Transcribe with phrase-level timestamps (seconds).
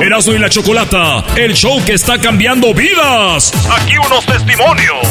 [0.00, 3.52] Erasmo y la Chocolata, el show que está cambiando vidas.
[3.70, 5.06] Aquí unos testimonios.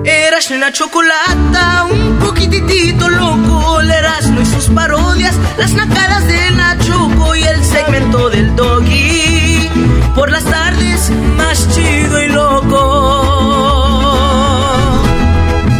[0.03, 3.81] Erasmo y la Chocolata, un poquitito loco.
[3.81, 9.30] El Erasmo y sus parodias, las nacadas de Nachoco y el segmento del Doggy.
[10.15, 12.81] Por las tardes, más chido y loco.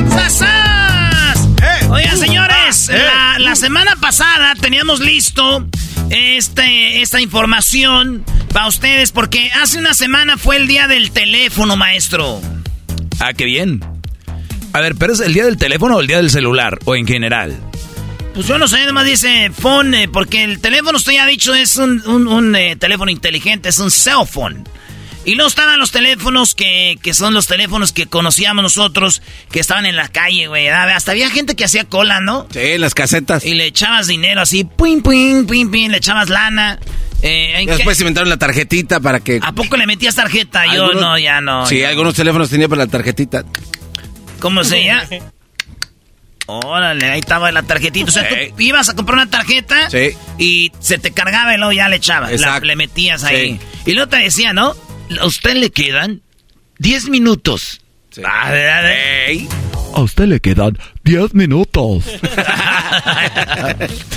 [0.09, 1.47] ¡Sasas!
[1.89, 5.65] Oigan, señores, la, la semana pasada teníamos listo
[6.09, 12.41] este, esta información para ustedes porque hace una semana fue el día del teléfono, maestro.
[13.19, 13.81] Ah, qué bien.
[14.73, 16.79] A ver, ¿pero es el día del teléfono o el día del celular?
[16.85, 17.57] ¿O en general?
[18.33, 21.53] Pues yo no sé, nomás dice phone, eh, porque el teléfono, usted ya ha dicho,
[21.53, 24.63] es un, un- un, eh, teléfono inteligente, es un cell phone.
[25.25, 29.21] Y luego estaban los teléfonos que, que son los teléfonos que conocíamos nosotros,
[29.51, 30.65] que estaban en la calle, güey.
[30.65, 30.89] ¿verdad?
[30.91, 32.47] Hasta había gente que hacía cola, ¿no?
[32.51, 33.45] Sí, las casetas.
[33.45, 36.79] Y le echabas dinero así, ping, ping, ping, ping, le echabas lana.
[37.21, 39.39] Eh, ¿en Y qué- después inventaron la tarjetita para que...
[39.43, 40.65] ¿A poco le metías tarjeta?
[40.65, 41.65] Yo Algunos- no, ya no.
[41.67, 41.89] Sí, ya.
[41.89, 43.43] algunos teléfonos tenían para la tarjetita.
[44.39, 45.03] ¿Cómo se llama?
[46.59, 48.09] Órale, ahí estaba la tarjetita.
[48.09, 50.11] O sea, tú ibas a comprar una tarjeta Sí.
[50.37, 52.39] y se te cargaba y luego ya le echabas.
[52.39, 53.59] la- le metías ahí.
[53.85, 53.91] Sí.
[53.91, 54.75] Y luego te decía, ¿no?
[55.19, 56.21] A usted le quedan
[56.79, 57.81] 10 minutos.
[58.25, 58.91] Ah, ¿verdad?
[59.95, 62.03] A usted le quedan 10 minutos.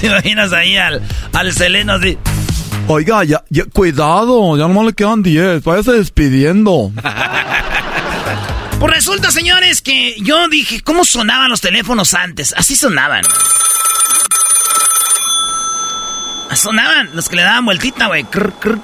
[0.01, 1.01] ¿Te imaginas ahí al,
[1.33, 2.17] al Seleno así?
[2.87, 6.93] Oiga, ya, ya- cuidado, ya no le quedan 10, váyase despidiendo.
[8.85, 12.53] Pues resulta, señores, que yo dije, ¿cómo sonaban los teléfonos antes?
[12.55, 13.25] Así sonaban.
[16.55, 18.25] Sonaban los que le daban vueltita, güey.
[18.25, 18.75] ¡Córrele!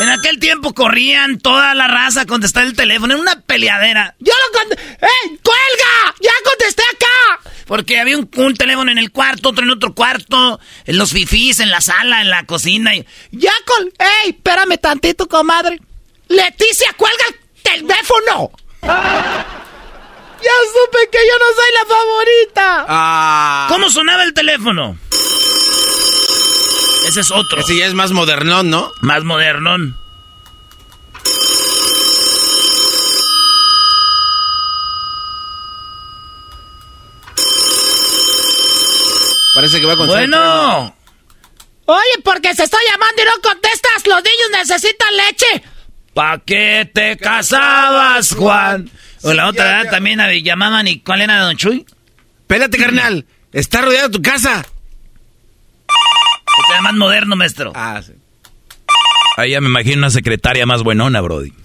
[0.00, 4.16] En aquel tiempo corrían toda la raza a contestar el teléfono en una peleadera.
[4.18, 4.82] ¡Yo lo contesté!
[4.94, 5.38] ¡Eh!
[5.40, 6.16] ¡Cuelga!
[6.20, 7.52] ¡Ya contesté acá!
[7.68, 11.60] Porque había un, un teléfono en el cuarto, otro en otro cuarto, en los fifís,
[11.60, 12.96] en la sala, en la cocina.
[12.96, 13.06] Y...
[13.30, 13.92] ¡Ya col!
[14.24, 14.30] ¡Ey!
[14.30, 15.80] Espérame tantito, comadre.
[16.28, 18.50] ¡Leticia, cuelga el teléfono!
[18.82, 22.86] ¡Ya supe que yo no soy la favorita!
[22.88, 23.66] Ah.
[23.68, 24.96] ¿Cómo sonaba el teléfono?
[27.08, 27.60] Ese es otro.
[27.60, 28.92] Ese ya es más modernón, ¿no?
[29.00, 29.96] Más modernón.
[39.54, 40.94] Parece que va con Bueno.
[41.86, 44.06] Oye, porque se está llamando y no contestas.
[44.06, 45.64] Los niños necesitan leche.
[46.18, 48.90] ¿Pa' qué te casabas, Juan?
[49.22, 49.92] O la otra ¿verdad?
[49.92, 51.86] también llamaban y ¿cuál era Don Chuy?
[52.40, 53.24] Espérate, carnal.
[53.52, 54.66] Está rodeada tu casa.
[55.86, 57.70] Este era más moderno, maestro.
[57.72, 58.14] Ah, sí.
[59.36, 61.52] Ahí ya me imagino una secretaria más buenona, Brody.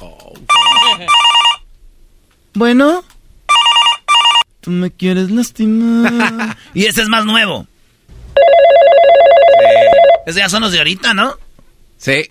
[2.54, 3.04] Bueno.
[4.62, 6.56] Tú me quieres lastimar.
[6.76, 7.66] y este es más nuevo.
[10.28, 11.40] Esos ya son los de ahorita, ¿no?
[11.98, 12.30] Sí.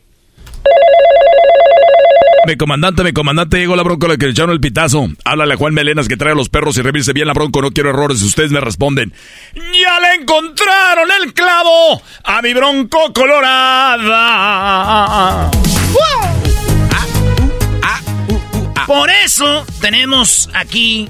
[2.44, 5.08] Mi comandante, mi comandante, llegó la bronco, le echaron el pitazo.
[5.24, 7.70] Háblale a Juan Melenas que trae a los perros y revise bien la bronco, no
[7.70, 8.20] quiero errores.
[8.22, 9.12] Ustedes me responden.
[9.54, 14.32] ¡Ya le encontraron el clavo a mi bronco colorada!
[18.86, 21.08] Por eso tenemos aquí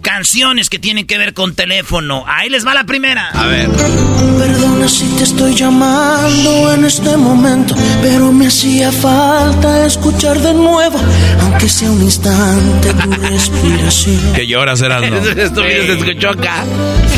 [0.00, 2.24] canciones que tienen que ver con teléfono.
[2.26, 3.28] Ahí les va la primera.
[3.28, 3.68] A ver.
[3.70, 10.98] Perdona si te estoy llamando en este momento, pero me hacía falta escuchar de nuevo,
[11.42, 14.32] aunque sea un instante, tu respiración.
[14.34, 15.16] Que lloras, eras no.
[15.42, 16.64] Esto se escuchó acá.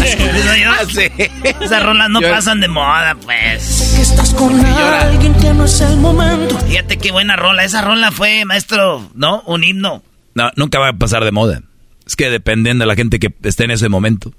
[1.61, 3.93] Esas rolas no pasan de moda, pues.
[3.97, 6.59] Que estás con alguien que no es el momento.
[6.61, 7.65] Fíjate qué buena rola.
[7.65, 9.43] Esa rola fue, maestro, ¿no?
[9.47, 10.03] Un himno.
[10.35, 11.63] No, nunca va a pasar de moda.
[12.13, 14.35] Es que dependen de la gente que esté en ese momento.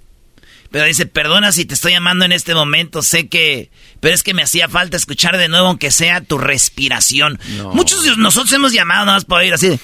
[0.69, 3.71] Pero dice, perdona si te estoy llamando en este momento, sé que...
[3.99, 7.39] Pero es que me hacía falta escuchar de nuevo, aunque sea tu respiración.
[7.73, 9.79] Muchos de nosotros hemos llamado nada más para oír así de...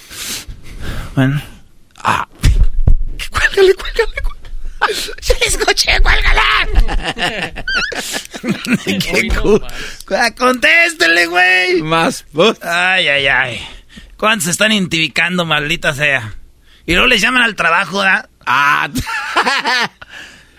[1.16, 1.42] Bueno.
[1.98, 2.28] Ah.
[3.32, 5.16] Cuélgale, cuélgale, cuélgale.
[5.20, 7.64] Se le escuché, cuélgala.
[8.86, 9.62] Qué cu-
[10.38, 11.82] Contéstele, güey.
[11.82, 12.24] Más.
[12.62, 13.68] Ay, ay, ay.
[14.16, 16.36] ¿Cuántos se están identificando, maldita sea?
[16.90, 18.28] Y luego les llaman al trabajo, ¿verdad?
[18.48, 18.90] Ah.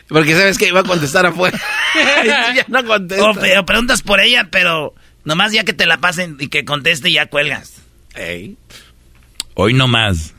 [0.09, 1.59] Porque sabes que iba a contestar afuera.
[2.55, 3.25] ya no contesta.
[3.25, 4.95] O, o preguntas por ella, pero
[5.25, 7.83] nomás ya que te la pasen y que conteste ya cuelgas.
[8.15, 8.57] Ey.
[9.55, 10.33] Hoy no más.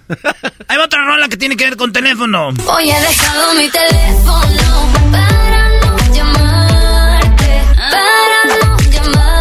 [0.70, 2.54] Hay otra rola que tiene que ver con teléfono.
[2.68, 9.41] Hoy he dejado mi teléfono para no llamarte, para no llamarte,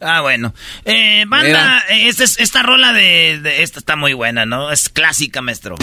[0.00, 0.54] Ah, bueno.
[0.84, 4.70] Eh, banda, eh, esta, es- esta rola de, de- Esta está muy buena, ¿no?
[4.70, 5.74] Es clásica, maestro.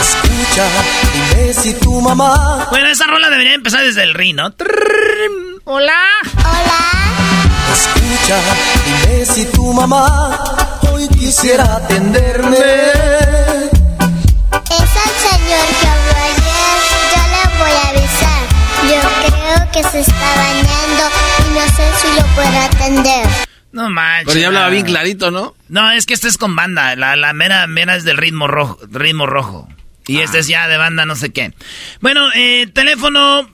[0.00, 0.66] Escucha,
[1.12, 2.66] dime si tu mamá.
[2.70, 4.52] Bueno, esa rola debería empezar desde el ri, ¿no?
[4.52, 5.60] Trrrrrm.
[5.64, 6.00] Hola.
[7.72, 8.38] Escucha,
[8.86, 10.38] dime si tu mamá
[10.90, 12.58] hoy quisiera atenderme.
[23.92, 24.26] Manches.
[24.26, 24.88] Pero ya hablaba bien Ah.
[24.88, 25.54] clarito, ¿no?
[25.68, 26.96] No, es que este es con banda.
[26.96, 28.78] La, la mera, mera es del ritmo rojo.
[28.90, 29.68] Ritmo rojo.
[30.08, 31.52] Y este es ya de banda no sé qué.
[32.00, 33.48] Bueno, eh, teléfono.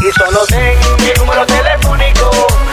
[0.00, 2.30] Y solo ten mi número telefónico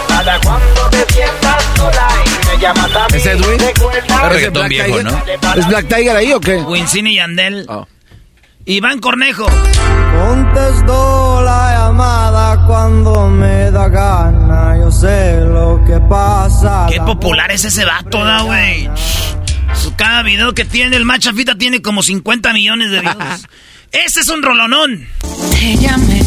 [0.09, 3.17] para cuando te sientas sola y me llamas a mí.
[3.17, 3.61] ¿Ese es Edwin?
[3.61, 5.03] ¿Es reggaetón Black viejo, Tiger?
[5.05, 5.23] ¿no?
[5.55, 6.55] ¿Es Black Tiger ahí o qué?
[6.57, 7.65] Winston y Yandel.
[7.69, 7.87] Oh.
[8.65, 9.45] Iván Cornejo.
[9.45, 14.77] Contesto la llamada cuando me da gana.
[14.77, 16.87] Yo sé lo que pasa.
[16.89, 18.89] Qué popular es ese vato, da, güey.
[19.73, 23.47] Su- Cada video que tiene el machafita tiene como 50 millones de views.
[23.91, 25.07] Ese es un rolonón.
[25.51, 26.21] Te llamé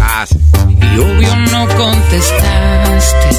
[0.00, 0.36] Ah, sí.
[0.80, 3.36] y obvio no contestaste.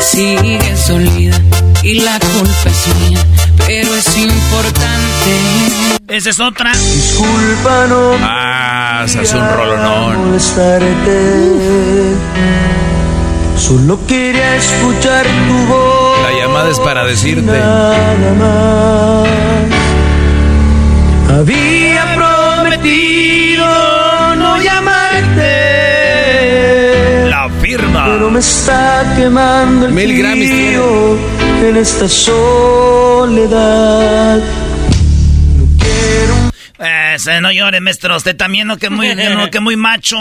[0.00, 1.36] Sigues dolida
[1.82, 3.24] y la culpa es mía,
[3.66, 5.32] pero es importante.
[6.08, 6.72] Esa es otra.
[6.72, 10.40] Disculpa, no Ah, se hace un rolonón.
[13.56, 16.18] Solo quería escuchar tu voz.
[16.22, 17.42] La llamada es para decirte.
[17.42, 19.28] Nada más.
[21.38, 23.64] Había prometido
[28.06, 33.58] Pero me está quemando el Mil Grammys en esta soledad.
[35.56, 36.34] No quiero
[37.14, 38.16] Ese, no llore, maestro.
[38.16, 38.76] Usted también, ¿no?
[38.78, 40.16] Que muy, no, que muy macho.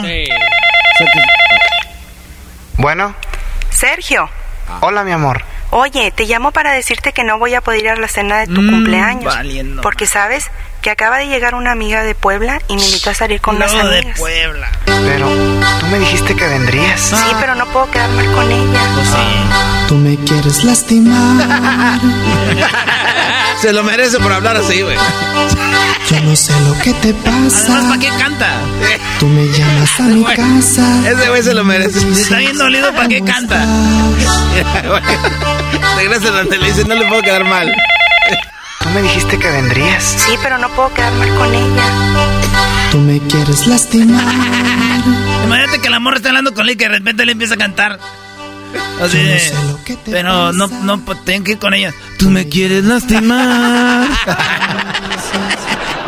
[2.77, 3.15] Bueno,
[3.69, 4.29] Sergio,
[4.81, 5.43] hola mi amor.
[5.71, 8.47] oye, te llamo para decirte que no voy a poder ir a la cena de
[8.47, 9.23] tu Mm, cumpleaños.
[9.35, 10.45] valiendo Porque sabes
[10.81, 13.73] que acaba de llegar una amiga de Puebla y me invitó a salir con unas
[13.73, 14.19] No, de amigas.
[14.19, 14.69] Puebla.
[14.85, 15.27] Pero
[15.79, 16.99] tú me dijiste que vendrías.
[17.01, 18.79] Sí, pero no puedo quedar mal con ella.
[18.95, 19.15] Pues sí.
[19.87, 21.99] Tú me quieres lastimar.
[23.61, 24.95] Se lo merece por hablar así, güey.
[26.09, 27.87] Yo no sé lo que te Además, pasa.
[27.87, 28.47] ¿para qué canta?
[29.19, 31.09] Tú me llamas a mi casa.
[31.09, 31.99] Ese güey se lo merece.
[31.99, 33.63] Si está bien dolido, ¿para qué canta?
[35.97, 37.71] Regresa a la tele y dice, no le puedo quedar mal.
[38.89, 40.03] Tú me dijiste que vendrías.
[40.03, 41.83] Sí, pero no puedo quedar mal con ella.
[42.91, 44.25] Tú me quieres lastimar.
[45.45, 47.57] Imagínate que la morra está hablando con él y que de repente le empieza a
[47.57, 47.99] cantar.
[48.99, 50.83] Así no de, sé lo que te pero no, pasa.
[50.83, 51.93] no, pues, tengo que ir con ella.
[52.17, 54.07] Tú me quieres lastimar.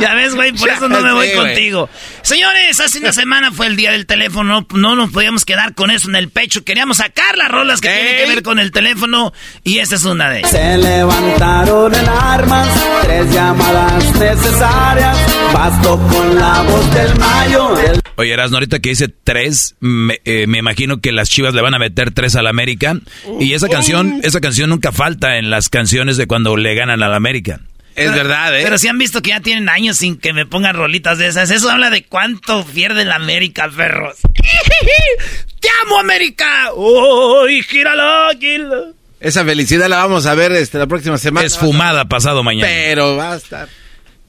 [0.01, 1.89] ya ves, güey, por Ya eso no me voy contigo.
[2.23, 4.65] Señores, hace una semana fue el día del teléfono.
[4.71, 6.63] No, no nos podíamos quedar con eso en el pecho.
[6.63, 9.33] Queríamos sacar las rolas que tienen que ver con el teléfono.
[9.63, 10.51] Y esta es una de ellas.
[10.51, 12.67] Se levantaron en armas,
[13.03, 15.17] tres llamadas necesarias.
[15.53, 17.75] Bastó con la voz del mayo.
[17.75, 21.61] del- Oye, Erasmo, ahorita que dice tres, me, eh, me imagino que las chivas le
[21.61, 22.95] van a meter tres al América.
[23.39, 27.13] Y esa canción, esa canción nunca falta en las canciones de cuando le ganan al
[27.13, 27.61] América.
[28.03, 28.61] Es verdad, ¿eh?
[28.63, 31.51] Pero si han visto que ya tienen años sin que me pongan rolitas de esas.
[31.51, 34.17] Eso habla de cuánto pierde la América, perros.
[35.59, 36.73] ¡Te amo, América!
[36.73, 38.93] ¡Uy, gira la águila!
[39.19, 41.45] Esa felicidad la vamos a ver este, la próxima semana.
[41.45, 42.67] Esfumada pasado mañana.
[42.67, 43.69] Pero va a estar.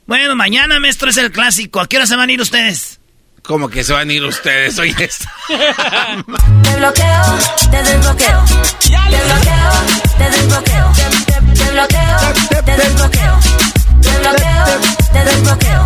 [0.06, 1.80] Bueno, mañana, maestro, es el clásico.
[1.80, 3.00] ¿A qué hora se van a ir ustedes?
[3.42, 4.78] ¿Cómo que se van a ir ustedes?
[4.78, 5.24] Oye, esto.
[5.48, 7.22] Te bloqueo,
[7.70, 8.44] te desbloqueo.
[8.80, 9.72] Te bloqueo,
[10.18, 10.92] te desbloqueo.
[10.92, 12.18] Te, te- te bloqueo,
[12.64, 13.40] te desbloqueo.
[14.00, 14.80] Te bloqueo,
[15.12, 15.84] te desbloqueo.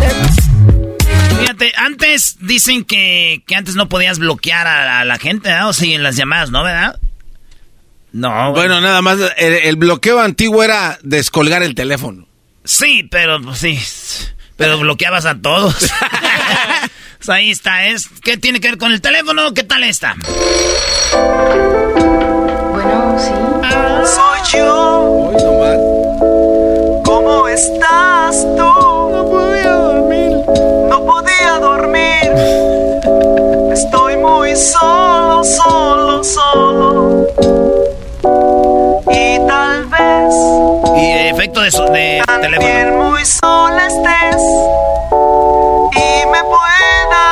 [1.39, 5.69] Fíjate, antes dicen que, que antes no podías bloquear a, a la gente, ¿verdad?
[5.69, 6.99] O sí, en las llamadas, ¿no, verdad?
[8.11, 8.51] No.
[8.53, 12.27] Bueno, nada más, el, el bloqueo antiguo era descolgar el teléfono.
[12.63, 13.79] Sí, pero pues, sí.
[14.57, 15.75] Pero bloqueabas a todos.
[17.17, 18.07] Pues ahí está, es.
[18.23, 19.53] ¿Qué tiene que ver con el teléfono?
[19.53, 20.15] ¿Qué tal está?
[22.71, 23.31] Bueno, sí.
[24.15, 25.31] Soy yo.
[27.03, 29.09] ¿Cómo estás tú?
[29.11, 30.31] No podía dormir.
[30.89, 32.31] No podía dormir.
[33.73, 37.27] Estoy muy solo, solo, solo.
[39.11, 40.35] Y tal vez
[41.01, 42.67] Y efecto de, su- de teléfono.
[42.67, 44.41] también muy sola estés.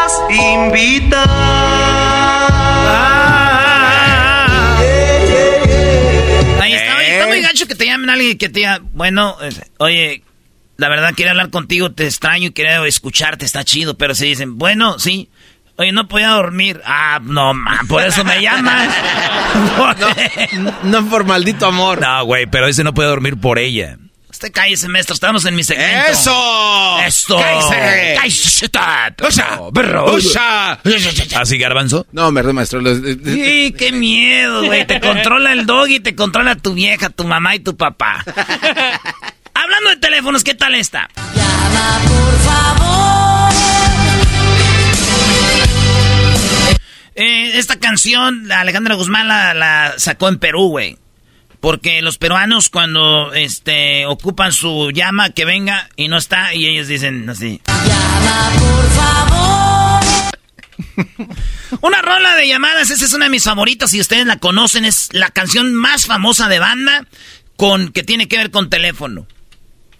[0.05, 1.27] Puedas invitar.
[6.61, 9.49] Ahí está, oye, está muy gacho que te llamen alguien que te diga, bueno, eh,
[9.79, 10.23] oye,
[10.77, 14.59] la verdad quería hablar contigo, te extraño y quería escucharte, está chido, pero si dicen,
[14.59, 15.29] bueno, sí,
[15.77, 18.87] oye, no podía dormir, ah, no, man, por eso me llamas.
[20.83, 22.01] No por maldito amor.
[22.01, 23.97] No, güey, pero ese no puede dormir por ella.
[24.45, 26.11] Usted cállese, maestro, estamos en mi segmento.
[26.11, 26.99] ¡Eso!
[27.03, 27.39] ¡Esto!
[27.39, 28.15] ¡Cállese!
[28.15, 28.69] ¡Cállese!
[29.27, 29.59] ¡Usa!
[29.73, 30.13] ¡Perro!
[30.13, 30.79] ¡Usa!
[31.39, 32.05] ¿Así, garbanzo?
[32.11, 32.79] No, perdón, maestro.
[32.79, 34.85] los- Sí, qué miedo, güey.
[34.85, 38.23] Te controla el dog y te controla tu vieja, tu mamá y tu papá.
[39.55, 41.09] Hablando de teléfonos, ¿qué tal está?
[41.35, 43.53] Llama, por favor.
[47.15, 50.99] Eh, esta canción, Alejandra Guzmán la, la sacó en Perú, güey.
[51.65, 56.87] Porque los peruanos cuando este ocupan su llama que venga y no está y ellos
[56.87, 57.59] dicen así.
[57.65, 60.03] Llama, por favor.
[61.81, 65.09] Una rola de llamadas, esa es una de mis favoritas, si ustedes la conocen, es
[65.11, 67.07] la canción más famosa de banda
[67.57, 69.25] con que tiene que ver con teléfono.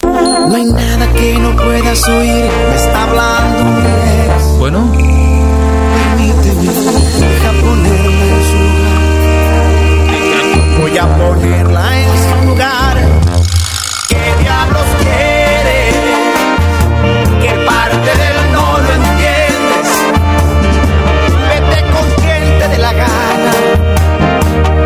[0.03, 4.60] No hay nada que no puedas oír, me está hablando.
[4.60, 5.14] Bueno.
[10.97, 12.97] Voy a ponerla en su lugar.
[14.07, 15.91] ¿Qué diablos quiere?
[17.41, 19.87] ¿Qué parte del no lo entiendes?
[21.49, 23.51] Vete con quien te dé la gana.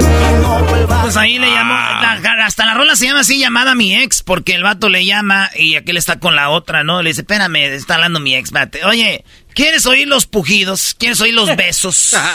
[0.09, 3.75] Y no vuelvas Pues ahí le llamó, la- hasta la rola se llama así, llamada
[3.75, 7.03] mi ex, porque el vato le llama y aquel está con la otra, ¿no?
[7.03, 8.83] Le dice, espérame, está hablando mi ex, espérate.
[8.83, 9.23] Oye,
[9.53, 10.95] ¿quieres oír los pujidos?
[10.97, 12.15] ¿Quieres oír los besos?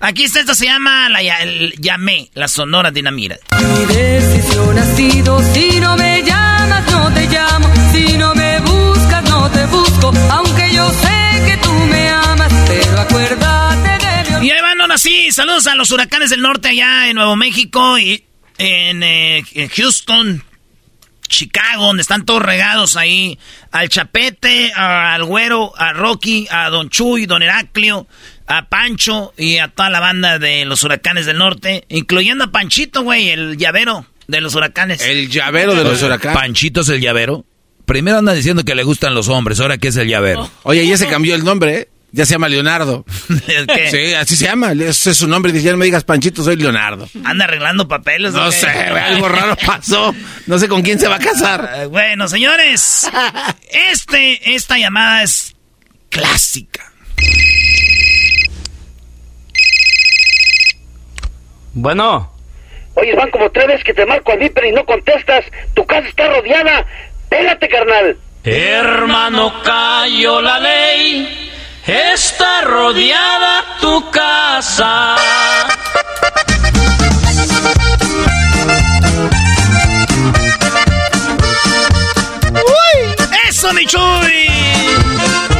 [0.00, 3.36] Aquí está, esta se llama la el- Llamé, la Sonora Dinamita.
[3.60, 7.68] Mi decisión ha sido si no me llamas, no te llamo.
[7.92, 10.12] Si no me buscas, no te busco.
[10.30, 14.98] Aunque yo sé que tú me amas, pero acuérdate de mi Y ahí van ahora
[14.98, 18.24] sí, saludos a los huracanes del norte allá en Nuevo México y
[18.58, 20.44] en, eh, en Houston,
[21.28, 23.38] Chicago, donde están todos regados ahí.
[23.72, 28.06] Al Chapete, al Güero, a Rocky, a Don Chuy, Don Heraclio,
[28.46, 33.02] a Pancho y a toda la banda de los huracanes del norte, incluyendo a Panchito,
[33.02, 35.00] güey, el llavero de los huracanes.
[35.02, 36.36] El llavero de los huracanes.
[36.36, 37.44] Panchito es el llavero.
[37.86, 40.50] Primero anda diciendo que le gustan los hombres, ahora que es el llavero.
[40.62, 41.88] Oye, ya se cambió el nombre, ¿eh?
[42.12, 43.04] Ya se llama Leonardo.
[43.74, 43.90] ¿Qué?
[43.90, 44.70] Sí, así se llama.
[44.70, 45.50] Ese es su nombre.
[45.50, 47.08] Dice, ya no me digas Panchito, soy Leonardo.
[47.24, 48.32] Anda arreglando papeles.
[48.34, 50.14] ¿o No sé, güey, algo raro pasó.
[50.46, 51.68] No sé con quién se va a casar.
[51.76, 53.10] Eh, Bueno, señores,
[53.90, 55.56] este, esta llamada es
[56.08, 56.92] clásica.
[61.74, 62.30] Bueno.
[62.94, 65.44] Oye, van como tres veces que te marco a mí, pero y no contestas.
[65.74, 66.86] Tu casa está rodeada.
[67.28, 68.16] Pégate, carnal.
[68.44, 71.50] Hermano, cayó la ley.
[71.86, 75.16] Está rodeada tu casa.
[83.48, 84.43] ¡Eso, mi Chuy!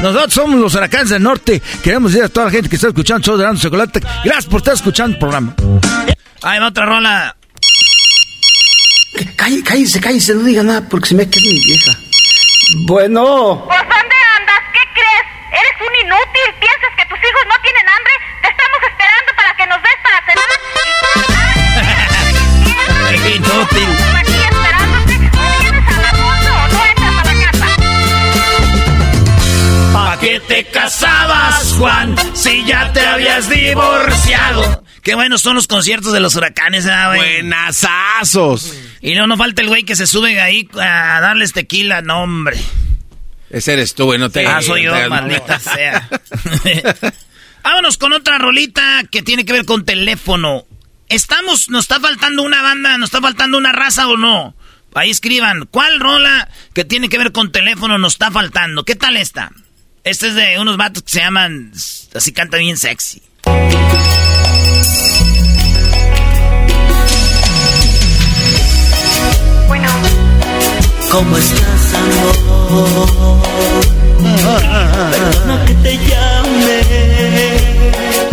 [0.04, 1.62] Nosotros somos los huracanes del norte.
[1.82, 4.00] Queremos decir a toda la gente que está escuchando el show de Grande Chocolate.
[4.23, 5.54] Gracias por estar escuchando el programa.
[6.42, 7.34] Ahí va otra rola.
[9.34, 11.92] Cállese, cállese, cállese, no diga nada porque se me queda mi vieja.
[12.87, 13.66] Bueno.
[30.34, 34.84] Qué te casabas, Juan, si ya te habías divorciado?
[35.02, 37.42] Qué buenos son los conciertos de los huracanes, ¿ah, güey?
[37.42, 38.74] Buenasazos.
[39.00, 42.58] Y no, no falta el güey que se sube ahí a darles tequila, no, hombre.
[43.48, 44.44] Ese eres tú, güey, no te...
[44.44, 46.08] Ah, soy yo, te- maldita sea.
[47.62, 50.66] Vámonos con otra rolita que tiene que ver con teléfono.
[51.08, 54.56] Estamos, nos está faltando una banda, nos está faltando una raza o no.
[54.94, 58.84] Ahí escriban, ¿cuál rola que tiene que ver con teléfono nos está faltando?
[58.84, 59.52] ¿Qué tal esta?
[60.04, 61.73] Este es de unos vatos que se llaman,
[62.14, 63.23] así canta bien sexy.
[69.66, 69.88] Bueno.
[71.11, 72.37] ¿Cómo estás, amor?
[75.11, 76.82] Perdona que te llame.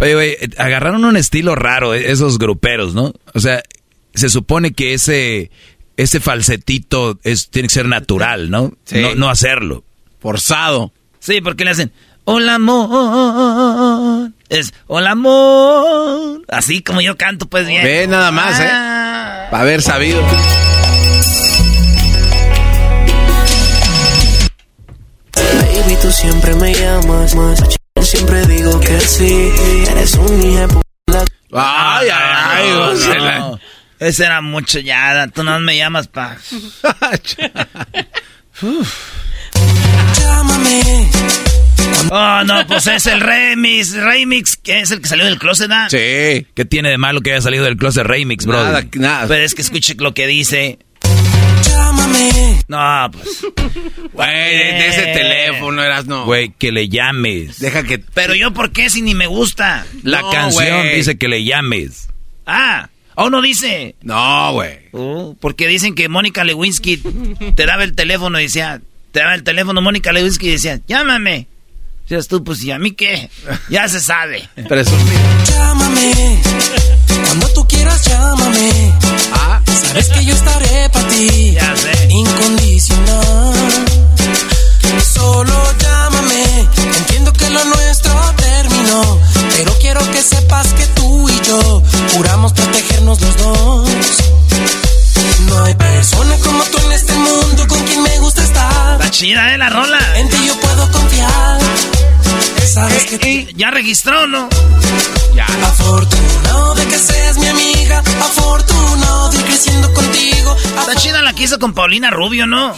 [0.01, 3.13] Oye, güey, agarraron un estilo raro eh, esos gruperos, ¿no?
[3.33, 3.63] O sea,
[4.13, 5.51] se supone que ese,
[5.95, 8.73] ese falsetito es, tiene que ser natural, ¿no?
[8.83, 8.99] Sí.
[8.99, 9.85] No, no hacerlo.
[10.19, 10.91] Forzado.
[11.21, 11.91] Sí, porque le hacen,
[12.25, 14.31] hola amor.
[14.49, 16.41] Es, hola amor.
[16.49, 17.83] Así como yo canto, pues bien.
[17.83, 18.67] Ve nada más, ¿eh?
[18.71, 19.47] Ah.
[19.51, 20.19] Para haber sabido.
[25.35, 27.59] Baby, tú siempre me llamas más.
[28.01, 29.51] Siempre digo que sí.
[29.89, 30.81] Eres un hijo.
[31.53, 32.69] Ay, ay, ay.
[32.69, 33.25] No, no.
[33.25, 33.59] la-
[33.99, 36.37] Ese era mucho ya, tú no me llamas pa.
[37.37, 38.07] Llámame.
[42.13, 45.69] Ah, Oh, no, pues es el remix, remix, que es el que salió del closet,
[45.69, 45.89] ¿da?
[45.89, 46.45] Sí.
[46.53, 48.61] ¿Qué tiene de malo que haya salido del closet remix, bro?
[48.61, 49.27] Nada, nada.
[49.29, 50.79] Pero es que escuche lo que dice.
[51.63, 52.59] Llámame.
[52.67, 53.45] No, pues.
[54.11, 56.25] Güey, de ese teléfono eras no.
[56.25, 57.59] Güey, que le llames.
[57.59, 57.99] Deja que.
[57.99, 59.85] Pero yo, ¿por qué si ni me gusta?
[60.03, 62.09] La No, canción dice que le llames.
[62.45, 63.95] Ah, oh, no dice.
[64.01, 64.79] No, güey.
[64.91, 66.97] Oh, porque dicen que Mónica Lewinsky
[67.55, 71.47] te daba el teléfono y decía, te daba el teléfono Mónica Lewinsky y decía, llámame.
[72.03, 73.29] Decías tú, pues, ¿y a mí qué?
[73.69, 74.49] Ya se sabe.
[74.67, 75.19] Presumido.
[75.49, 76.41] Llámame.
[77.25, 78.93] Cuando tú quieras, llámame.
[79.33, 81.51] Ah, Sabes que yo estaré para ti.
[81.53, 82.07] Ya sé.
[82.09, 83.85] Incondicional.
[85.13, 86.67] Solo llámame.
[86.97, 89.19] Entiendo que lo nuestro terminó.
[89.57, 91.83] Pero quiero que sepas que tú y yo
[92.13, 93.89] juramos protegernos los dos.
[95.47, 98.93] No hay persona como tú en este mundo con quien me gusta estar.
[98.93, 99.57] Está chida, ¿eh?
[99.57, 99.99] La rola.
[100.17, 101.59] En ti yo puedo confiar.
[102.67, 104.47] Sabes que tú- Ya registró, ¿no?
[105.63, 107.99] Afortunado de que seas mi amiga.
[107.99, 110.55] Afortunado de ir creciendo contigo.
[110.79, 112.75] Está chida la que hizo con Paulina Rubio, ¿no?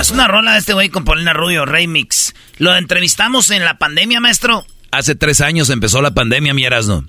[0.00, 2.34] Es una rola de este güey con Paulina Rubio, remix.
[2.58, 4.66] Lo entrevistamos en la pandemia, maestro.
[4.90, 7.04] Hace tres años empezó la pandemia, mi Erasmo.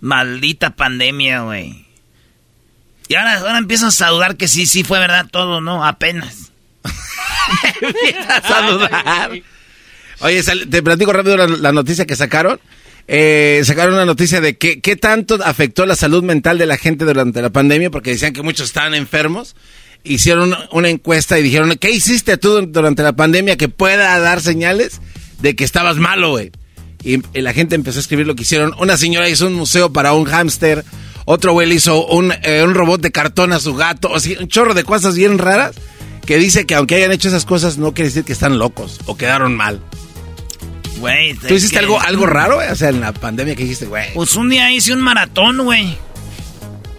[0.00, 1.87] Maldita pandemia, güey.
[3.08, 5.84] Y ahora, ahora empiezas a dudar que sí, sí fue verdad todo, ¿no?
[5.84, 6.52] Apenas.
[7.80, 9.30] Empiezas a dudar.
[10.20, 12.60] Oye, sal- te platico rápido la, la noticia que sacaron.
[13.06, 17.04] Eh, sacaron una noticia de que, qué tanto afectó la salud mental de la gente
[17.06, 19.56] durante la pandemia, porque decían que muchos estaban enfermos.
[20.04, 24.40] Hicieron una, una encuesta y dijeron, ¿qué hiciste tú durante la pandemia que pueda dar
[24.40, 25.00] señales
[25.40, 26.52] de que estabas malo, güey?
[27.02, 28.74] Y, y la gente empezó a escribir lo que hicieron.
[28.78, 30.84] Una señora hizo un museo para un hámster.
[31.30, 34.08] Otro güey le hizo un, eh, un robot de cartón a su gato.
[34.10, 35.76] O sea, un chorro de cosas bien raras
[36.24, 39.18] que dice que aunque hayan hecho esas cosas no quiere decir que están locos o
[39.18, 39.78] quedaron mal.
[40.96, 41.34] Güey.
[41.34, 42.70] ¿Tú hiciste algo, algo raro, güey?
[42.70, 44.14] O sea, en la pandemia que dijiste, güey.
[44.14, 45.98] Pues un día hice un maratón, güey.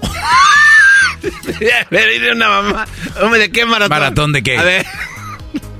[1.89, 2.87] Me dice una mamá.
[3.23, 3.89] Hombre, ¿de qué maratón?
[3.89, 4.59] ¿Maratón de qué?
[4.59, 4.85] A ver.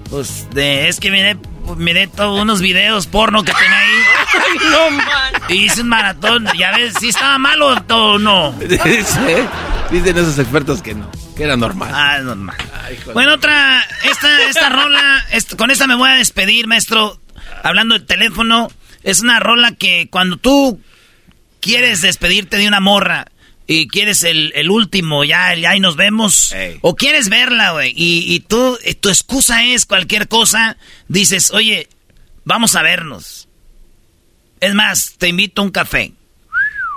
[0.10, 1.38] Pues de, es que miré,
[1.78, 4.60] miré todos unos videos porno que tenía ahí.
[4.72, 5.06] no man.
[5.50, 6.48] Y hice un maratón.
[6.58, 8.52] Ya ves, si estaba malo o no.
[8.60, 9.48] Dice,
[9.92, 11.92] dicen esos expertos que no, que era normal.
[11.94, 12.56] Ah, es normal.
[13.14, 15.26] Bueno, otra, esta, esta rola,
[15.58, 17.20] con esta me voy a despedir, maestro.
[17.64, 18.70] Hablando del teléfono,
[19.04, 20.80] es una rola que cuando tú
[21.60, 23.26] quieres despedirte de una morra
[23.72, 28.34] y quieres el, el último, ya, ya ahí nos vemos, o quieres verla, güey, y,
[28.34, 30.76] y tú, tu excusa es cualquier cosa,
[31.08, 31.88] dices, oye,
[32.46, 33.48] vamos a vernos.
[34.60, 36.14] Es más, te invito a un café.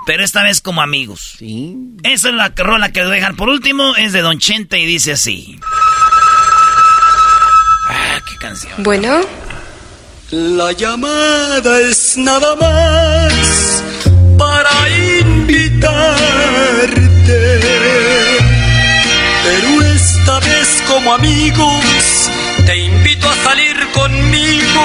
[0.07, 1.35] Pero esta vez como amigos.
[1.39, 1.77] Sí.
[2.05, 3.95] Esa es la rola que les voy a dejar por último.
[3.95, 5.61] Es de Don Chente y dice así.
[7.89, 8.83] Ah, qué canción.
[8.83, 9.21] Bueno.
[10.31, 13.85] La llamada es nada más
[14.39, 14.89] para
[15.91, 16.89] invitarte.
[19.45, 22.31] Pero esta vez como amigos
[22.65, 24.85] te invito a salir conmigo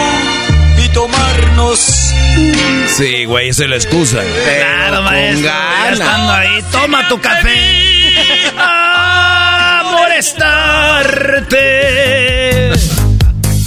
[0.83, 4.21] y tomarnos un Sí, güey, esa es la excusa.
[4.43, 5.43] Claro, maestro.
[5.45, 8.51] Ya estando ahí, toma tu café.
[8.57, 11.67] A molestarte.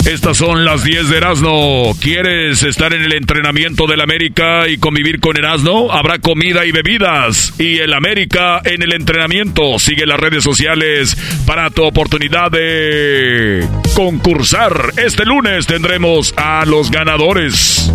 [0.07, 1.97] Estas son las 10 de Erasmo.
[2.01, 5.93] ¿Quieres estar en el entrenamiento del América y convivir con Erasmo?
[5.93, 7.53] Habrá comida y bebidas.
[7.59, 9.79] Y el América en el entrenamiento.
[9.79, 14.93] Sigue las redes sociales para tu oportunidad de concursar.
[14.97, 17.93] Este lunes tendremos a los ganadores.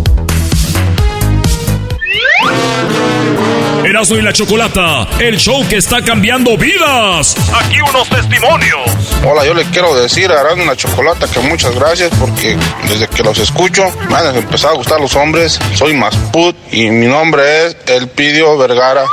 [3.96, 7.34] Erasmo y la Chocolata, el show que está cambiando vidas.
[7.54, 8.90] Aquí unos testimonios.
[9.24, 12.58] Hola, yo le quiero decir a Arán la Chocolata que muchas gracias porque
[12.90, 15.58] desde que los escucho me han empezado a gustar los hombres.
[15.72, 19.06] Soy más put y mi nombre es Elpidio Vergara.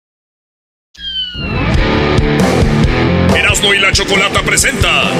[3.51, 5.11] Erasmo y la Chocolata presenta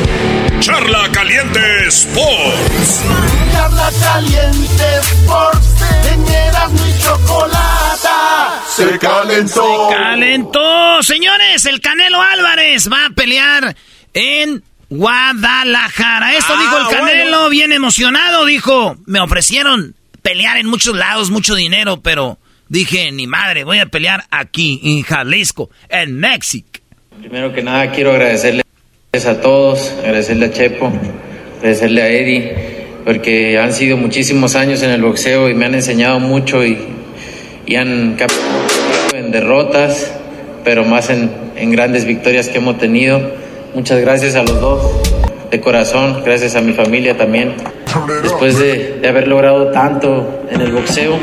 [0.62, 3.02] Charla Caliente Sports.
[3.52, 5.68] Charla caliente Sports.
[6.14, 8.62] En Erasmo y Chocolata.
[8.70, 9.90] Se calentó.
[9.90, 11.04] Se calentó.
[11.04, 13.76] Señores, el Canelo Álvarez va a pelear
[14.14, 16.34] en Guadalajara.
[16.38, 17.50] Esto Ah, dijo el Canelo, bueno.
[17.50, 18.46] bien emocionado.
[18.46, 22.40] Dijo, me ofrecieron pelear en muchos lados, mucho dinero, pero
[22.70, 26.80] dije, ni madre, voy a pelear aquí, en Jalisco, en México.
[27.20, 28.64] Primero que nada quiero agradecerles
[29.28, 30.92] a todos, agradecerle a Chepo,
[31.58, 32.54] agradecerle a Eddie,
[33.04, 36.78] porque han sido muchísimos años en el boxeo y me han enseñado mucho y,
[37.66, 38.42] y han captado
[39.14, 40.14] en derrotas,
[40.64, 43.22] pero más en, en grandes victorias que hemos tenido.
[43.76, 44.82] Muchas gracias a los dos,
[45.52, 47.54] de corazón, gracias a mi familia también.
[48.24, 51.18] Después de, de haber logrado tanto en el boxeo,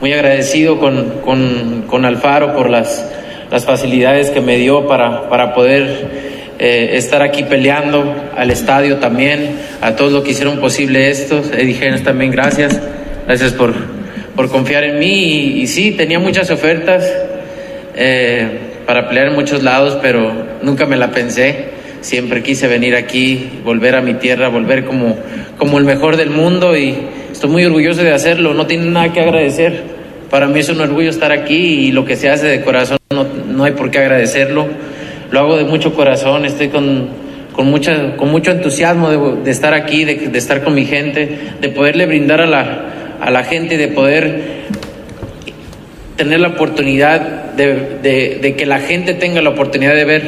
[0.00, 3.04] muy agradecido con, con, con Alfaro por las,
[3.52, 9.58] las facilidades que me dio para, para poder eh, estar aquí peleando, al estadio también,
[9.82, 12.80] a todos los que hicieron posible esto, Eddie Genes también gracias,
[13.26, 13.74] gracias por,
[14.34, 15.12] por confiar en mí.
[15.12, 17.04] Y, y sí, tenía muchas ofertas
[17.94, 18.48] eh,
[18.86, 21.66] para pelear en muchos lados, pero nunca me la pensé,
[22.00, 25.18] siempre quise venir aquí, volver a mi tierra, volver como,
[25.58, 26.96] como el mejor del mundo y
[27.30, 29.91] estoy muy orgulloso de hacerlo, no tiene nada que agradecer.
[30.32, 33.24] Para mí es un orgullo estar aquí y lo que se hace de corazón no,
[33.24, 34.66] no hay por qué agradecerlo.
[35.30, 37.08] Lo hago de mucho corazón, estoy con,
[37.52, 41.28] con, mucha, con mucho entusiasmo de, de estar aquí, de, de estar con mi gente,
[41.60, 44.40] de poderle brindar a la, a la gente, de poder
[46.16, 50.22] tener la oportunidad de, de- de que la gente tenga la oportunidad de ver,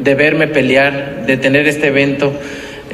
[0.00, 2.32] de verme pelear, de tener este evento.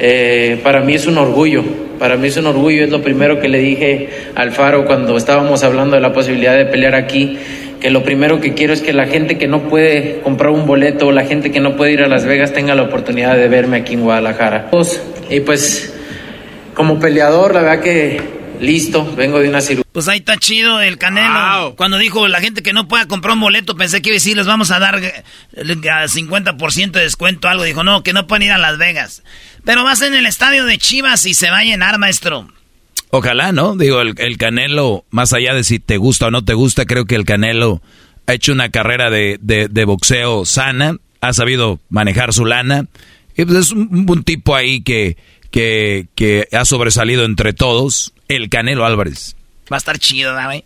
[0.03, 1.63] Eh, para mí es un orgullo,
[1.99, 5.63] para mí es un orgullo, es lo primero que le dije al Faro cuando estábamos
[5.63, 7.37] hablando de la posibilidad de pelear aquí,
[7.79, 11.05] que lo primero que quiero es que la gente que no puede comprar un boleto
[11.05, 13.77] o la gente que no puede ir a Las Vegas tenga la oportunidad de verme
[13.77, 14.71] aquí en Guadalajara.
[15.29, 15.93] Y pues
[16.73, 19.83] como peleador, la verdad que listo, vengo de una cirugía.
[19.91, 21.75] Pues ahí está chido el Canelo.
[21.75, 24.37] Cuando dijo la gente que no pueda comprar un boleto, pensé que iba a decir,
[24.37, 27.63] les vamos a dar eh, a 50% de descuento algo.
[27.63, 29.23] Dijo, no, que no pueden ir a Las Vegas.
[29.65, 32.47] Pero vas en el estadio de Chivas y se va a llenar, maestro.
[33.09, 33.75] Ojalá, ¿no?
[33.75, 37.05] Digo, el, el Canelo, más allá de si te gusta o no te gusta, creo
[37.05, 37.81] que el Canelo
[38.27, 40.95] ha hecho una carrera de, de- de boxeo sana.
[41.19, 42.85] ha sabido manejar su lana.
[43.35, 45.17] Y pues es un, un tipo ahí que,
[45.51, 49.35] que, que ha sobresalido entre todos, el Canelo Álvarez.
[49.71, 50.63] Va a estar chido, ¿verdad, güey.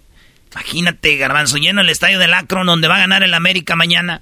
[0.51, 4.21] Imagínate, Garbanzo, lleno el estadio del Akron donde va a ganar el América mañana.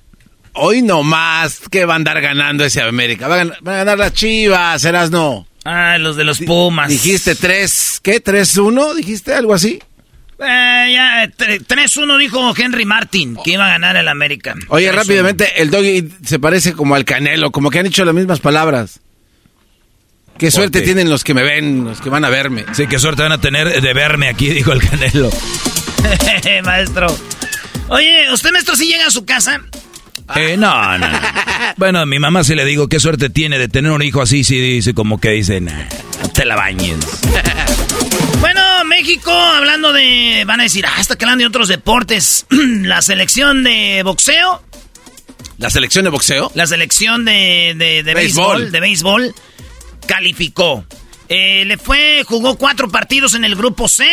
[0.54, 3.28] Hoy nomás que va a andar ganando ese América.
[3.28, 5.48] Va a ganar, van a ganar las chivas, serás no.
[5.66, 6.90] Ah, los de los Pumas.
[6.90, 8.20] Dijiste tres, ¿qué?
[8.20, 8.94] ¿Tres-uno?
[8.94, 9.80] ¿Dijiste algo así?
[10.40, 14.56] Eh, ya, eh, tre- 3-1 dijo Henry Martin que iba a ganar el América.
[14.68, 14.96] Oye, 3-1.
[14.96, 19.00] rápidamente, el doggy se parece como al Canelo, como que han dicho las mismas palabras.
[20.38, 22.66] Qué suerte tienen los que me ven, los que van a verme.
[22.74, 25.30] Sí, qué suerte van a tener de verme aquí, dijo el Canelo.
[26.66, 27.08] maestro.
[27.90, 29.62] Oye, ¿usted, maestro, sí llega a su casa?
[30.36, 31.20] Eh, no, no, no.
[31.78, 34.44] Bueno, a mi mamá sí le digo qué suerte tiene de tener un hijo así,
[34.44, 35.84] sí dice como que dice, nah,
[36.22, 36.98] no te la bañes.
[38.40, 40.44] Bueno, México, hablando de...
[40.46, 42.46] Van a decir, ah, está que hablan de otros deportes.
[42.50, 44.62] la selección de boxeo,
[45.58, 46.52] ¿La selección de boxeo?
[46.54, 48.58] la selección de, de, de Béisbol.
[48.58, 49.36] béisbol, de béisbol,
[50.06, 50.86] calificó.
[51.30, 54.06] Eh, le fue, jugó cuatro partidos en el grupo C,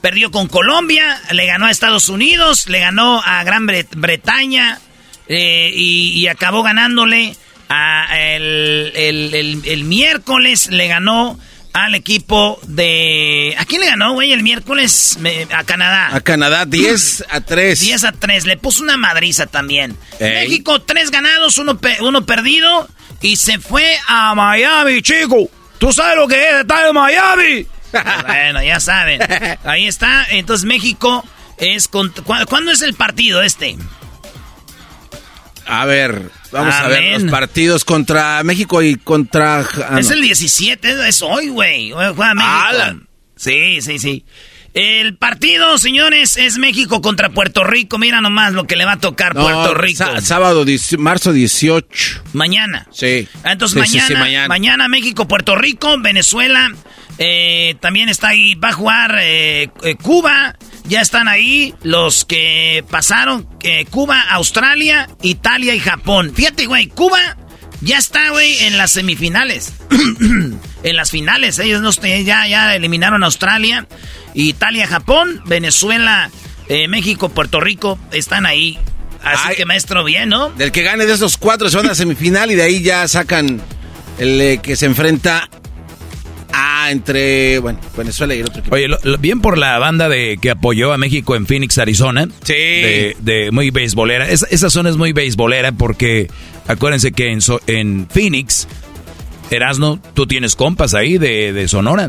[0.00, 4.80] perdió con Colombia, le ganó a Estados Unidos, le ganó a Gran Bre- Bretaña
[5.28, 7.36] eh, y, y acabó ganándole
[7.68, 11.38] a el, el- el- el miércoles, le ganó
[11.72, 13.54] al equipo de...
[13.58, 15.16] ¿A quién le ganó, güey, el miércoles?
[15.20, 16.14] Me- a Canadá.
[16.14, 17.80] A Canadá, 10 a 3.
[17.80, 19.96] 10 a 3, le puso una madriza también.
[20.20, 20.32] Ey.
[20.48, 22.88] México, tres ganados, uno, pe- uno perdido.
[23.22, 25.48] Y se fue a Miami, chico.
[25.78, 27.66] ¿Tú sabes lo que es estar en Miami?
[28.26, 29.20] bueno, ya saben.
[29.64, 30.26] Ahí está.
[30.30, 31.24] Entonces México
[31.56, 31.88] es...
[31.88, 33.76] Con, ¿cu- ¿Cuándo es el partido este?
[35.66, 39.60] A ver, vamos a ver los partidos contra México y contra...
[39.88, 41.92] ah, es el 17, es hoy, güey.
[41.92, 42.52] Juega México.
[42.52, 42.96] ¡Hala!
[43.36, 44.24] Sí, sí, sí.
[44.74, 47.98] El partido, señores, es México contra Puerto Rico.
[47.98, 49.98] Mira nomás lo que le va a tocar No, Puerto Rico.
[49.98, 52.22] sá- sábado, 10 marzo 18.
[52.32, 52.86] Mañana.
[52.90, 53.28] Sí.
[53.44, 54.48] Ah, Entonces Sí, sí, mañana, sí, mañana.
[54.48, 56.72] mañana México, Puerto Rico, Venezuela,
[57.18, 62.82] eh, también está ahí, va a jugar eh, eh, Cuba, ya están ahí los que
[62.90, 66.32] pasaron, eh, Cuba, Australia, Italia y Japón.
[66.34, 67.36] Fíjate, güey, Cuba
[67.82, 69.74] ya está, güey, en las semifinales.
[70.82, 73.86] en las finales, ellos no, ya, ya eliminaron a Australia,
[74.34, 76.30] Italia, Japón, Venezuela,
[76.68, 78.78] eh, México, Puerto Rico, están ahí.
[79.22, 79.56] Así Ay.
[79.56, 80.50] que maestro, bien, ¿no?
[80.50, 83.60] Del que gane de esos cuatro se van a semifinal y de ahí ya sacan
[84.18, 85.48] el eh, que se enfrenta
[86.54, 88.74] a entre, bueno, Venezuela y el otro equipo.
[88.74, 92.26] Oye, lo- lo- bien por la banda de que apoyó a México en Phoenix, Arizona.
[92.42, 92.52] Sí.
[92.52, 94.28] De, de muy beisbolera.
[94.28, 96.28] Esa, esa zona es muy beisbolera porque
[96.66, 98.66] acuérdense que en, so- en Phoenix,
[99.50, 102.08] Erasno, tú tienes compas ahí de, de Sonora.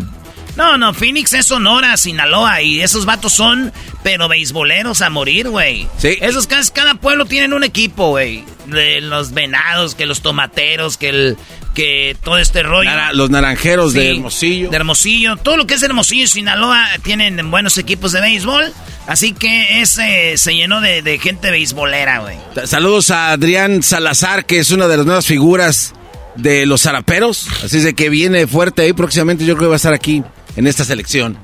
[0.55, 5.87] No, no, Phoenix es Sonora, Sinaloa, y esos vatos son, pero beisboleros a morir, güey.
[5.97, 6.17] Sí.
[6.21, 8.43] Esos cada, cada pueblo tienen un equipo, güey.
[8.67, 11.37] De los venados, que los tomateros, que el,
[11.73, 12.89] que todo este rollo.
[12.89, 14.69] Nara- los naranjeros de Hermosillo.
[14.69, 15.37] De Hermosillo.
[15.37, 18.71] Todo lo que es Hermosillo y Sinaloa tienen buenos equipos de béisbol.
[19.07, 22.37] Así que ese se llenó de, de gente beisbolera, güey.
[22.65, 25.93] Saludos a Adrián Salazar, que es una de las nuevas figuras
[26.35, 27.47] de los zaraperos.
[27.65, 29.45] Así es de que viene fuerte ahí próximamente.
[29.45, 30.23] Yo creo que va a estar aquí
[30.55, 31.37] en esta selección.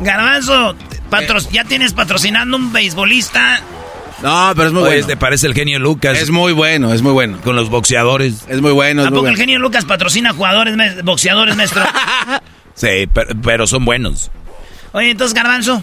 [0.00, 0.76] Garbanzo,
[1.10, 1.46] patro- Eh.
[1.52, 3.60] ya tienes patrocinando un beisbolista.
[4.22, 5.06] No, pero es muy Oye, bueno.
[5.06, 7.38] te parece el genio Lucas Es muy bueno, es muy bueno.
[7.42, 8.44] con los boxeadores.
[8.48, 9.34] Es muy bueno, es ¿A muy poco bueno.
[9.34, 11.82] el genio Lucas patrocina jugadores, me- boxeadores, maestro?
[12.74, 14.30] Sí, pero, pero son buenos.
[14.92, 15.82] Oye, entonces, Garbanzo.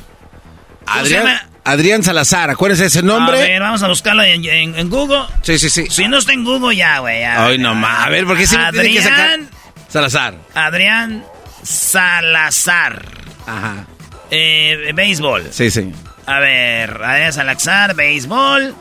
[0.85, 1.41] ¿cómo se Adrián, llama?
[1.63, 3.37] Adrián Salazar, acuérdense ese A nombre.
[3.39, 5.23] ver, vamos a buscarlo en, en- en Google.
[5.43, 5.85] Sí, sí, sí.
[5.91, 7.23] Si no está en Google, ya, güey.
[7.23, 8.07] Ay, no más.
[8.07, 9.39] A ver, ¿por qué siempre tienen que sacar?
[9.87, 10.35] Salazar.
[10.53, 11.23] Adrián
[11.63, 13.05] Salazar.
[13.45, 13.85] Ajá.
[14.31, 15.47] Eh, béisbol.
[15.51, 15.91] Sí, sí.
[16.25, 18.75] A ver, Adrián Salazar, béisbol.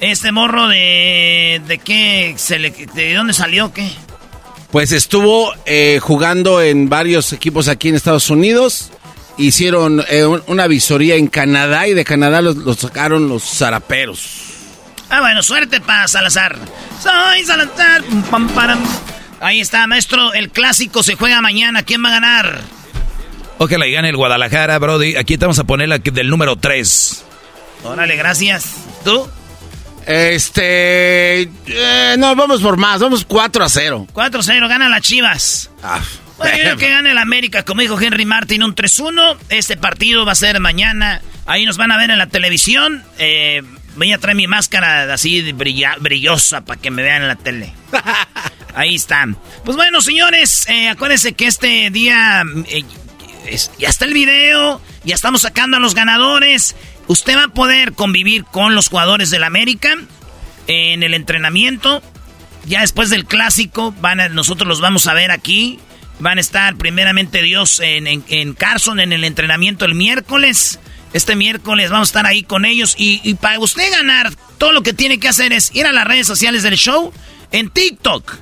[0.00, 1.60] Este morro de...
[1.66, 2.34] ¿De qué?
[2.36, 3.72] Se le- ¿De dónde salió?
[3.72, 3.90] ¿Qué?
[4.70, 8.90] Pues estuvo eh, jugando en varios equipos aquí en Estados Unidos.
[9.38, 14.42] Hicieron eh, un- una visoría en Canadá y de Canadá los, los sacaron los zaraperos.
[15.08, 16.56] Ah, bueno, suerte para Salazar.
[17.02, 18.02] Soy Salazar.
[18.30, 18.82] pam, param.
[19.40, 20.32] Ahí está, maestro.
[20.34, 21.82] El clásico se juega mañana.
[21.82, 22.60] ¿Quién va a ganar?
[23.58, 25.16] Ojalá y gane el Guadalajara, Brody.
[25.16, 27.24] Aquí te vamos a poner la del número 3.
[27.84, 28.74] Órale, gracias.
[29.04, 29.28] ¿Tú?
[30.06, 31.42] Este.
[31.42, 33.00] eh, no, vamos por más.
[33.00, 34.06] Vamos 4 a 0.
[34.12, 35.70] 4-0, gana las Chivas.
[35.82, 36.00] Ah,
[36.38, 39.36] Bueno, yo creo que gane el América, como dijo Henry Martin, un 3-1.
[39.48, 41.22] Este partido va a ser mañana.
[41.46, 43.04] Ahí nos van a ver en la televisión.
[43.18, 43.62] Eh,
[43.96, 47.72] voy a traer mi máscara así brilla- brillosa para que me vean en la tele.
[48.76, 49.36] Ahí están.
[49.64, 52.84] Pues bueno, señores, eh, acuérdense que este día eh,
[53.78, 56.76] ya está el video, ya estamos sacando a los ganadores.
[57.08, 59.94] usted va a poder convivir con los jugadores del América
[60.66, 62.02] en el entrenamiento.
[62.66, 65.78] Ya después del clásico, van a- nosotros los vamos a ver aquí.
[66.18, 70.80] Van a estar primeramente Dios en, en- en Carson en el entrenamiento el miércoles.
[71.12, 72.94] Este miércoles vamos a estar ahí con ellos.
[72.98, 76.26] Y para usted ganar, todo lo que tiene que hacer es ir a las redes
[76.26, 77.12] sociales del show,
[77.52, 78.34] en TikTok,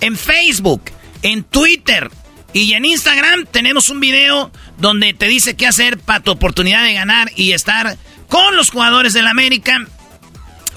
[0.00, 0.82] en Facebook,
[1.22, 2.10] en Twitter
[2.52, 6.94] y en Instagram tenemos un video donde te dice qué hacer para tu oportunidad de
[6.94, 7.96] ganar y estar
[8.28, 9.86] con los jugadores del América.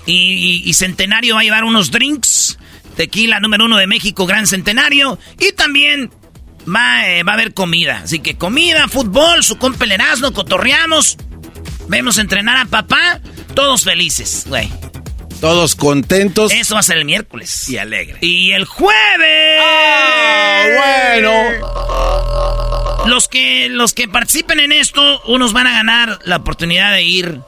[0.05, 2.58] Y, y- Centenario va a llevar unos drinks.
[2.95, 5.19] Tequila número uno de México, Gran Centenario.
[5.39, 6.10] Y también
[6.67, 8.01] va, eh, va a haber comida.
[8.03, 9.91] Así que comida, fútbol, su compa el
[10.34, 11.17] cotorreamos.
[11.88, 13.19] Vemos entrenar a papá.
[13.53, 14.69] Todos felices, güey.
[15.39, 16.52] Todos contentos.
[16.52, 17.69] Eso va a ser el miércoles.
[17.69, 18.17] Y alegre.
[18.21, 19.62] Y el jueves.
[20.75, 21.34] bueno.
[23.06, 27.39] Los que, los que participen en esto, unos van a ganar la oportunidad de ir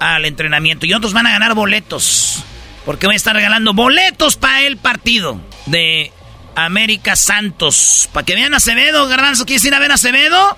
[0.00, 2.42] al entrenamiento y otros van a ganar boletos.
[2.84, 6.12] Porque voy a estar regalando boletos para el partido de
[6.56, 8.08] América Santos.
[8.12, 10.56] Para que vean a Acevedo, Garbanzo, ¿quieres ir a ver a Acevedo?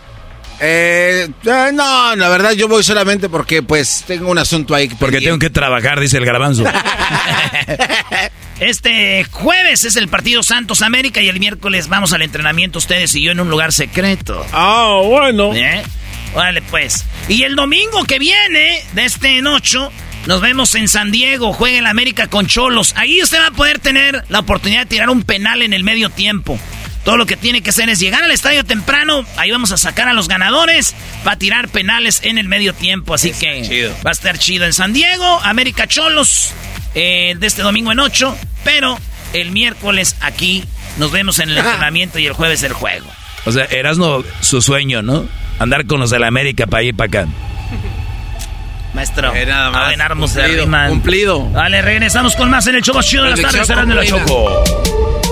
[0.61, 4.89] Eh, eh, no, la verdad yo voy solamente porque pues tengo un asunto ahí.
[4.89, 6.65] Porque tengo que trabajar, dice el garbanzo.
[8.61, 13.23] Este jueves es el partido Santos América y el miércoles vamos al entrenamiento ustedes y
[13.23, 14.45] yo en un lugar secreto.
[14.53, 15.55] Ah, bueno.
[15.55, 15.85] ¿Eh?
[16.35, 17.05] Órale, pues.
[17.29, 19.93] Y el domingo que viene, de este en ocho,
[20.27, 21.53] nos vemos en San Diego.
[21.53, 22.95] Juega el América con Cholos.
[22.97, 26.11] Ahí usted va a poder tener la oportunidad de tirar un penal en el medio
[26.11, 26.59] tiempo.
[27.09, 29.25] Todo lo que tiene que hacer es llegar al estadio temprano.
[29.39, 30.95] Ahí vamos a sacar a los ganadores.
[31.27, 33.15] Va a tirar penales en el medio tiempo.
[33.15, 35.41] Así que va a estar chido en San Diego.
[35.43, 36.53] América Cholos.
[36.95, 38.37] eh, de este domingo en 8.
[38.63, 38.99] Pero
[39.33, 40.65] el miércoles aquí
[40.99, 43.07] nos vemos en el entrenamiento y el jueves el juego.
[43.47, 45.27] O sea, Erasno, su sueño, ¿no?
[45.59, 47.33] Andar con los de la América para ir para acá.
[48.93, 49.33] Maestro.
[49.33, 49.87] nada más.
[49.87, 51.51] A ver, Armos de Cumplido, cumplido.
[51.53, 53.67] Vale, regresamos con más en el show chido de las tardes.
[53.67, 54.05] Predicción Serán de la.
[54.05, 55.28] Choco.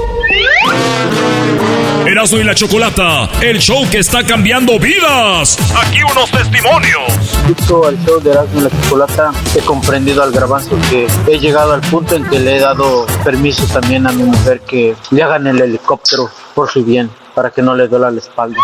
[2.06, 5.58] Erasmo y la Chocolata, el show que está cambiando vidas.
[5.76, 7.12] Aquí unos testimonios.
[7.48, 11.74] Escucho al show de Erasmo y la Chocolata, he comprendido al garbanzo que he llegado
[11.74, 15.46] al punto en que le he dado permiso también a mi mujer que le hagan
[15.46, 18.60] el helicóptero por su bien, para que no le duela la espalda.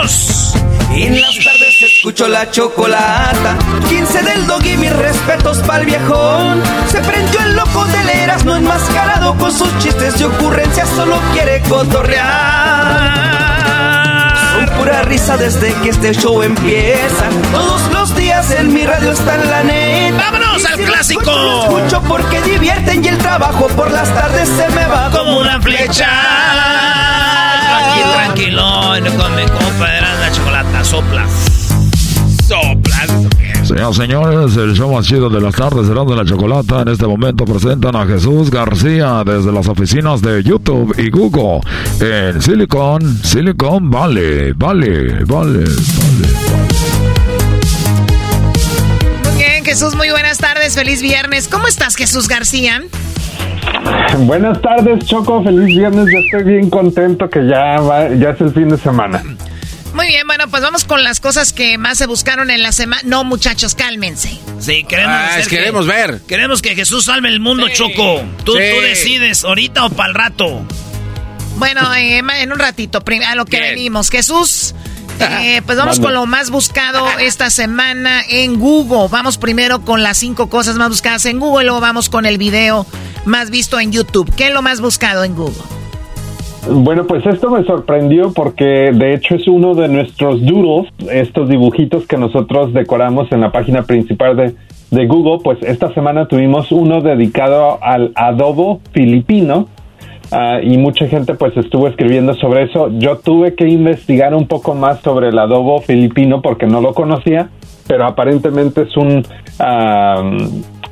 [0.00, 0.54] ¡Vámonos!
[0.92, 3.56] En las tardes escucho la chocolata.
[3.88, 6.62] 15 del dog y mis respetos pa'l viejón.
[6.90, 10.88] Se prendió el loco del Erasmo enmascarado con sus chistes y ocurrencias.
[10.96, 13.10] Solo quiere cotorrear.
[14.54, 17.26] Son pura risa desde que este show empieza.
[17.52, 20.16] Todos los días en mi radio está en la neta.
[20.30, 21.20] ¡Vámonos Y al si lo clásico!
[21.20, 25.38] escucho, lo escucho porque divierten y el trabajo por las tardes se me va Como
[25.38, 26.08] una flecha.
[27.70, 29.00] Tranquilo, tranquilo.
[29.00, 30.84] No come, compa, eran la chocolata.
[30.84, 31.26] Sopla.
[32.46, 33.06] Sopla.
[33.64, 36.82] Señoras y señores, el show más chido de las tardes será de la chocolata.
[36.82, 41.60] En este momento presentan a Jesús García desde las oficinas de YouTube y Google
[42.00, 46.34] en Silicon, Silicon Valley, Valley, Valley, Valley.
[49.24, 51.46] Muy bien, Jesús, muy buenas tardes, feliz viernes.
[51.46, 52.82] ¿Cómo estás, Jesús García?
[54.20, 55.42] Buenas tardes, Choco.
[55.42, 56.06] Feliz viernes.
[56.12, 59.22] Yo estoy bien contento que ya va, ya es el fin de semana.
[59.94, 63.02] Muy bien, bueno, pues vamos con las cosas que más se buscaron en la semana.
[63.04, 64.30] No, muchachos, cálmense.
[64.60, 66.20] Sí, queremos, Ah, hacer queremos que- ver.
[66.28, 68.22] Queremos que Jesús salve el mundo, Choco.
[68.44, 68.58] Tú, Sí.
[68.74, 70.62] tú decides, ahorita o para el rato.
[71.56, 74.10] Bueno, eh, en un ratito, a lo que venimos.
[74.10, 74.74] Jesús,
[75.20, 79.08] eh, pues vamos con lo más buscado esta semana en Google.
[79.10, 82.86] Vamos primero con las cinco cosas más buscadas en Google, luego vamos con el video
[83.24, 84.32] más visto en YouTube.
[84.34, 85.62] ¿Qué es lo más buscado en Google?
[86.68, 92.06] Bueno, pues esto me sorprendió porque de hecho es uno de nuestros doodles, estos dibujitos
[92.06, 94.54] que nosotros decoramos en la página principal de,
[94.90, 95.38] de Google.
[95.42, 99.68] Pues esta semana tuvimos uno dedicado al adobo filipino,
[100.32, 102.90] Ah, y mucha gente pues estuvo escribiendo sobre eso.
[102.98, 107.50] Yo tuve que investigar un poco más sobre el adobo filipino porque no lo conocía,
[107.88, 109.24] pero aparentemente es un,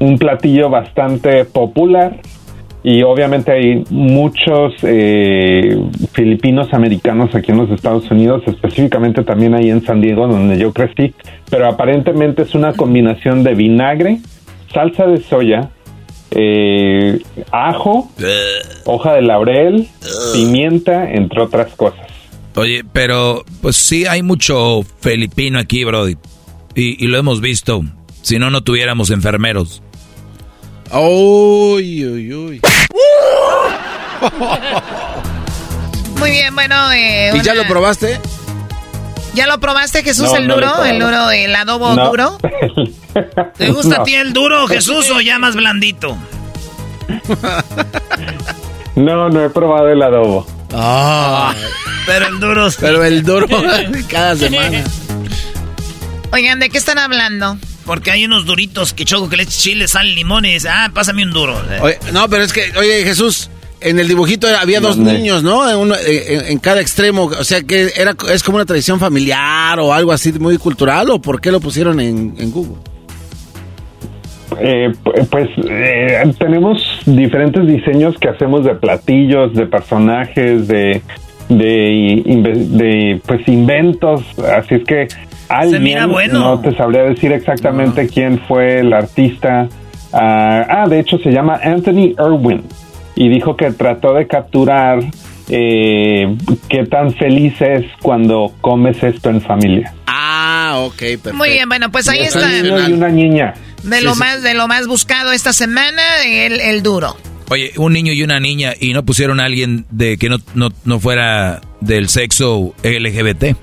[0.00, 2.16] un platillo bastante popular
[2.82, 5.78] y obviamente hay muchos eh,
[6.12, 10.72] filipinos americanos aquí en los Estados Unidos, específicamente también ahí en San Diego donde yo
[10.72, 11.14] crecí,
[11.50, 14.18] pero aparentemente es una combinación de vinagre,
[14.72, 15.70] salsa de soya,
[16.30, 18.10] eh, ajo,
[18.84, 19.88] hoja de laurel,
[20.32, 22.06] pimienta, entre otras cosas.
[22.54, 26.16] Oye, pero pues sí hay mucho filipino aquí, Brody.
[26.74, 27.82] Y, lo hemos visto.
[28.22, 29.82] Si no, no tuviéramos enfermeros.
[30.92, 32.60] Uy, uy, uy.
[36.18, 36.92] Muy bien, bueno.
[36.92, 38.18] Eh, ¿Y ya lo probaste?
[39.34, 40.84] ¿Ya lo probaste, Jesús, el duro?
[40.84, 42.38] ¿El duro, el adobo duro?
[43.56, 46.16] ¿Te gusta a ti el duro, Jesús, o ya más blandito?
[48.96, 50.46] no, no he probado el adobo.
[50.72, 51.54] Ah,
[52.06, 52.68] pero el duro.
[52.78, 53.46] Pero el duro
[54.08, 54.84] cada semana.
[56.32, 57.58] Oigan, ¿de qué están hablando?
[57.86, 60.66] Porque hay unos duritos que choco que le chile, sal, limones.
[60.66, 61.58] Ah, pásame un duro.
[62.12, 63.50] no, pero es que, oye, Jesús,
[63.80, 65.68] en el dibujito había dos niños, ¿no?
[65.68, 65.92] En,
[66.48, 67.24] en, cada extremo.
[67.24, 71.20] O sea, que era es como una tradición familiar o algo así muy cultural, ¿o
[71.20, 72.76] por qué lo pusieron en, Google?
[74.60, 74.92] Eh,
[75.30, 81.00] pues eh, tenemos diferentes diseños que hacemos de platillos, de personajes, de,
[81.48, 84.22] de, pues inventos.
[84.56, 85.08] Así es que
[85.48, 89.68] alguien, no te sabría decir exactamente quién fue el artista.
[90.12, 92.64] ah, ah de hecho se llama Anthony Irwin
[93.20, 95.00] y dijo que trató de capturar
[95.48, 96.36] eh,
[96.68, 99.92] qué tan feliz es cuando comes esto en familia.
[100.06, 101.34] Ah, ok, perfecto.
[101.34, 102.46] Muy bien, bueno, pues ahí está.
[102.46, 103.54] Un niño y una niña.
[103.82, 107.16] De lo más, de lo más buscado esta semana, el, el duro.
[107.50, 110.68] Oye, un niño y una niña y no pusieron a alguien de que no, no,
[110.84, 113.56] no fuera del sexo LGBT.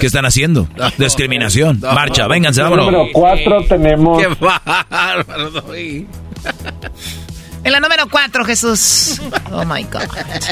[0.00, 0.68] ¿Qué están haciendo?
[0.98, 1.78] Discriminación.
[1.80, 2.86] Marcha, vénganse, vámonos.
[2.86, 4.20] Número cuatro tenemos.
[4.20, 5.62] Qué bárbaro.
[7.62, 9.20] En la número 4, Jesús.
[9.52, 10.02] Oh my God.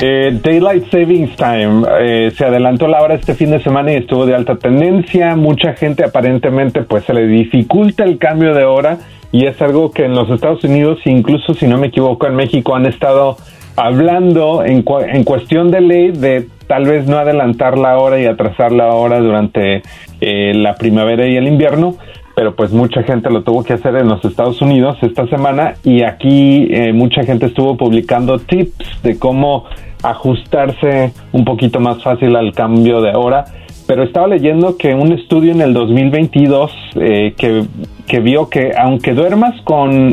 [0.02, 1.86] Eh, Daylight Savings Time.
[2.00, 5.34] Eh, se adelantó la hora este fin de semana y estuvo de alta tendencia.
[5.34, 8.98] Mucha gente aparentemente pues se le dificulta el cambio de hora
[9.32, 12.76] y es algo que en los Estados Unidos, incluso si no me equivoco en México,
[12.76, 13.38] han estado
[13.76, 18.72] hablando en, en cuestión de ley de tal vez no adelantar la hora y atrasar
[18.72, 19.82] la hora durante
[20.20, 21.96] eh, la primavera y el invierno
[22.38, 26.04] pero pues mucha gente lo tuvo que hacer en los Estados Unidos esta semana y
[26.04, 29.64] aquí eh, mucha gente estuvo publicando tips de cómo
[30.04, 33.46] ajustarse un poquito más fácil al cambio de hora.
[33.88, 37.64] Pero estaba leyendo que un estudio en el 2022 eh, que,
[38.06, 40.12] que vio que aunque duermas con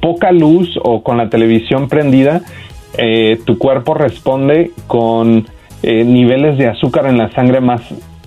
[0.00, 2.40] poca luz o con la televisión prendida,
[2.98, 5.46] eh, tu cuerpo responde con
[5.84, 7.80] niveles de azúcar en la sangre más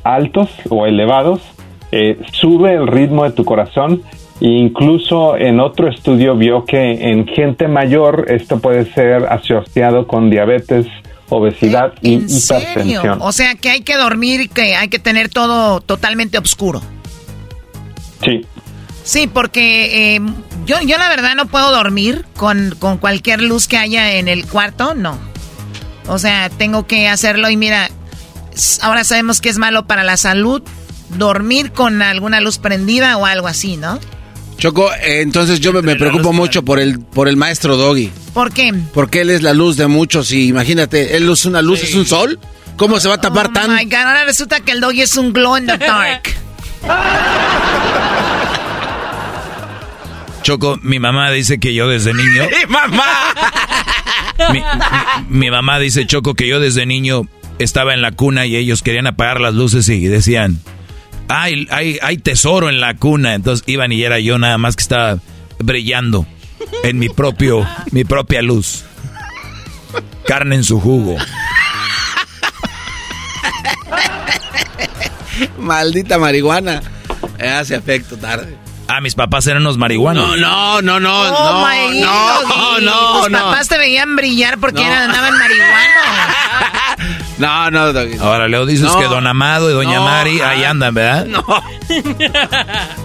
[0.03, 1.52] altos o elevados
[1.95, 4.01] eh, sube el ritmo de tu corazón
[4.41, 10.31] e incluso en otro estudio vio que en gente mayor esto puede ser asociado con
[10.31, 10.87] diabetes,
[11.29, 13.21] obesidad y hipertensión.
[13.21, 16.81] O sea que hay que dormir y que hay que tener todo totalmente oscuro.
[18.23, 18.43] Sí.
[19.03, 20.21] Sí, porque eh,
[20.65, 24.47] yo, yo la verdad no puedo dormir con, con cualquier luz que haya en el
[24.47, 25.19] cuarto, no.
[26.07, 27.91] O sea, tengo que hacerlo y mira,
[28.81, 30.63] ahora sabemos que es malo para la salud,
[31.09, 33.99] dormir con alguna luz prendida o algo así, ¿no?
[34.57, 38.11] Choco, eh, entonces yo me, preocupo mucho por el, por el maestro Doggy.
[38.33, 38.73] ¿Por qué?
[38.93, 42.05] Porque él es la luz de muchos y imagínate, él es una luz, es un
[42.05, 42.39] sol.
[42.77, 43.75] ¿Cómo se va a tapar oh tan?
[43.75, 46.23] My God, ahora resulta que el Doggy es un glow in the dark.
[50.43, 52.43] Choco, mi mamá dice que yo desde niño.
[52.67, 53.33] mamá!
[55.29, 57.23] mi mamá dice, Choco, que yo desde niño
[57.59, 60.59] estaba en la cuna y ellos querían apagar las luces y decían,
[61.27, 61.67] hay,
[62.01, 63.33] hay, tesoro en la cuna.
[63.33, 65.17] Entonces iban y era yo nada más que estaba
[65.59, 66.25] brillando
[66.83, 68.83] en mi propio, mi propia luz.
[70.25, 71.17] Carne en su jugo.
[75.57, 76.81] Maldita marihuana.
[77.39, 78.57] Hace efecto tarde.
[78.87, 80.37] Ah, mis papás eran unos marihuanos.
[80.37, 83.39] No, no, no, no, Oh, no, my no, God, no, Tus no.
[83.39, 84.87] papás te veían brillar porque No.
[84.87, 85.73] eran- andaban marihuanos.
[87.37, 88.17] No, no, Doggy.
[88.19, 88.97] Ahora luego dices No.
[88.99, 91.25] que Don Amado y Doña No, Mari ahí ah, andan, ¿verdad?
[91.25, 91.43] No.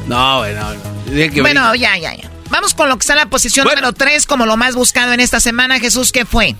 [0.06, 2.30] No, güey, no, Bueno, ya, ya, ya.
[2.50, 5.20] Vamos con lo que está en la posición número 3 como lo más buscado en
[5.20, 5.78] esta semana.
[5.80, 6.54] Jesús, ¿qué fue?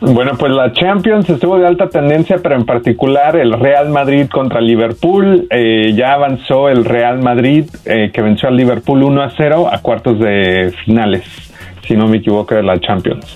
[0.00, 4.60] Bueno, pues la Champions estuvo de alta tendencia, pero en particular el Real Madrid contra
[4.60, 5.46] Liverpool.
[5.50, 9.78] Eh, ya avanzó el Real Madrid, eh, que venció al Liverpool 1 a 0 a
[9.78, 11.24] cuartos de finales,
[11.86, 13.26] si no me equivoco, de la Champions.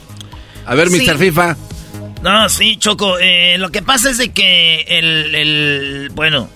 [0.66, 1.04] A ver, Sí.
[1.04, 1.16] Mr.
[1.18, 1.56] FIFA.
[2.22, 3.18] No, sí, Choco.
[3.18, 6.48] eh, lo que pasa es de que el, el bueno,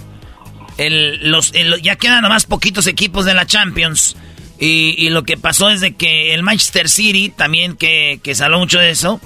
[0.78, 1.52] el, los,
[1.82, 4.16] ya quedan nomás poquitos equipos de la Champions.
[4.58, 8.78] Y, lo que pasó es de que el Manchester City, también que, que habló mucho
[8.78, 9.20] de eso,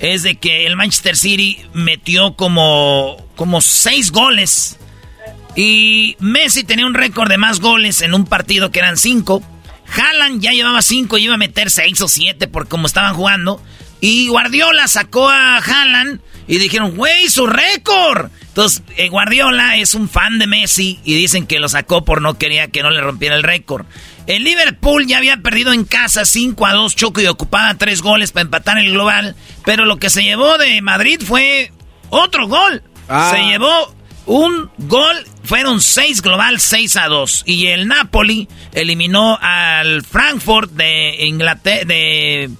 [0.00, 4.78] es de que el Manchester City metió como, como seis goles.
[5.56, 9.42] Y Messi tenía un récord de más goles en un partido que eran cinco.
[9.96, 13.62] Haaland ya llevaba cinco y iba a meter seis o siete por cómo estaban jugando.
[14.00, 18.30] Y Guardiola sacó a Haaland y dijeron, güey, su récord.
[18.48, 22.38] Entonces, eh, Guardiola es un fan de Messi y dicen que lo sacó por no
[22.38, 23.86] quería que no le rompiera el récord.
[24.26, 28.32] El Liverpool ya había perdido en casa 5 a 2 choco y ocupaba tres goles
[28.32, 29.36] para empatar el global.
[29.64, 31.72] Pero lo que se llevó de Madrid fue
[32.08, 32.82] otro gol.
[33.08, 33.32] Ah.
[33.34, 33.94] Se llevó
[34.26, 37.44] un gol, fueron seis global, 6 a 2.
[37.46, 42.50] Y el Napoli eliminó al Frankfurt de Inglaterra, de,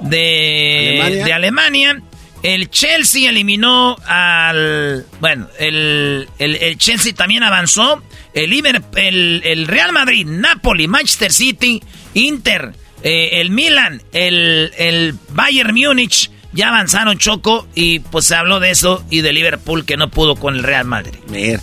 [0.00, 1.24] de ¿Alemania?
[1.24, 2.02] de Alemania.
[2.42, 5.06] El Chelsea eliminó al.
[5.20, 8.02] Bueno, el, el, el Chelsea también avanzó.
[8.34, 11.82] El, Liber- el, el Real Madrid, Napoli, Manchester City,
[12.14, 12.72] Inter,
[13.02, 18.70] eh, el Milan, el, el Bayern Múnich ya avanzaron Choco y pues se habló de
[18.70, 21.14] eso y de Liverpool que no pudo con el Real Madrid.
[21.28, 21.60] Mira.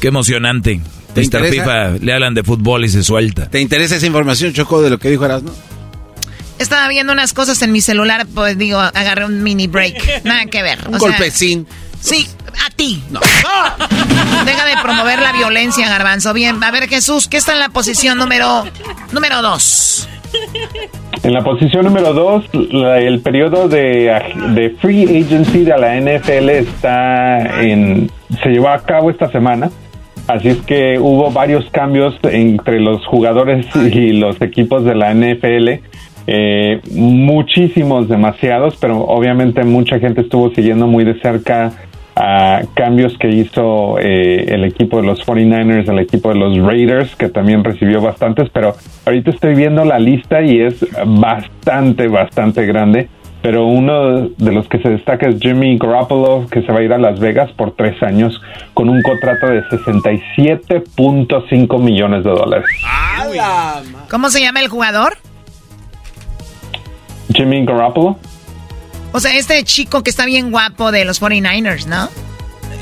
[0.00, 0.80] Qué emocionante.
[1.14, 1.24] ¿Te Mr.
[1.24, 1.50] interesa?
[1.52, 3.48] FIFA le hablan de fútbol y se suelta.
[3.48, 5.54] ¿Te interesa esa información, Choco, de lo que dijo Erasmo?
[6.64, 10.24] Estaba viendo unas cosas en mi celular, pues digo, agarré un mini break.
[10.24, 10.78] Nada que ver.
[10.88, 11.66] Un o sea, golpecín.
[12.00, 12.26] Sí,
[12.66, 13.02] a ti.
[13.10, 13.20] No.
[14.46, 16.32] Deja de promover la violencia, Garbanzo.
[16.32, 18.64] Bien, a ver, Jesús, ¿qué está en la posición número
[19.12, 20.08] número dos?
[21.22, 22.44] En la posición número 2,
[22.98, 24.10] el periodo de,
[24.54, 28.10] de free agency de la NFL está en,
[28.42, 29.70] se llevó a cabo esta semana.
[30.26, 35.84] Así es que hubo varios cambios entre los jugadores y los equipos de la NFL.
[36.26, 41.72] Eh, muchísimos, demasiados, pero obviamente mucha gente estuvo siguiendo muy de cerca
[42.16, 47.16] a cambios que hizo eh, el equipo de los 49ers, el equipo de los Raiders,
[47.16, 53.08] que también recibió bastantes, pero ahorita estoy viendo la lista y es bastante, bastante grande.
[53.42, 56.94] Pero uno de los que se destaca es Jimmy Garoppolo, que se va a ir
[56.94, 58.40] a Las Vegas por tres años
[58.72, 62.64] con un contrato de 67.5 millones de dólares.
[64.10, 65.18] ¿Cómo se llama el jugador?
[67.32, 68.18] Jimmy Garoppolo.
[69.12, 72.10] O sea, este chico que está bien guapo de los 49ers, ¿no?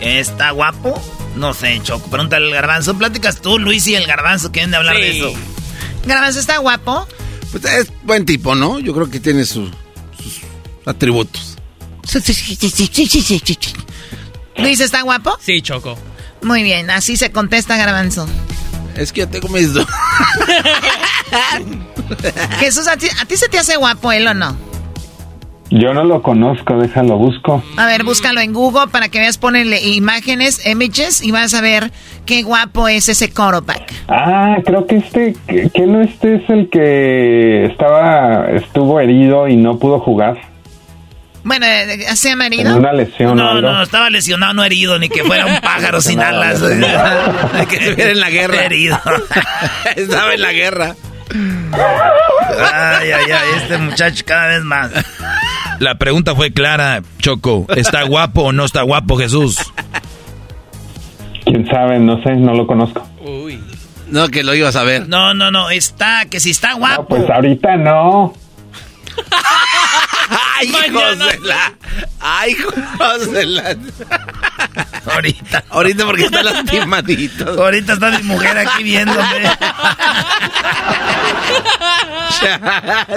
[0.00, 1.00] ¿Está guapo?
[1.36, 2.08] No sé, Choco.
[2.10, 2.94] Pregúntale al garbanzo.
[2.96, 4.50] Platicas tú, Luis y el garbanzo.
[4.50, 5.32] Quieren de hablar de eso.
[6.06, 7.06] Garbanzo está guapo.
[7.50, 8.78] Pues es buen tipo, ¿no?
[8.80, 9.70] Yo creo que tiene sus,
[10.16, 10.40] sus
[10.86, 11.58] atributos.
[14.56, 15.38] Luis está guapo.
[15.40, 15.96] Sí, Choco.
[16.42, 18.26] Muy bien, así se contesta Garbanzo.
[18.96, 19.72] Es que yo tengo mis...
[19.72, 19.86] do-
[22.58, 24.56] Jesús, ¿a ti, ¿a ti se te hace guapo él o no?
[25.70, 27.62] Yo no lo conozco, déjalo busco.
[27.78, 31.90] A ver, búscalo en Google para que veas, ponele imágenes, images y vas a ver
[32.26, 33.90] qué guapo es ese quarterback.
[34.08, 39.56] Ah, creo que este, que, que no este es el que estaba, estuvo herido y
[39.56, 40.51] no pudo jugar.
[41.44, 42.76] Bueno, eh, ¿se ha En marido?
[42.76, 43.62] una lesión No, algo.
[43.72, 46.60] no, estaba lesionado, no herido, ni que fuera un pájaro sin No, alas.
[46.60, 47.66] no, no.
[47.68, 48.62] que estuviera en la guerra.
[48.64, 49.00] Herido.
[49.96, 50.94] Estaba en la guerra.
[51.34, 54.90] Ay, ay, ay, este muchacho cada vez más.
[55.80, 57.66] La pregunta fue clara, Choco.
[57.74, 59.56] ¿Está guapo o no está guapo Jesús?
[61.44, 63.08] Quién sabe, no sé, no lo conozco.
[64.08, 65.08] No, que lo ibas a ver.
[65.08, 67.06] No, no, no, está, que si está guapo.
[67.06, 68.34] Pues ahorita no.
[70.62, 71.74] ¡Ay, hijos de la...
[72.20, 73.76] ¡Ay, hijos de la...
[75.12, 75.64] Ahorita.
[75.70, 77.62] Ahorita porque está lastimadito.
[77.62, 79.50] Ahorita está mi mujer aquí viéndome.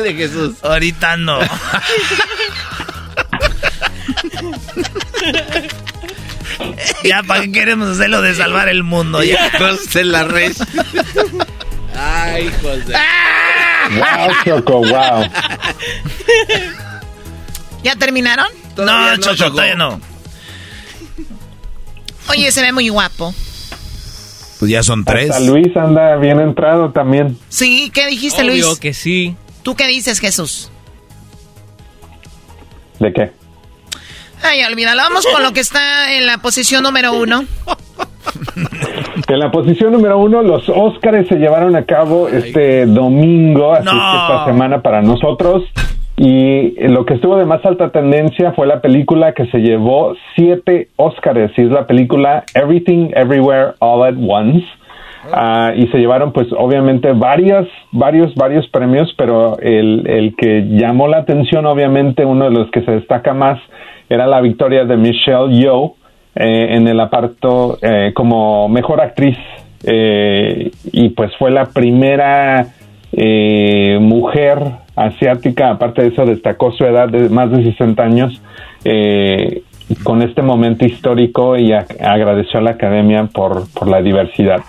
[0.03, 0.55] de Jesús.
[0.63, 1.39] Ahorita no.
[7.03, 9.23] ya, ¿para qué queremos hacerlo de salvar el mundo?
[9.23, 9.51] Ya.
[9.93, 10.53] De la red.
[11.97, 12.95] Ay, hijos de...
[13.97, 15.23] Wow, Choco, wow.
[17.86, 18.47] ¿Ya terminaron?
[18.77, 18.83] No,
[19.15, 19.51] no, Choco.
[19.51, 20.01] todavía no.
[22.29, 23.31] Oye, se ve muy guapo.
[24.57, 25.29] Pues ya son tres.
[25.29, 27.38] Hasta Luis anda bien entrado también.
[27.49, 28.79] Sí, ¿qué dijiste, Obvio Luis?
[28.79, 29.36] que sí.
[29.61, 30.71] ¿Tú qué dices, Jesús?
[32.99, 33.31] ¿De qué?
[34.41, 35.03] Ay, olvídalo.
[35.03, 37.45] Vamos con lo que está en la posición número uno.
[39.27, 43.91] En la posición número uno, los Óscares se llevaron a cabo este domingo, así No.
[43.91, 45.63] que esta semana para nosotros.
[46.18, 50.88] Y lo que estuvo de más alta tendencia fue la película que se llevó siete
[50.95, 54.66] Óscares, y es la película Everything Everywhere All at Once.
[55.34, 61.07] Ah, y se llevaron, pues, obviamente, varias, varios, varios premios, pero el, el que llamó
[61.07, 63.59] la atención, obviamente, uno de los que se destaca más,
[64.07, 65.95] era la victoria de Michelle Yeoh
[66.36, 69.38] eh, en el aparto eh, como mejor actriz.
[69.86, 72.68] eh, y pues fue la primera
[73.11, 74.59] eh, mujer
[74.95, 78.41] asiática, aparte de eso, destacó su edad de más de 60 años.
[78.83, 79.63] eh,
[80.03, 84.61] con este momento histórico y agradeció a la academia por, por la diversidad.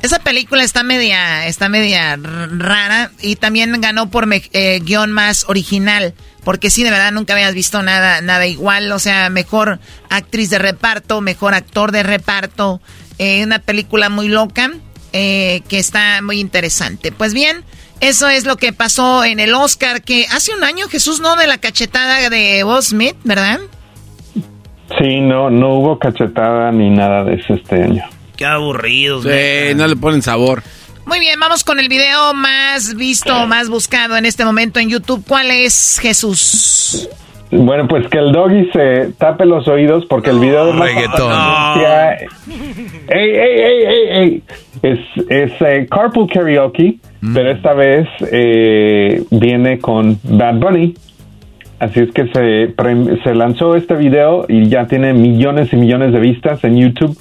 [0.00, 5.44] Esa película está media, está media rara y también ganó por me- eh, guion más
[5.48, 10.50] original, porque sí, de verdad nunca habías visto nada, nada igual, o sea, mejor actriz
[10.50, 12.80] de reparto, mejor actor de reparto,
[13.18, 14.70] eh, una película muy loca
[15.12, 17.10] eh, que está muy interesante.
[17.10, 17.64] Pues bien,
[18.08, 21.46] eso es lo que pasó en el Oscar, que hace un año Jesús no de
[21.46, 23.60] la cachetada de Will Smith, ¿verdad?
[24.98, 28.04] Sí, no, no hubo cachetada ni nada de eso este año.
[28.36, 29.24] Qué aburridos.
[29.24, 30.62] Sí, no le ponen sabor.
[31.06, 35.24] Muy bien, vamos con el video más visto, más buscado en este momento en YouTube.
[35.26, 37.08] ¿Cuál es Jesús?
[37.50, 41.32] Bueno, pues que el doggy se tape los oídos porque el video de más Reggaetón.
[43.08, 44.42] ¡Ey, ey, ey, ey, ey!
[44.82, 44.98] Es,
[45.28, 46.98] es eh, Carpool Karaoke,
[47.32, 50.94] pero esta vez eh, viene con Bad Bunny.
[51.78, 52.74] Así es que se,
[53.22, 57.16] se lanzó este video y ya tiene millones y millones de vistas en YouTube.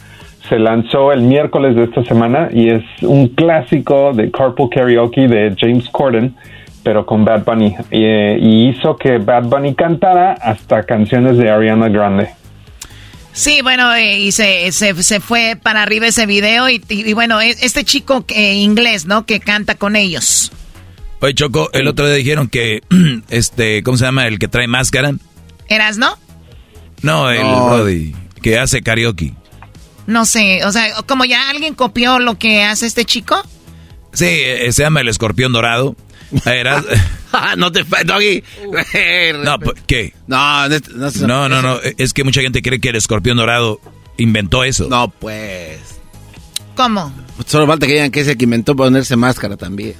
[0.49, 5.55] Se lanzó el miércoles de esta semana y es un clásico de Carpool Karaoke de
[5.57, 6.35] James Corden,
[6.83, 7.75] pero con Bad Bunny.
[7.91, 12.29] Eh, y hizo que Bad Bunny cantara hasta canciones de Ariana Grande.
[13.33, 17.13] Sí, bueno, eh, y se, se, se fue para arriba ese video y, y- y
[17.13, 19.25] bueno, e- este chico eh, inglés, ¿no?
[19.25, 20.51] Que canta con ellos.
[21.19, 22.81] Oye, Choco, el otro día dijeron que,
[23.29, 24.27] este, ¿cómo se llama?
[24.27, 25.13] El que trae máscara.
[25.67, 26.17] ¿Eras, no?
[27.01, 27.67] No, el No.
[27.69, 29.33] Brody, que hace karaoke.
[30.05, 33.41] No sé, o sea, como ya alguien copió lo que hace este chico.
[34.11, 35.95] Sí, eh, se llama el escorpión dorado.
[37.35, 38.43] Ah, no te Doggy.
[39.43, 40.13] no, pues, ¿qué?
[40.27, 43.81] No, no, no, No, no, no, es que mucha gente cree que el escorpión dorado
[44.17, 44.87] inventó eso.
[44.87, 45.79] No, pues.
[46.75, 47.11] ¿Cómo?
[47.47, 49.95] Solo falta que digan que es el que inventó ponerse máscara también.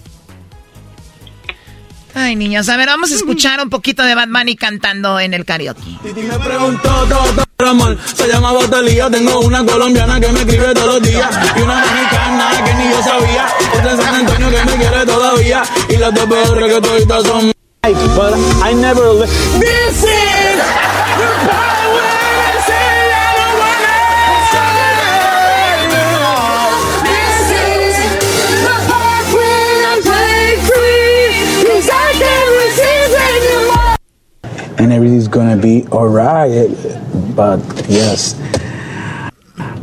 [2.16, 5.45] Ay, niños, a ver, vamos a escuchar un poquito de Bad Bunny cantando en el
[5.45, 5.82] karaoke.
[6.03, 7.97] Titi me preguntó todo por amor.
[8.16, 9.09] Se llama Botelía.
[9.09, 11.30] Tengo una colombiana que me escribe todos los días.
[11.57, 13.47] Y una mexicana que ni yo sabía.
[13.78, 15.64] Otra en San Antonio que me quiere todavía.
[15.89, 17.53] Y las dos peores que toditas son.
[17.84, 18.34] But
[18.64, 19.28] I never
[19.59, 20.05] This
[34.84, 36.67] And everything's gonna be alright.
[37.36, 38.36] But yes.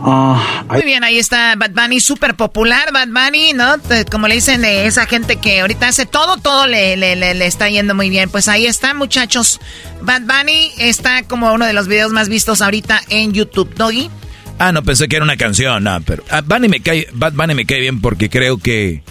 [0.02, 3.76] Ah, Muy bien, ahí está Bad Bunny, súper popular Bad Bunny, ¿no?
[4.10, 7.46] Como le dicen de esa gente que ahorita hace todo, todo le, le, le- le
[7.46, 8.30] está yendo muy bien.
[8.30, 9.60] Pues ahí está, muchachos.
[10.02, 14.10] Bad Bunny está como uno de los videos más vistos ahorita en YouTube, Doggy.
[14.58, 17.54] Ah, no, pensé que era una canción, no, pero ah, Bunny me cae, Bad Bunny
[17.54, 19.02] me cae bien porque creo que,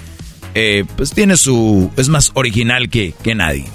[0.55, 3.65] eh, pues tiene su, es más original que, que nadie.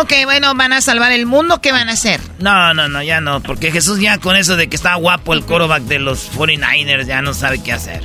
[0.00, 2.20] Ok, bueno, van a salvar el mundo, ¿qué van a hacer?
[2.38, 3.42] No, no, no, ya no.
[3.42, 7.20] Porque Jesús ya con eso de que está guapo el quarterback de los 49ers ya
[7.20, 8.04] no sabe qué hacer.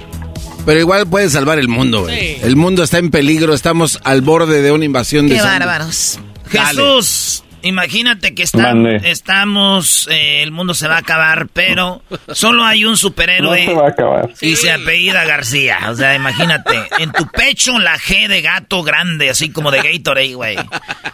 [0.66, 2.36] Pero igual puede salvar el mundo, güey.
[2.36, 2.42] Sí.
[2.42, 6.20] El mundo está en peligro, estamos al borde de una invasión de Qué bárbaros.
[6.50, 12.04] Jesús, imagínate que está- estamos, eh, el mundo se va a acabar, pero
[12.34, 14.30] solo hay un No superhéroe se va a acabar.
[14.42, 15.80] y se apellida García.
[15.90, 20.34] O sea, imagínate, en tu pecho la G de gato grande, así como de Gatorade,
[20.36, 20.56] güey.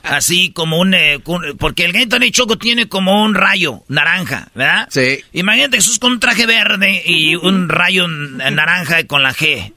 [0.04, 1.20] Así como un, eh,
[1.60, 4.88] porque el Gatorade Choco tiene como un rayo naranja, ¿verdad?
[4.90, 5.20] Sí.
[5.34, 9.74] Imagínate Jesús con un traje verde y un rayo n- naranja con la G.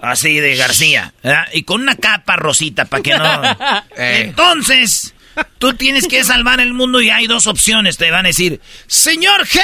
[0.00, 1.46] Así de García, ¿verdad?
[1.52, 3.42] Y con una capa rosita para que no...
[3.96, 4.22] Eh.
[4.26, 5.14] Entonces,
[5.58, 7.96] tú tienes que salvar el mundo y hay dos opciones.
[7.96, 9.60] Te van a decir, señor G,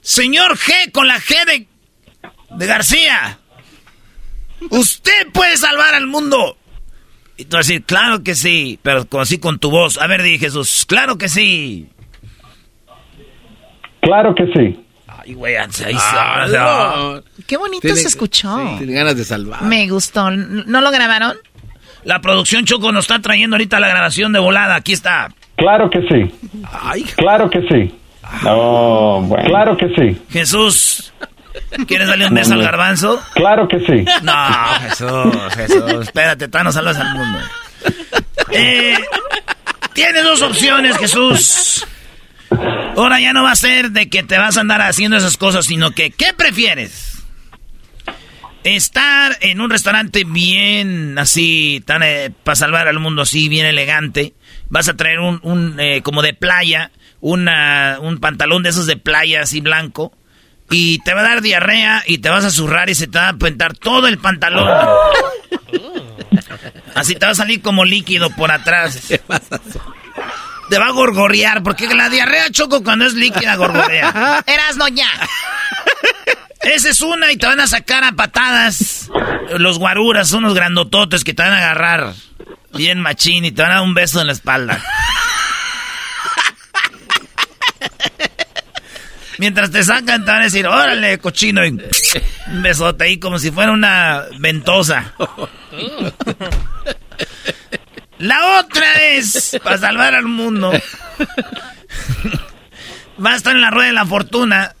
[0.00, 1.66] señor G con la G de,
[2.56, 3.38] de García.
[4.70, 6.56] Usted puede salvar al mundo.
[7.36, 9.98] Y tú vas a decir, claro que sí, pero con- así con tu voz.
[9.98, 11.88] A ver, di Jesús, claro que sí.
[14.00, 14.78] Claro que sí.
[15.06, 17.22] Ay, güey, Ah, no.
[17.46, 18.56] Qué bonito Tiene- se escuchó.
[18.58, 19.62] sí, tiene ganas de salvar.
[19.62, 20.30] Me gustó.
[20.30, 21.36] ¿No lo grabaron?
[22.04, 24.74] La producción Choco nos está trayendo ahorita la grabación de volada.
[24.74, 25.30] Aquí está.
[25.56, 26.34] Claro que sí.
[27.16, 27.94] Claro que sí.
[28.42, 29.44] No, bueno.
[29.44, 30.20] Claro que sí.
[30.30, 31.12] Jesús,
[31.86, 33.22] ¿quieres darle un beso al garbanzo?
[33.34, 34.04] Claro que sí.
[34.22, 34.32] No,
[34.80, 35.92] Jesús, Jesús.
[36.02, 37.38] Espérate, no salvas al mundo.
[38.50, 38.96] Eh,
[39.92, 41.86] tienes dos opciones, Jesús.
[42.96, 45.66] Ahora ya no va a ser de que te vas a andar haciendo esas cosas,
[45.66, 47.11] sino que, ¿qué prefieres?
[48.64, 52.02] Estar en un restaurante bien así, tan
[52.44, 54.34] para salvar al mundo así, bien elegante.
[54.68, 58.96] Vas a traer un, un, eh, como de playa, una, un pantalón de esos de
[58.96, 60.12] playa así blanco.
[60.70, 63.28] Y te va a dar diarrea y te vas a zurrar y se te va
[63.28, 64.68] a pentar todo el pantalón.
[66.94, 69.08] Así te va a salir como líquido por atrás.
[70.68, 74.42] Te va a gorgorear, porque la diarrea choco cuando es líquida gorgorea.
[74.46, 75.08] Erasno ya.
[76.62, 79.10] Esa es una y te van a sacar a patadas.
[79.58, 82.14] Los guaruras son unos grandototes que te van a agarrar
[82.74, 84.82] bien machín y te van a dar un beso en la espalda.
[89.38, 91.66] Mientras te sacan te van a decir, órale, cochino.
[91.66, 95.14] Y un besote ahí como si fuera una ventosa.
[98.18, 100.70] La otra es, para salvar al mundo,
[103.24, 104.76] va a estar en la rueda de la fortuna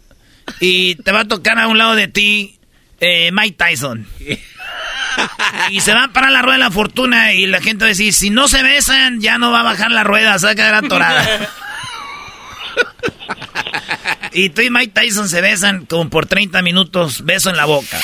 [0.60, 2.58] y te va a tocar a un lado de ti
[3.00, 4.06] eh, Mike Tyson.
[5.70, 7.90] Y se va a parar la rueda de la fortuna y la gente va a
[7.90, 10.54] decir, si no se besan, ya no va a bajar la rueda, se va a
[10.54, 11.28] quedar atorada.
[14.34, 18.00] Y tú y Mike Tyson se besan como por 30 minutos, beso en la boca.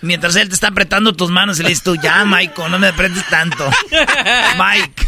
[0.00, 2.88] Mientras él te está apretando tus manos y le dices tú, ya, Michael, no me
[2.88, 3.70] apretes tanto.
[4.58, 5.06] Mike.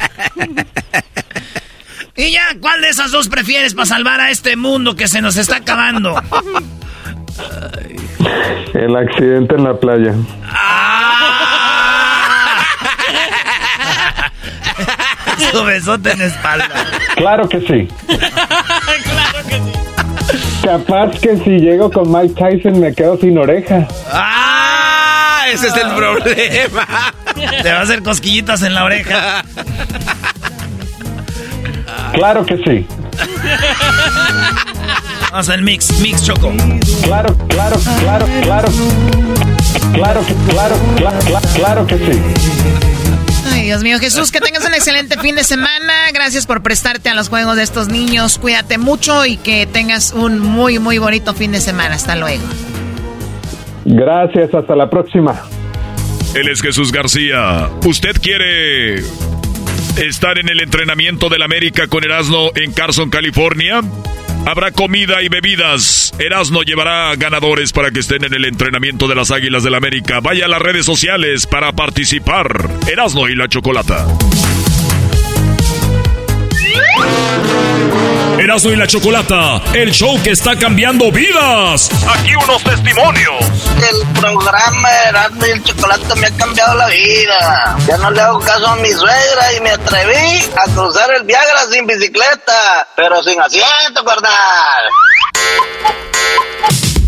[2.21, 5.39] Y ya, ¿cuál de esas dos prefieres para salvar a este mundo que se nos
[5.39, 6.23] está acabando?
[8.75, 10.12] El accidente en la playa.
[15.51, 16.68] Su besote en la espalda.
[17.16, 17.89] Claro que sí.
[18.07, 19.73] claro que sí.
[20.62, 23.89] Capaz que si llego con Mike Tyson me quedo sin oreja.
[24.12, 25.47] ¡Ah!
[25.51, 26.87] Ese es el problema.
[27.62, 29.43] Te va a hacer cosquillitas en la oreja.
[32.13, 32.87] Claro que sí.
[35.31, 36.53] Vamos al mix, mix choco.
[37.05, 38.69] Claro, claro, claro, claro.
[39.93, 42.21] Claro que, claro, claro, claro, claro que sí.
[43.53, 45.93] Ay, Dios mío, Jesús, que tengas un excelente fin de semana.
[46.13, 48.39] Gracias por prestarte a los juegos de estos niños.
[48.39, 51.95] Cuídate mucho y que tengas un muy, muy bonito fin de semana.
[51.95, 52.43] Hasta luego.
[53.85, 55.41] Gracias, hasta la próxima.
[56.35, 57.69] Él es Jesús García.
[57.85, 59.03] ¿Usted quiere
[60.01, 63.82] estar en el entrenamiento del América con Erasmo en Carson, California?
[64.46, 66.14] Habrá comida y bebidas.
[66.18, 70.20] Erasmo llevará ganadores para que estén en el entrenamiento de las Águilas del América.
[70.20, 72.70] Vaya a las redes sociales para participar.
[72.90, 74.07] Erasmo y la Chocolata.
[78.41, 81.91] Erasmo y la Chocolata, el show que está cambiando vidas.
[82.09, 83.45] Aquí unos testimonios.
[83.76, 87.76] El programa Erasmo y el Chocolate me ha cambiado la vida.
[87.86, 91.66] Ya no le hago caso a mi suegra y me atreví a cruzar el Viagra
[91.70, 94.84] sin bicicleta, pero sin asiento, carnal.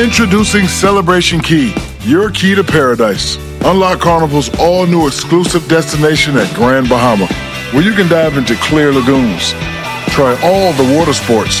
[0.00, 1.74] Introducing Celebration Key,
[2.06, 3.36] your key to paradise.
[3.64, 7.26] Unlock Carnival's all new exclusive destination at Grand Bahama,
[7.72, 9.54] where you can dive into clear lagoons,
[10.10, 11.60] try all the water sports,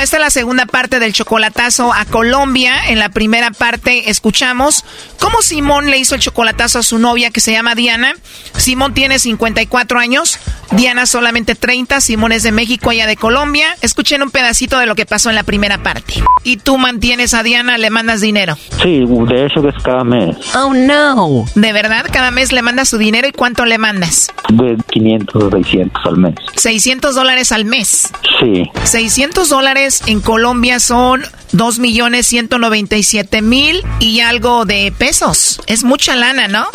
[0.00, 2.88] Esta es la segunda parte del chocolatazo a Colombia.
[2.88, 4.82] En la primera parte escuchamos
[5.18, 8.14] cómo Simón le hizo el chocolatazo a su novia que se llama Diana.
[8.56, 10.38] Simón tiene 54 años,
[10.72, 13.76] Diana solamente 30, Simón es de México, ella de Colombia.
[13.82, 16.14] Escuchen un pedacito de lo que pasó en la primera parte.
[16.44, 18.56] Y tú mantienes a Diana, le mandas dinero.
[18.82, 20.36] Sí, de hecho es cada mes.
[20.54, 21.44] Oh no.
[21.54, 22.06] ¿De verdad?
[22.12, 24.28] Cada mes le mandas su dinero y cuánto le mandas?
[24.48, 26.34] De 500 600 al mes.
[26.56, 28.12] 600 dólares al mes.
[28.40, 28.70] Sí.
[28.84, 35.60] 600 dólares en Colombia son 2 millones 197 mil y algo de pesos.
[35.66, 36.66] Es mucha lana, ¿no?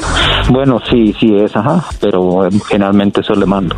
[0.50, 3.76] Bueno, sí, sí es, ajá, pero eh, generalmente eso le mando.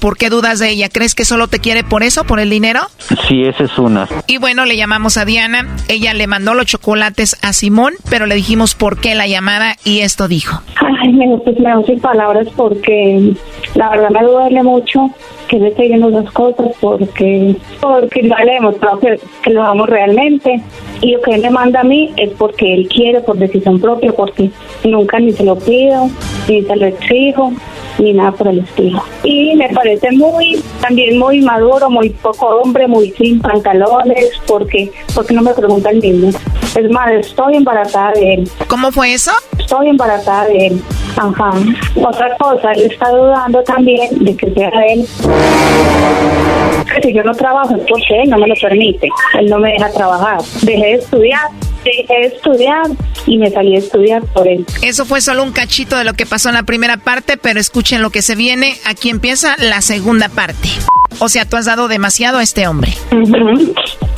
[0.00, 0.88] ¿Por qué dudas de ella?
[0.88, 2.80] ¿Crees que solo te quiere por eso, por el dinero?
[3.26, 4.08] Sí, esa es una.
[4.26, 5.66] Y bueno, le llamamos a Diana.
[5.88, 10.00] Ella le mandó los chocolates a Simón, pero le dijimos por qué la llamada y
[10.00, 10.60] esto dijo.
[10.76, 13.34] Ay, me, pues me sin palabras porque
[13.74, 15.10] la verdad me duele mucho
[15.48, 20.62] que le yendo las cosas porque porque no le hemos que, que lo amo realmente
[21.00, 24.12] y lo que él me manda a mí es porque él quiere por decisión propia
[24.12, 24.50] porque
[24.84, 26.08] nunca ni se lo pido
[26.48, 27.52] ni se lo exijo
[27.98, 29.02] ni nada por el estilo.
[29.22, 35.34] Y me parece muy, también muy maduro, muy poco hombre, muy sin pantalones, porque, porque
[35.34, 36.30] no me pregunta el mismo.
[36.76, 38.50] Es más, estoy embarazada de él.
[38.68, 39.32] ¿Cómo fue eso?
[39.58, 40.82] Estoy embarazada de él.
[41.16, 41.52] Ajá.
[41.96, 45.06] Otra cosa, él está dudando también de que sea él.
[47.02, 49.08] Si yo no trabajo es porque él no me lo permite.
[49.38, 50.38] Él no me deja trabajar.
[50.62, 51.50] Dejé de estudiar
[51.86, 52.86] dejé de estudiar
[53.26, 54.66] y me salí a estudiar por él.
[54.82, 58.02] Eso fue solo un cachito de lo que pasó en la primera parte, pero escuchen
[58.02, 58.76] lo que se viene.
[58.84, 60.68] Aquí empieza la segunda parte.
[61.18, 62.92] O sea, tú has dado demasiado a este hombre.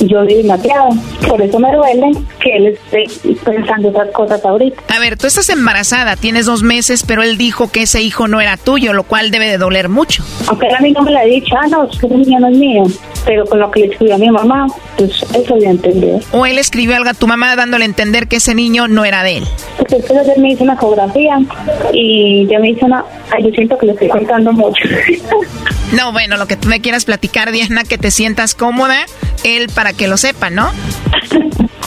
[0.01, 0.91] Yo di demasiado.
[1.29, 3.05] Por eso me duele que él esté
[3.45, 4.83] pensando esas cosas ahorita.
[4.95, 8.41] A ver, tú estás embarazada, tienes dos meses, pero él dijo que ese hijo no
[8.41, 10.25] era tuyo, lo cual debe de doler mucho.
[10.47, 12.83] Aunque a mí no me lo ha dicho, ah, no, ese niño no es mío.
[13.29, 14.67] Pero con lo que le escribió a mi mamá,
[14.97, 16.13] pues eso ya entendí.
[16.33, 19.23] O él escribió algo a tu mamá dándole a entender que ese niño no era
[19.23, 19.45] de él.
[19.77, 21.39] Porque es que ayer me hizo una ecografía
[21.93, 23.05] y ya me hizo una...
[23.31, 24.83] Ay, yo siento que le estoy contando mucho.
[25.91, 29.07] No, bueno, lo que tú me quieras platicar, Diana, que te sientas cómoda,
[29.43, 30.71] él para que lo sepa, ¿no?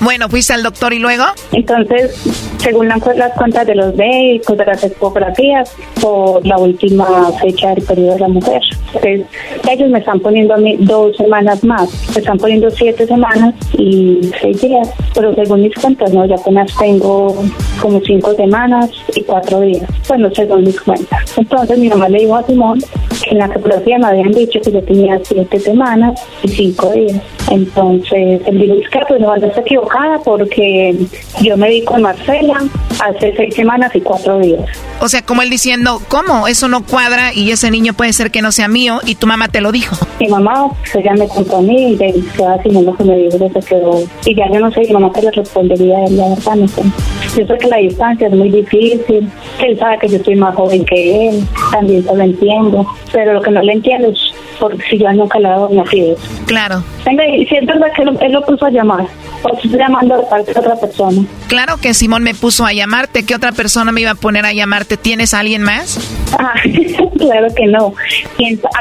[0.00, 1.24] Bueno, fuiste al doctor y luego.
[1.52, 2.14] Entonces,
[2.58, 3.00] según las,
[3.36, 8.28] cuentas de los médicos, de las ecografías, por la última fecha del periodo de la
[8.28, 8.62] mujer.
[8.86, 9.26] Entonces,
[9.68, 11.90] ellos me están poniendo a mí dos semanas más.
[12.14, 14.88] Me están poniendo siete semanas y seis días.
[15.14, 17.34] Pero según mis cuentas, no, ya apenas tengo
[17.80, 19.84] como cinco semanas y cuatro días.
[20.08, 21.36] Bueno, según mis cuentas.
[21.36, 22.80] Entonces, mi mamá le dijo a Simón
[23.30, 27.20] en la ecografía me habían dicho que yo tenía siete semanas y cinco días.
[27.50, 30.96] Entonces, dijo, es que pues no, no está equivocada porque
[31.40, 32.62] yo me di con Marcela
[33.00, 34.64] hace seis semanas y cuatro días.
[35.00, 36.48] O sea, como él diciendo, ¿cómo?
[36.48, 39.48] Eso no cuadra y ese niño puede ser que no sea mío y tu mamá
[39.48, 39.96] te lo dijo.
[40.20, 43.38] Mi mamá, pues ella me contó a mí y de cada lo que me dijo,
[43.38, 44.02] se quedó.
[44.26, 46.82] Y ya yo no sé, mi mamá que le respondería la verdad, no sé.
[47.36, 50.84] Yo sé que la distancia es muy difícil, él sabe que yo estoy más joven
[50.84, 54.18] que él, también se lo entiendo, pero lo que no le entiendo es
[54.58, 56.18] porque si yo nunca le he dado nacidos.
[56.46, 56.82] Claro.
[57.06, 59.06] Venga, y si es verdad que lo- él lo puso a llamar,
[59.42, 61.22] o estoy llamando de parte de otra persona.
[61.46, 63.24] Claro que Simón me puso a llamarte.
[63.24, 64.96] ¿Qué otra persona me iba a poner a llamarte?
[64.96, 65.98] ¿Tienes a alguien más?
[66.36, 66.54] Ah,
[67.18, 67.94] claro que no.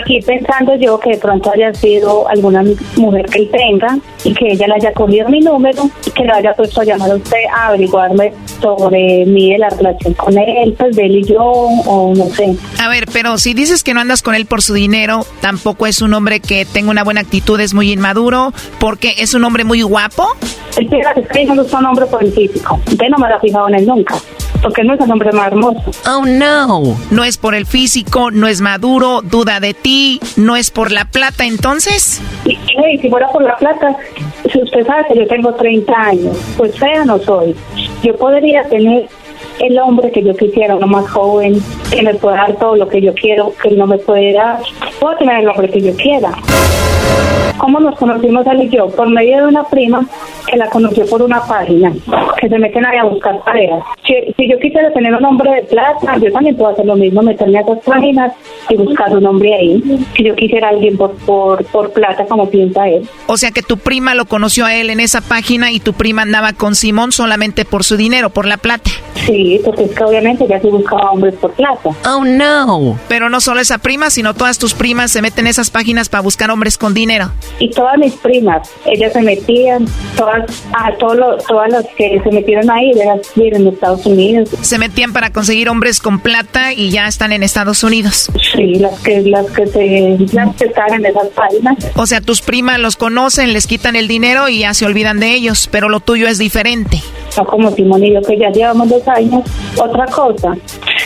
[0.02, 2.64] Aquí pensando yo que de pronto haya sido alguna
[2.96, 6.32] mujer que él tenga y que ella le haya cogido mi número y que le
[6.32, 10.76] haya puesto a llamar a usted a averiguarme sobre mí de la relación con él,
[10.78, 12.56] pues de él y yo, o no sé.
[12.80, 16.02] A ver, pero si dices que no andas con él por su dinero, tampoco es
[16.02, 19.82] un hombre que tenga una buena actitud, es muy inmaduro, porque es un hombre muy
[19.82, 20.28] guapo.
[20.76, 22.80] Que es que no es un hombre por el físico.
[22.86, 24.16] Usted no me lo ha fijado en él nunca.
[24.62, 25.82] Porque no es el hombre más hermoso.
[26.08, 26.98] Oh no.
[27.12, 31.06] No es por el físico, no es maduro, duda de ti, no es por la
[31.06, 32.22] plata, entonces.
[32.46, 33.96] Y, y si fuera por la plata,
[34.52, 37.56] si usted sabe que yo tengo 30 años, pues fea no soy.
[38.04, 39.08] Yo podría tener
[39.60, 43.02] el hombre que yo quisiera, uno más joven, que me pueda dar todo lo que
[43.02, 44.60] yo quiero, que él no me puede dar.
[45.00, 46.32] Puedo tener el hombre que yo quiera.
[47.58, 48.88] ¿Cómo nos conocimos él y yo?
[48.88, 50.06] Por medio de una prima
[50.48, 51.92] que la conoció por una página,
[52.40, 53.84] que se meten ahí a buscar parejas.
[54.06, 57.22] Si, si yo quisiera tener un hombre de plata, yo también puedo hacer lo mismo,
[57.22, 58.34] meterme a esas páginas
[58.70, 60.06] y buscar un hombre ahí.
[60.16, 63.08] Si yo quisiera alguien por, por, por plata, como piensa él.
[63.26, 66.22] O sea que tu prima lo conoció a él en esa página y tu prima
[66.22, 68.92] andaba con Simón solamente por su dinero, por la plata.
[69.26, 71.90] Sí, porque es que obviamente ya se buscaba hombres por plata.
[72.06, 72.98] Oh no.
[73.08, 76.22] Pero no solo esa prima, sino todas tus primas se meten en esas páginas para
[76.22, 77.32] buscar hombres con dinero.
[77.60, 79.86] y todas mis primas, ellas se metían,
[80.16, 84.06] todas, a todos los- todas las que se metieron ahí, de las viven en Estados
[84.06, 84.50] Unidos.
[84.62, 88.30] Se metían para conseguir hombres con plata y ya están en Estados Unidos.
[88.56, 91.78] Sí, las que, las que se, las que están en esas páginas.
[91.96, 95.34] O sea, tus primas los conocen, les quitan el dinero y ya se olvidan de
[95.34, 97.02] ellos, pero lo tuyo es diferente.
[97.38, 99.37] No como Simón y yo que ya llevamos dos años.
[99.78, 100.56] Otra cosa,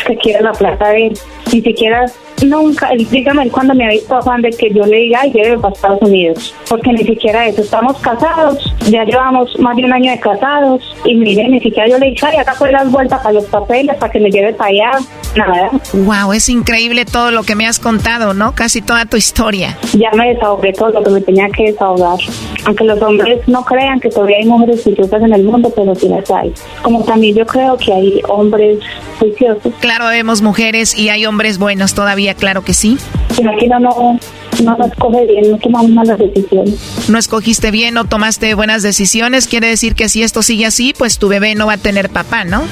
[0.06, 1.20] que quiere la plata de él.
[1.52, 2.06] Ni siquiera,
[2.44, 5.74] nunca, dígame cuando me ha visto afán de que yo le diga, ay, lleve para
[5.74, 6.56] Estados Unidos.
[6.70, 10.82] Porque ni siquiera eso, estamos casados, ya llevamos más de un año de casados.
[11.06, 13.96] Y mire, ni siquiera yo le dije, ay, acá fue las vueltas para los papeles,
[13.98, 14.92] para que me lleve para allá.
[15.36, 15.70] Nada.
[15.94, 18.54] Wow, es increíble todo lo que me has contado, ¿no?
[18.54, 19.78] Casi toda tu historia.
[19.94, 22.20] Ya me desahogué todo lo que me tenía que desahogar.
[22.66, 26.10] Aunque los hombres no crean que todavía hay mujeres juiciosas en el mundo, pero sí
[26.10, 26.54] las hay.
[26.82, 28.80] Como también yo creo que hay hombres
[29.20, 29.74] juiciosos.
[29.80, 32.98] Claro, vemos mujeres y hay hombres buenos todavía, claro que sí.
[33.36, 34.20] Pero aquí no, no,
[34.64, 36.76] no nos coge bien, no tomamos malas decisiones.
[37.10, 41.18] No escogiste bien, no tomaste buenas decisiones, quiere decir que si esto sigue así, pues
[41.18, 42.64] tu bebé no va a tener papá, ¿no?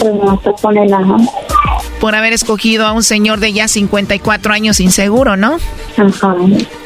[0.00, 1.16] Pero no se pone nada.
[2.00, 5.58] Por haber escogido a un señor de ya 54 años inseguro, ¿no?
[5.96, 6.36] Ajá.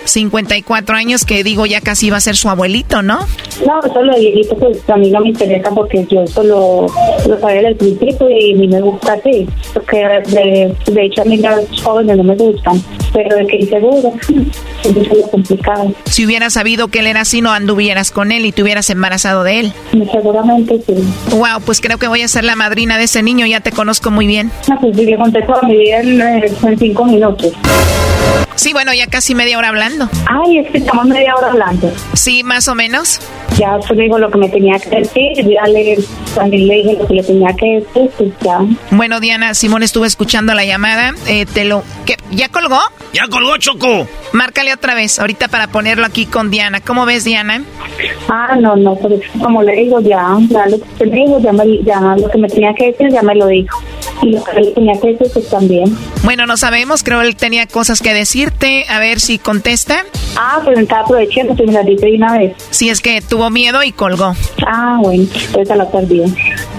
[0.05, 3.21] 54 años que digo ya casi va a ser su abuelito, ¿no?
[3.67, 6.87] No, eso lo viejito pues a mí no me interesa porque yo eso lo,
[7.41, 9.47] sabía desde el principio y a mí me gusta así.
[9.73, 12.83] Porque de, de hecho a mí los jóvenes no me gustan.
[13.13, 14.13] Pero de que inseguro,
[14.85, 15.93] eso es lo complicado.
[16.05, 19.45] Si hubieras sabido que él era así, no anduvieras con él y te hubieras embarazado
[19.45, 19.73] de él.
[20.11, 20.95] Seguramente sí.
[21.31, 24.11] Wow, pues creo que voy a ser la madrina de ese niño, ya te conozco
[24.11, 24.51] muy bien.
[24.69, 27.53] No, pues sí, le conté toda mi vida en, en cinco minutos.
[28.55, 30.09] Sí, bueno, ya casi media hora hablando.
[30.27, 31.93] Ay, es que estamos media hora hablando.
[32.15, 33.21] Sí, más o menos.
[33.59, 35.99] Ya le dijo lo que me tenía que decir, ya le,
[36.35, 38.61] también le dije lo que le tenía que decir, pues ya.
[38.91, 41.13] Bueno, Diana, Simón estuvo escuchando la llamada.
[41.27, 41.83] Eh, te lo.
[42.07, 42.17] ¿qué?
[42.31, 42.81] ¿Ya colgó?
[43.13, 44.09] Ya colgó, Choco.
[44.33, 46.81] Márcale otra vez, ahorita para ponerlo aquí con Diana.
[46.81, 47.63] ¿Cómo ves, Diana?
[48.29, 51.39] Ah, no, no, pero es que como le digo, ya, ya lo que me dijo,
[51.41, 53.79] ya, me, ya lo que me tenía que decir, ya me lo dijo.
[54.21, 55.97] Y lo que le tenía que decir, pues también.
[56.23, 58.85] Bueno, no sabemos, creo él tenía cosas que decirte.
[58.89, 60.05] A ver si contesta.
[60.37, 62.55] Ah, pues me estaba aprovechando, que me la dice de una vez.
[62.71, 64.35] Si es que tuvo miedo y colgó.
[64.67, 66.23] Ah, bueno, pues se la perdí.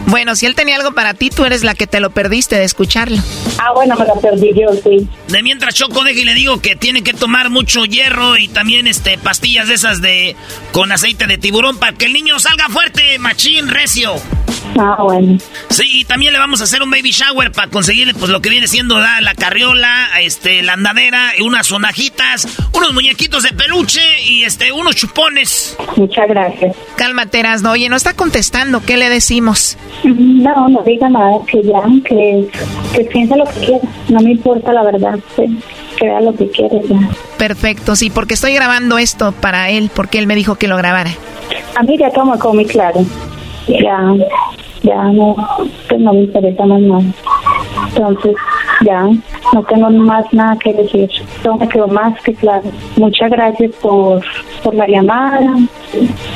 [0.06, 2.64] Bueno, si él tenía algo para ti, tú eres la que te lo perdiste de
[2.64, 3.18] escucharlo.
[3.58, 5.08] Ah, bueno, me la perdí yo, sí.
[5.28, 8.88] De mientras Choco deja y le digo que tiene que tomar mucho hierro y también
[8.88, 10.36] este pastillas de esas de
[10.72, 14.16] con aceite de tiburón para que el niño salga fuerte, machín, recio.
[14.80, 15.38] Ah, bueno.
[15.70, 18.50] Sí, y también le vamos a hacer un baby shower para conseguirle pues lo que
[18.50, 19.22] viene siendo ¿da?
[19.22, 25.78] la carriola, este, la andadera, unas sonajitas, unos muñequitos de peluche y este, unos chupones.
[25.96, 26.76] Muchas gracias.
[26.96, 27.72] Cálmate, Erasno.
[27.72, 28.82] Oye, no está contestando.
[28.84, 29.78] ¿Qué le decimos?
[30.04, 32.48] No, no diga nada, que ya, que,
[32.96, 33.88] que piense lo que quiera.
[34.10, 35.48] No me importa la verdad, que,
[35.98, 36.98] que vea lo que quiere ya.
[37.38, 41.12] Perfecto, sí, porque estoy grabando esto para él, porque él me dijo que lo grabara.
[41.76, 43.06] A mí ya como como muy claro.
[43.68, 44.00] Ya,
[44.82, 45.36] ya no,
[45.88, 47.04] pues no me interesa más nada.
[47.88, 48.36] Entonces,
[48.82, 49.04] ya,
[49.54, 51.10] no tengo más nada que decir.
[51.42, 52.64] Todo más que claro.
[52.98, 54.24] Muchas gracias por,
[54.64, 55.56] por la llamada.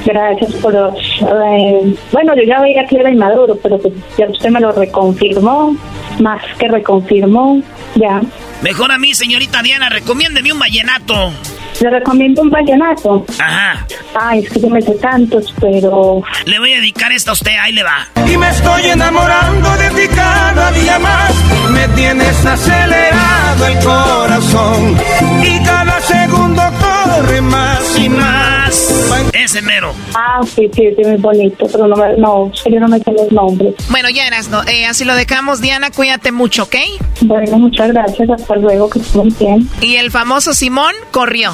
[0.06, 4.60] Gracias por eh, bueno, yo ya veía que era inmaduro, pero pues ya usted me
[4.60, 5.76] lo reconfirmó.
[6.20, 7.62] Más que reconfirmó.
[7.96, 8.22] Ya.
[8.62, 11.32] Mejor a mí, señorita Diana, recomiéndeme un vallenato.
[11.80, 13.26] Le recomiendo un vallenato.
[13.40, 13.86] Ajá.
[14.20, 16.24] Ay, es que yo me sé tantos, pero...
[16.46, 18.08] Le voy a dedicar esta a usted, ahí le va.
[18.26, 21.32] Y me estoy enamorando de ti cada día más.
[21.72, 24.98] Me tienes acelerado el corazón.
[25.44, 28.97] Y cada segundo corre más y más.
[29.34, 29.94] Ese mero.
[30.16, 33.32] Ah, sí, sí, sí, muy bonito, pero no, me, no, yo no me sé los
[33.32, 33.76] nombres.
[33.90, 35.62] Bueno, ya Erasno, eh, así lo dejamos.
[35.62, 36.76] Diana, cuídate mucho, ¿ok?
[37.22, 39.70] Bueno, muchas gracias, hasta luego, que estén bien.
[39.82, 41.54] Y el famoso Simón corrió.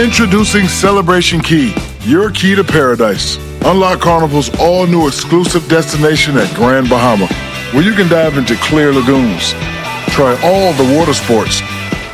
[0.00, 1.74] Introducing Celebration Key,
[2.06, 3.36] your key to paradise.
[3.64, 7.26] Unlock Carnival's all new exclusive destination at Grand Bahama,
[7.72, 9.56] where you can dive into clear lagoons,
[10.10, 11.60] try all the water sports,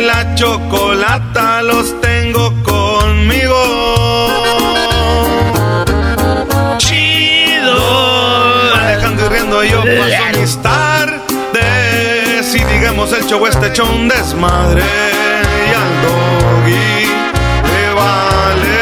[0.00, 3.56] Y la chocolata los tengo conmigo.
[6.78, 8.74] Chido.
[8.74, 12.54] Alejandro y riendo yo paso mis tardes.
[12.54, 14.82] Y digamos el show este hecho un desmadre.
[15.68, 17.06] Y al doggy
[17.72, 18.80] le vale.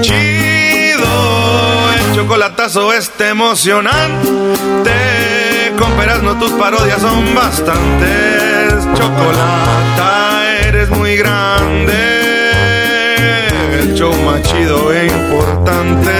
[0.00, 5.23] Chido, el chocolatazo este emocionante.
[5.94, 8.84] Con peras no tus parodias son bastantes.
[8.94, 11.94] Chocolata, eres muy grande.
[13.78, 16.10] El show más chido e importante.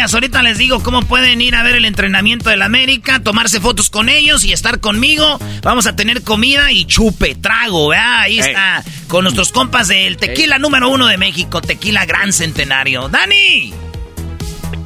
[0.00, 4.08] Ahorita les digo cómo pueden ir a ver el entrenamiento del América, tomarse fotos con
[4.08, 5.38] ellos y estar conmigo.
[5.62, 8.20] Vamos a tener comida y chupe, trago, ¿verdad?
[8.20, 13.08] Ahí está, con nuestros compas del tequila número uno de México, tequila gran centenario.
[13.08, 13.72] ¡Dani!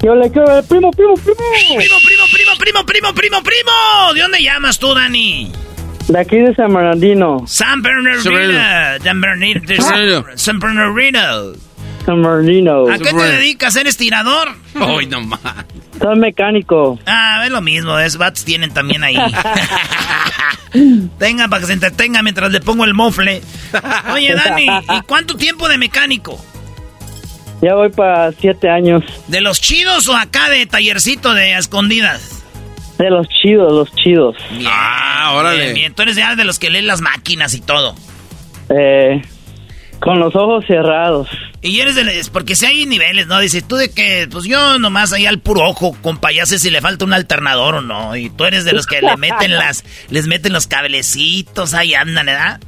[0.02, 1.36] Yo le quiero primo, primo, primo.
[1.76, 4.14] Primo, primo, primo, primo, primo, primo, primo.
[4.14, 5.52] ¿De dónde llamas tú, Dani?
[6.08, 7.44] De aquí de San Bernardino.
[7.46, 8.22] San Bernardino.
[8.22, 9.64] San Bernardino.
[9.76, 10.36] San Bernardino.
[10.36, 11.69] San Bernardino.
[12.06, 13.76] ¿A qué te dedicas?
[13.76, 14.48] ¿Eres tirador?
[14.80, 15.40] Hoy nomás.
[16.00, 16.98] Soy mecánico.
[17.06, 19.16] Ah, es lo mismo, es bats tienen también ahí.
[21.18, 23.42] Tenga para que se entretenga mientras le pongo el mofle.
[24.12, 26.42] Oye, Dani, ¿y cuánto tiempo de mecánico?
[27.60, 29.04] Ya voy para siete años.
[29.28, 32.42] ¿De los chidos o acá de tallercito de escondidas?
[32.96, 34.36] De los chidos, los chidos.
[34.66, 35.64] ah, órale.
[35.64, 35.94] Bien, bien.
[35.94, 37.94] Tú eres ya de los que leen las máquinas y todo.
[38.70, 39.20] Eh,
[40.00, 41.28] con los ojos cerrados.
[41.62, 42.18] Y eres de...
[42.18, 43.38] es Porque si hay niveles, ¿no?
[43.38, 46.70] Dices, tú de que, pues yo nomás ahí al puro ojo, compa, ya sé si
[46.70, 48.16] le falta un alternador o no.
[48.16, 49.84] Y tú eres de los que le meten las...
[50.10, 52.60] Les meten los cablecitos, ahí andan, ¿verdad?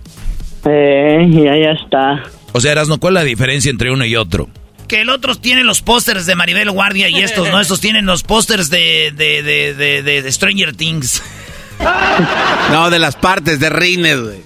[0.65, 2.23] Eh, ya, ya está.
[2.53, 4.49] O sea, Erasno, ¿cuál es la diferencia entre uno y otro?
[4.89, 7.61] Que el otro tiene los pósters de Maribel Guardia y estos, ¿no?
[7.63, 11.23] Estos tienen los pósters de, de, de, de, de- de Stranger Things.
[12.71, 14.41] No, de las partes de Rines, güey.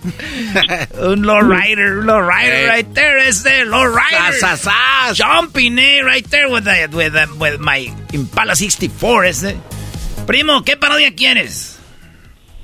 [1.12, 2.72] un lowrider, un lowrider Eh.
[2.74, 4.32] right there is the lowrider.
[4.40, 9.56] Sas, sas, Jumping, eh, right there with, the, with, the- with my Impala 64, ese.
[10.26, 11.74] Primo, ¿qué parodia quieres?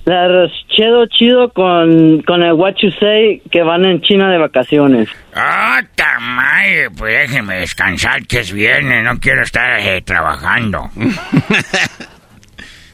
[0.05, 0.27] La
[0.75, 5.09] chido chido con, con el What You Say que van en China de vacaciones.
[5.33, 10.91] Ah, tamay, pues déjeme descansar que es viernes, no quiero estar eh, trabajando.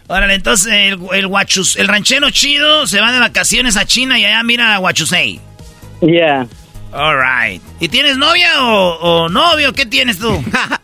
[0.09, 4.25] Órale, entonces el, el, guachus- el ranchero chido se va de vacaciones a China y
[4.25, 5.39] allá mira a Huachusei.
[6.01, 6.47] Yeah.
[6.93, 7.63] Alright.
[7.81, 8.95] ¿Y tienes novia o,
[9.25, 9.73] o novio?
[9.75, 10.43] ¿Qué tienes tú?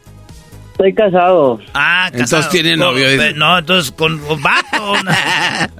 [0.73, 1.59] Estoy casado.
[1.73, 2.43] Ah, casado.
[2.43, 3.07] Entonces tiene novio,
[3.37, 4.95] No, entonces con con vato.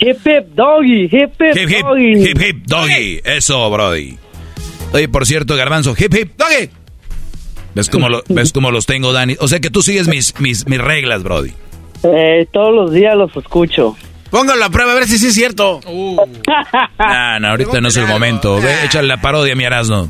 [0.00, 2.28] Hip hip doggy, hip hip, Hip hip, doggy.
[2.28, 3.20] hip hip doggy.
[3.24, 4.18] Eso, Brody.
[4.92, 6.68] Oye, por cierto, Garbanzo, hip hip doggy.
[7.74, 9.36] ¿Ves cómo, lo- ¿Ves cómo los tengo, Dani?
[9.40, 11.52] O sea que tú sigues mis, mis, mis reglas, Brody.
[12.02, 13.96] Eh, todos los días los escucho.
[14.30, 15.80] Póngalo a prueba a ver si sí es cierto.
[16.98, 18.60] Ah, no, ahorita no es el momento.
[18.60, 20.08] Ve, échale la parodia, mi Erasno.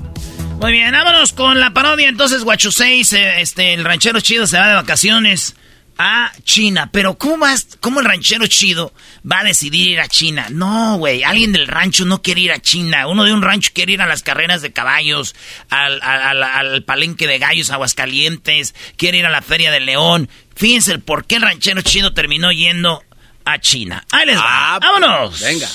[0.60, 2.08] Muy bien, vámonos con la parodia.
[2.08, 5.56] Entonces, Huachusei, se- este, el ranchero chido se va de vacaciones
[5.98, 6.88] a China.
[6.90, 8.92] Pero, ¿cómo, vas, ¿cómo el ranchero chido
[9.30, 10.46] va a decidir ir a China?
[10.50, 13.06] No, güey, alguien del rancho no quiere ir a China.
[13.08, 15.34] Uno de un rancho quiere ir a las carreras de caballos,
[15.70, 20.28] al, al- al- al palenque de gallos, Aguascalientes, quiere ir a la feria del león.
[20.56, 23.02] Fíjense el por qué el ranchero chido terminó yendo
[23.44, 24.04] a China.
[24.10, 24.78] Ahí les va.
[24.78, 25.40] ¡Vámonos!
[25.40, 25.68] Venga.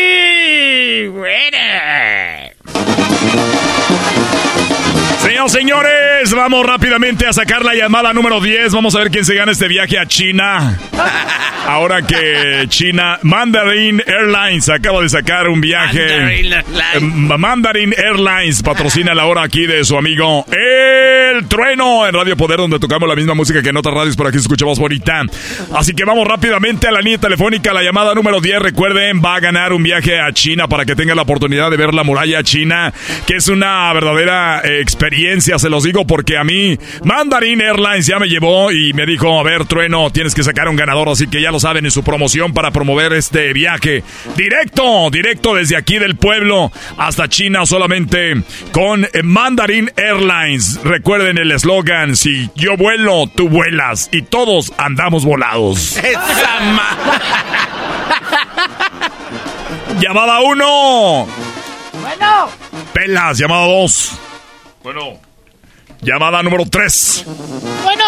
[5.22, 5.90] Señoras señores,
[6.20, 8.72] Señores, vamos rápidamente a sacar la llamada número 10.
[8.72, 10.78] Vamos a ver quién se gana este viaje a China.
[11.66, 16.00] Ahora que China, Mandarin Airlines acaba de sacar un viaje.
[16.00, 16.94] Mandarin Airlines.
[16.94, 17.00] Eh,
[17.38, 22.78] Mandarin Airlines patrocina la hora aquí de su amigo El Trueno en Radio Poder, donde
[22.78, 25.22] tocamos la misma música que en otras radios, pero aquí se escucha más bonita.
[25.74, 27.72] Así que vamos rápidamente a la línea telefónica.
[27.72, 31.14] La llamada número 10, recuerden, va a ganar un viaje a China para que tenga
[31.14, 32.92] la oportunidad de ver la muralla china,
[33.26, 34.80] que es una verdadera eh,
[35.10, 39.40] experiencia, se los digo, porque a mí Mandarin Airlines ya me llevó y me dijo,
[39.40, 42.04] a ver, Trueno, tienes que sacar un ganador, así que ya lo saben en su
[42.04, 44.04] promoción para promover este viaje.
[44.36, 50.78] Directo, directo desde aquí del pueblo hasta China solamente con Mandarin Airlines.
[50.84, 55.98] Recuerden el eslogan, si yo vuelo, tú vuelas y todos andamos volados.
[60.00, 61.26] Llamada 1.
[62.00, 62.48] Bueno.
[62.92, 64.29] Pelas, llamada 2.
[64.82, 65.20] Bueno.
[66.00, 67.24] Llamada número 3.
[67.84, 68.04] Bueno.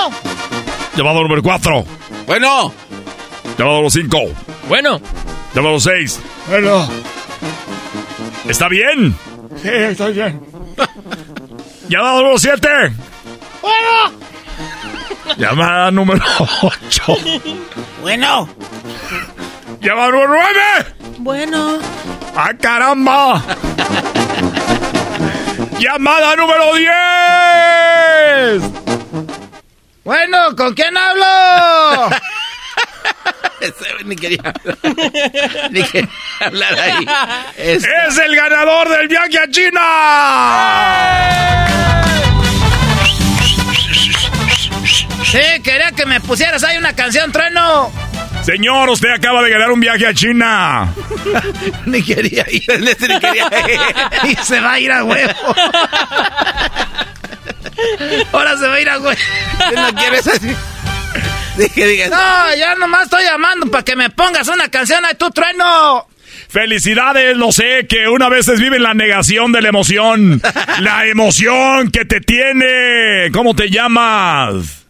[0.96, 1.84] Llamada número 4.
[2.26, 2.72] Bueno.
[3.58, 4.18] Llamada número 5.
[4.68, 5.00] Bueno.
[5.54, 6.20] Llamada número 6.
[6.48, 6.88] Bueno.
[8.48, 9.14] ¿Está bien?
[9.62, 10.40] Sí, estoy bien.
[11.88, 12.68] Llamada número 7.
[13.60, 14.22] Bueno.
[15.36, 16.24] Llamada número
[16.62, 17.16] 8.
[18.00, 18.48] Bueno.
[19.80, 20.40] Llamada número 9.
[21.18, 21.78] Bueno.
[22.34, 23.42] ¡Ah, caramba!
[25.82, 28.62] Llamada número 10.
[30.04, 32.16] Bueno, ¿con quién hablo?
[34.04, 34.78] Ni quería hablar.
[35.72, 37.04] Ni quería hablar ahí.
[37.56, 37.84] Es
[38.16, 39.82] el ganador del viaje a China.
[45.24, 47.90] Sí, quería que me pusieras ahí una canción, trueno.
[48.42, 50.92] Señor, usted acaba de ganar un viaje a China.
[51.86, 52.64] Ni quería ir.
[52.80, 53.80] Ni quería ir.
[54.30, 55.32] Y se va a ir a huevo.
[58.32, 59.20] Ahora se va a ir a huevo.
[59.74, 60.48] no quieres así?
[61.56, 62.10] Dije, digas.
[62.10, 66.08] No, ya nomás estoy llamando para que me pongas una canción ahí, tú, trueno.
[66.48, 70.40] Felicidades, lo sé, que una vez viven la negación de la emoción.
[70.80, 73.30] La emoción que te tiene.
[73.32, 74.81] ¿Cómo te llamas?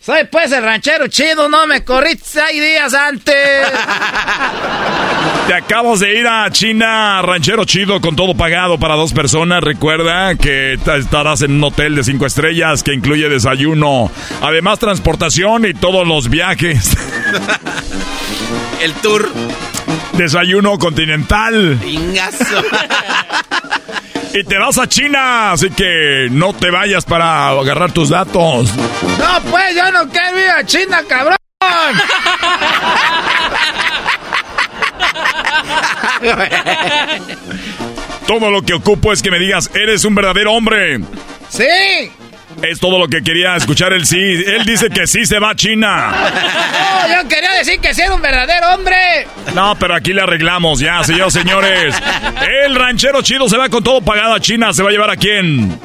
[0.00, 3.34] Soy pues el ranchero chido, no me corrí seis días antes.
[5.46, 9.62] Te acabas de ir a China, ranchero chido, con todo pagado para dos personas.
[9.62, 14.10] Recuerda que ta- estarás en un hotel de cinco estrellas que incluye desayuno,
[14.40, 16.96] además transportación y todos los viajes.
[18.80, 19.28] El tour.
[20.14, 21.78] Desayuno continental.
[21.82, 22.44] Pingazo.
[24.32, 28.72] Y te vas a China, así que no te vayas para agarrar tus datos.
[28.76, 31.36] No, pues yo no quiero ir a China, cabrón.
[38.26, 41.00] Todo lo que ocupo es que me digas, eres un verdadero hombre.
[41.48, 42.12] Sí.
[42.62, 44.18] Es todo lo que quería escuchar el sí.
[44.18, 46.10] Él dice que sí se va a China.
[46.10, 49.26] No, yo quería decir que sí era un verdadero hombre.
[49.54, 51.94] No, pero aquí le arreglamos ya, señores, señores.
[52.64, 54.72] El ranchero chido se va con todo pagado a China.
[54.72, 55.78] ¿Se va a llevar a quién?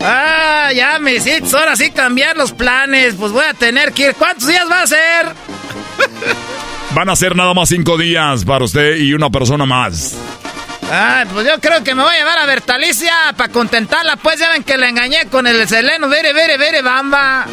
[0.00, 3.14] Ah, ya me hiciste ahora sí cambiar los planes.
[3.14, 4.14] Pues voy a tener que ir.
[4.14, 5.26] ¿Cuántos días va a ser?
[6.94, 10.16] Van a ser nada más cinco días para usted y una persona más.
[10.90, 14.16] Ah, pues yo creo que me voy a llevar a Bertalicia para contentarla.
[14.16, 16.08] Pues ya ven que la engañé con el seleno.
[16.08, 17.46] Vere, vere, vere, bamba.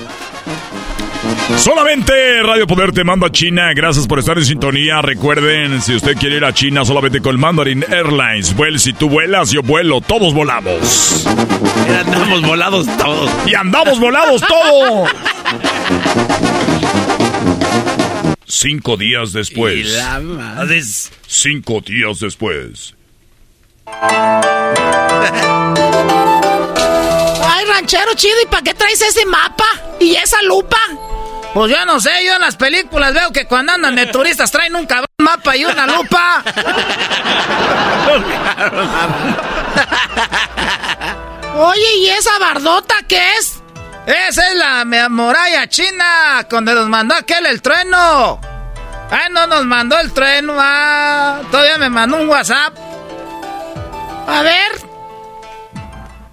[1.58, 3.74] Solamente Radio Poder te manda a China.
[3.74, 5.02] Gracias por estar en sintonía.
[5.02, 8.56] Recuerden, si usted quiere ir a China, solamente con Mandarin Airlines.
[8.56, 10.00] Vuel, si tú vuelas, yo vuelo.
[10.02, 11.26] Todos volamos.
[11.88, 13.32] andamos volados todos.
[13.48, 15.10] Y andamos volados todos.
[18.46, 19.78] Cinco días después.
[19.78, 20.82] Y la madre.
[21.28, 22.96] Cinco días después.
[27.48, 29.66] Ay, ranchero chido, ¿y para qué traes ese mapa?
[30.00, 30.78] ¿Y esa lupa?
[31.54, 34.76] Pues yo no sé, yo en las películas veo que cuando andan de turistas traen
[34.76, 36.44] un cabrón mapa y una lupa.
[41.56, 43.62] Oye, ¿y esa bardota qué es?
[44.06, 48.40] Esa es la muralla china, donde nos mandó aquel el trueno.
[49.12, 52.76] Ah, no nos mandó el trueno, ah, todavía me mandó un WhatsApp.
[54.30, 54.72] A ver.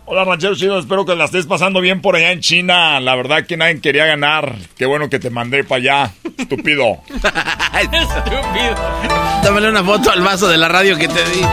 [0.05, 3.01] Hola ranchero chido, espero que la estés pasando bien por allá en China.
[3.01, 4.55] La verdad que nadie quería ganar.
[4.77, 6.99] Qué bueno que te mandé para allá, estúpido.
[7.09, 8.77] Estúpido.
[9.43, 11.41] Tómale una foto al vaso de la radio que te di.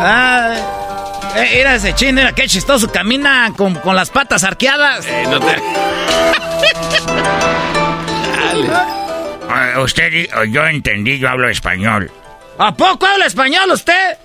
[0.00, 0.54] Ah,
[1.34, 5.04] eh, mira ese chino, mira qué chistoso, camina con, con las patas arqueadas.
[5.06, 5.56] Eh, no te...
[9.48, 12.10] Ah, usted, di- yo entendí, yo hablo español.
[12.58, 14.16] ¿A poco habla español usted?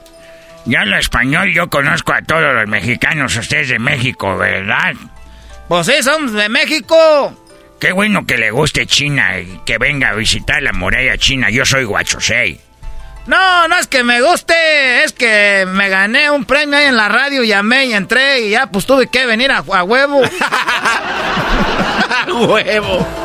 [0.65, 4.93] Ya hablo español, yo conozco a todos los mexicanos, ustedes de México, ¿verdad?
[5.67, 7.37] Pues sí, somos de México.
[7.79, 11.49] Qué bueno que le guste China y que venga a visitar la muralla china.
[11.49, 12.59] Yo soy Guachosei.
[13.25, 17.07] No, no es que me guste, es que me gané un premio ahí en la
[17.09, 20.21] radio, llamé y entré y ya pues tuve que venir a, a huevo.
[22.47, 23.22] huevo.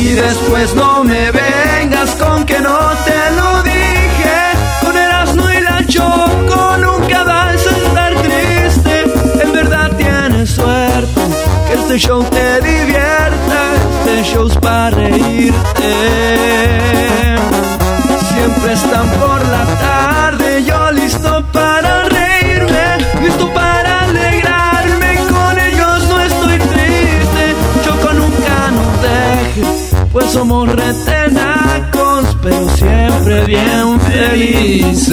[0.00, 3.71] Y después no me vengas con que no te lo.
[11.94, 13.74] Este show te divierta.
[14.06, 15.92] Este show es para reírte.
[18.32, 25.16] Siempre están por la tarde, yo listo para reírme, listo para alegrarme.
[25.28, 27.54] Con ellos no estoy triste,
[27.84, 29.62] Choco nunca nos deje,
[30.12, 35.12] pues somos retenacos, pero siempre bien felices.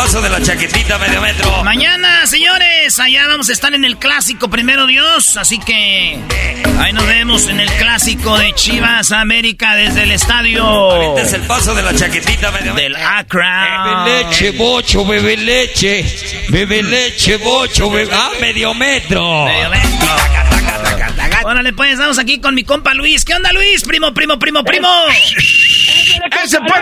[0.00, 1.62] Paso de la chaquetita medio metro.
[1.62, 5.36] Mañana, señores, allá vamos a estar en el clásico, primero Dios.
[5.36, 6.18] Así que
[6.78, 10.92] ahí nos vemos en el clásico de Chivas América desde el estadio.
[10.92, 13.08] Aviéntense el paso de la chaquetita medio Del metro.
[13.08, 14.04] Accra.
[14.06, 16.06] Bebe leche, bocho, bebe leche.
[16.48, 18.10] Bebe leche, bocho, bebe...
[18.10, 19.44] Ah, medio metro.
[19.44, 20.39] Medio metro.
[21.44, 23.24] Órale, pues, vamos aquí con mi compa Luis.
[23.24, 23.84] ¿Qué onda, Luis?
[23.84, 24.88] Primo, primo, primo, primo.
[26.42, 26.78] ¡Ese fue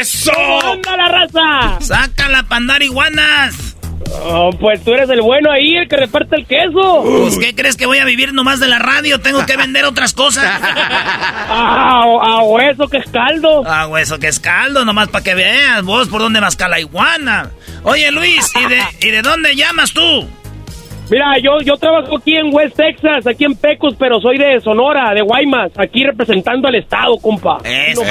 [0.00, 0.32] ¡Eso!
[0.72, 1.80] ¡Anda la raza!
[1.80, 3.76] ¡Saca la pandar iguanas!
[4.22, 7.02] Oh, pues tú eres el bueno ahí, el que reparte el queso.
[7.04, 9.20] Pues, ¿qué crees que voy a vivir nomás de la radio?
[9.20, 10.44] Tengo que vender otras cosas.
[11.48, 13.62] Ah, a hueso que es caldo.
[13.66, 17.50] Ah, hueso que es caldo, nomás para que veas vos por dónde vas la iguana.
[17.84, 20.28] Oye, Luis, ¿y de, ¿y de dónde llamas tú?
[21.10, 25.12] Mira, yo, yo trabajo aquí en West Texas, aquí en Pecos, pero soy de Sonora,
[25.14, 27.58] de Guaymas, aquí representando al estado, compa.
[27.64, 28.02] Eso.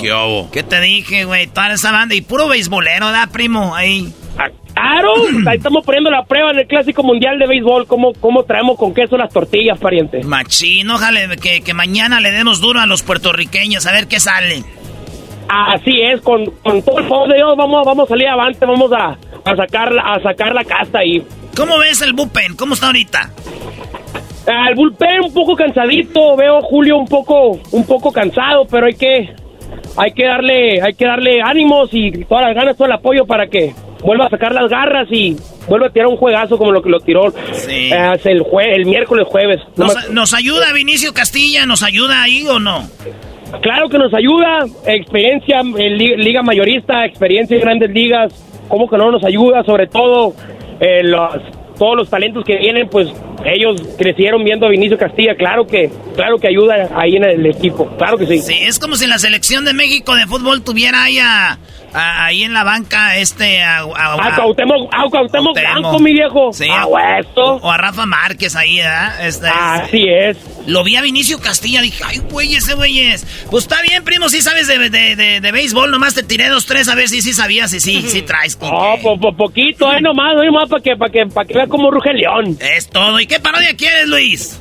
[0.00, 0.48] ¿Qué hubo?
[0.52, 1.48] ¿Qué te dije, güey?
[1.48, 3.74] Toda esa banda y puro beisbolero, ¿da, primo?
[3.74, 4.12] Ahí.
[4.72, 5.10] Claro,
[5.48, 8.94] ahí estamos poniendo la prueba en el Clásico Mundial de Béisbol, cómo, cómo traemos con
[8.94, 10.22] queso las tortillas, pariente.
[10.22, 14.62] Machín, ojalá que, que mañana le demos duro a los puertorriqueños, a ver qué sale.
[15.48, 18.92] Así es, con, con todo el favor de Dios vamos, vamos a salir avante, vamos
[18.92, 21.22] a, a, sacar, la- a sacar la casta ahí.
[21.58, 22.54] ¿Cómo ves el bullpen?
[22.56, 23.30] ¿Cómo está ahorita?
[24.46, 28.94] Al bullpen un poco cansadito, veo a Julio un poco, un poco cansado, pero hay
[28.94, 29.34] que,
[29.96, 33.48] hay que darle, hay que darle ánimos y todas las ganas, todo el apoyo para
[33.48, 35.36] que vuelva a sacar las garras y
[35.68, 37.90] vuelva a tirar un juegazo como lo que lo tiró Sí.
[37.92, 39.60] eh, hace el, jue- el miércoles jueves.
[39.76, 41.66] No ¿Nos, nos ayuda Vinicio Castilla?
[41.66, 42.88] ¿Nos ayuda ahí o no?
[43.60, 48.32] Claro que nos ayuda, experiencia en li- liga mayorista, experiencia en grandes ligas,
[48.68, 50.32] cómo que no nos ayuda, sobre todo
[50.80, 51.42] eh, los-
[51.78, 53.06] todos los talentos que vienen, pues
[53.44, 57.86] ellos crecieron viendo a Vinicio Castilla, claro que, claro que ayuda ahí en el equipo,
[57.96, 58.38] claro que sí.
[58.40, 61.56] Sí, es como si la selección de México de fútbol tuviera ahí, a-
[61.94, 63.62] a- ahí en la banca este...
[63.62, 64.14] A, a-
[64.92, 65.56] A Cuauhtémoc.
[65.56, 66.52] Blanco, mi viejo.
[66.52, 67.60] Sí, a hueso.
[67.62, 69.24] O a Rafa Márquez ahí, ¿verdad?
[69.26, 70.36] Este, Así es.
[70.68, 73.26] Lo vi a Vinicio Castilla, dije, ay, güey, ese güey es.
[73.50, 76.66] Pues está bien, primo, sí sabes de, de, de, de béisbol, nomás te tiré dos,
[76.66, 78.54] tres a ver si sí sabías y sí, sí traes.
[78.56, 81.54] Con No, po, po- poquito, eh, nomás, no nomás para que, para que, para que
[81.54, 82.56] vea cómo ruge el león.
[82.60, 83.18] Es todo.
[83.18, 84.60] ¿Y qué parodia quieres, Luis?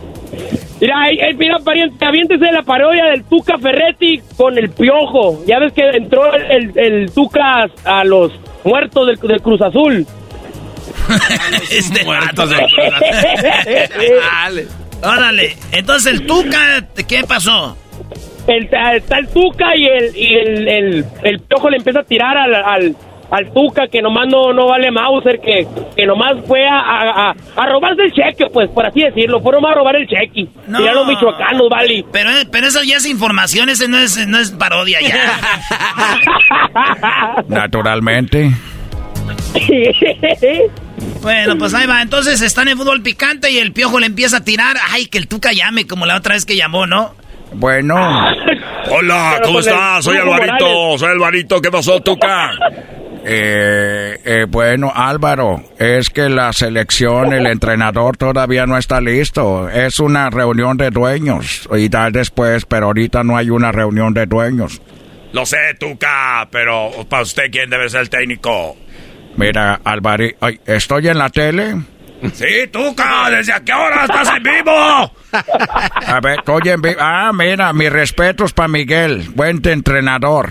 [0.79, 5.43] Mira, eh, eh, mira, pariente, aviéntese la parodia del Tuca Ferretti con el Piojo.
[5.47, 8.31] Ya ves que entró el, el- el Tuca a los
[8.63, 10.05] muertos del, del Cruz Azul.
[11.71, 12.55] este Muertos de
[14.21, 14.67] Dale.
[15.03, 15.55] Órale.
[15.71, 17.77] Entonces, el Tuca, ¿qué pasó?
[18.47, 22.37] El, está el Tuca y el, y el, el, el Piojo le empieza a tirar
[22.37, 22.95] al, al,
[23.29, 27.35] al Tuca que nomás no, no vale Mauser, que, que nomás fue a, a, a-
[27.57, 29.41] a robarse el cheque, pues, por así decirlo.
[29.41, 30.47] Fueron a robar el cheque.
[30.67, 30.79] No.
[30.81, 32.05] Y a los michoacanos, vale.
[32.11, 35.39] Pero, pero eso ya es información, ese no es, no es parodia ya.
[37.49, 38.51] Naturalmente.
[41.21, 42.01] bueno, pues ahí va.
[42.01, 44.77] Entonces están en fútbol picante y el piojo le empieza a tirar.
[44.91, 47.15] Ay, que el Tuca llame, como la otra vez que llamó, ¿no?
[47.53, 47.95] Bueno.
[48.89, 50.05] Hola, ¿cómo estás?
[50.05, 51.61] Soy Alvarito, soy Alvarito.
[51.61, 52.51] ¿Qué pasó, Tuca?
[53.29, 59.69] Eh, eh, bueno, Álvaro, es que la selección, el entrenador todavía no está listo.
[59.69, 61.67] Es una reunión de dueños.
[61.75, 64.81] Y tal después, pero ahorita no hay una reunión de dueños.
[65.33, 68.77] Lo sé, Tuca, pero para usted, ¿quién debe ser el técnico?
[69.37, 71.75] Mira, Álvaro, ay, ¿estoy en la tele?
[72.33, 74.71] Sí, Tuca, ¿desde a qué hora estás en vivo?
[74.71, 76.95] A ver, estoy en vivo.
[76.99, 80.49] Ah, mira, mis respetos para Miguel, buen entrenador.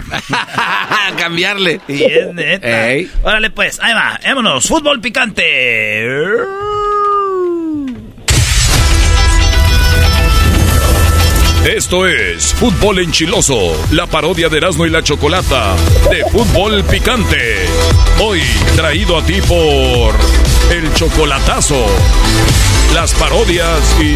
[1.19, 1.81] Cambiarle.
[1.89, 2.89] Y es neta.
[2.89, 3.11] Ey.
[3.25, 4.19] Órale, pues, ahí va.
[4.25, 6.29] Vámonos, fútbol picante.
[11.67, 15.75] Esto es Fútbol Enchiloso, la parodia de Erasmo y la Chocolata
[16.09, 17.67] de Fútbol Picante.
[18.21, 18.41] Hoy
[18.77, 20.15] traído a ti por
[20.71, 21.85] El Chocolatazo,
[22.95, 24.15] las parodias y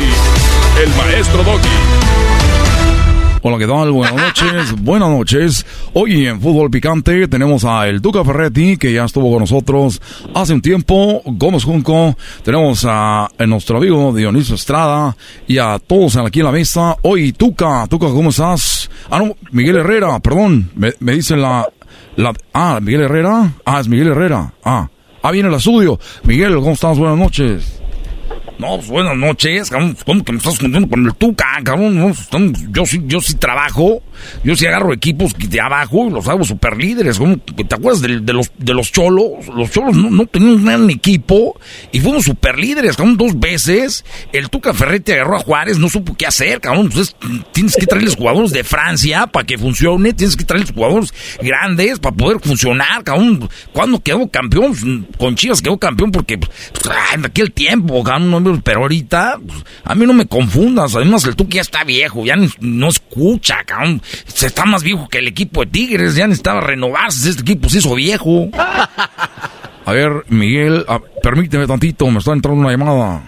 [0.81, 2.80] el Maestro Doggy.
[3.43, 3.91] Hola, ¿qué tal?
[3.91, 5.67] Buenas noches, buenas noches.
[5.95, 9.99] Hoy en Fútbol Picante tenemos a el Duca Ferretti, que ya estuvo con nosotros
[10.35, 12.15] hace un tiempo, Gómez Junco,
[12.45, 16.99] tenemos a, a nuestro amigo Dionisio Estrada y a todos aquí en la mesa.
[17.01, 18.91] Hoy, Tuca, Tuca, ¿cómo estás?
[19.11, 21.67] Ah, no, Miguel Herrera, perdón, me, me dice la,
[22.17, 22.35] la...
[22.53, 24.87] Ah, Miguel Herrera, ah, es Miguel Herrera, ah.
[25.23, 25.99] Ah, viene el estudio.
[26.25, 26.99] Miguel, ¿cómo estás?
[26.99, 27.80] Buenas noches.
[28.61, 29.97] No, pues buenas noches, cabrón.
[30.05, 31.99] ¿Cómo que me estás juntando con el Tuca, cabrón?
[31.99, 32.29] No, pues,
[32.71, 34.03] yo sí, yo sí trabajo,
[34.45, 37.19] yo sí agarro equipos de abajo y los hago super líderes.
[37.57, 39.47] ¿Te acuerdas de, los, de los cholos?
[39.57, 41.59] Los cholos no, no tenían un gran equipo
[41.91, 44.05] y fuimos super líderes, cabrón, dos veces.
[44.31, 46.87] El Tuca Ferretti agarró a Juárez, no supo qué hacer, cabrón.
[46.87, 47.17] Entonces
[47.53, 52.15] tienes que traerles jugadores de Francia para que funcione, tienes que traerles jugadores grandes para
[52.15, 53.49] poder funcionar, cabrón.
[53.73, 54.73] ¿Cuándo quedó campeón?
[54.73, 56.51] Pues, Con Chivas quedó campeón porque, pues,
[56.91, 60.95] ay, en aquel tiempo, cabrón, no, pero ahorita, pues, a mí no me confundas.
[60.97, 64.03] Además, el Tuca ya está viejo, ya no escucha, cabrón.
[64.27, 67.31] Se está más viejo que el equipo de Tigres, ya necesitaba renovarse.
[67.31, 68.49] Este equipo se hizo viejo.
[69.87, 73.23] A ver, Miguel, a- permíteme tantito, me está entrando una llamada.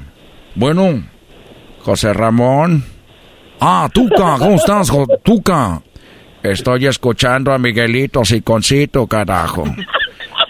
[0.54, 1.02] Bueno,
[1.80, 2.84] José Ramón,
[3.58, 5.82] ah, Tuca, ¿cómo estás, Jo- Tuca?
[6.42, 9.64] estoy escuchando a Miguelito Siconcito, carajo.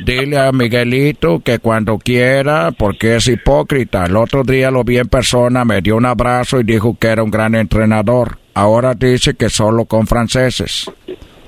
[0.05, 4.07] Dile a Miguelito que cuando quiera, porque es hipócrita.
[4.07, 7.23] El otro día lo vi en persona, me dio un abrazo y dijo que era
[7.23, 8.39] un gran entrenador.
[8.55, 10.91] Ahora dice que solo con franceses.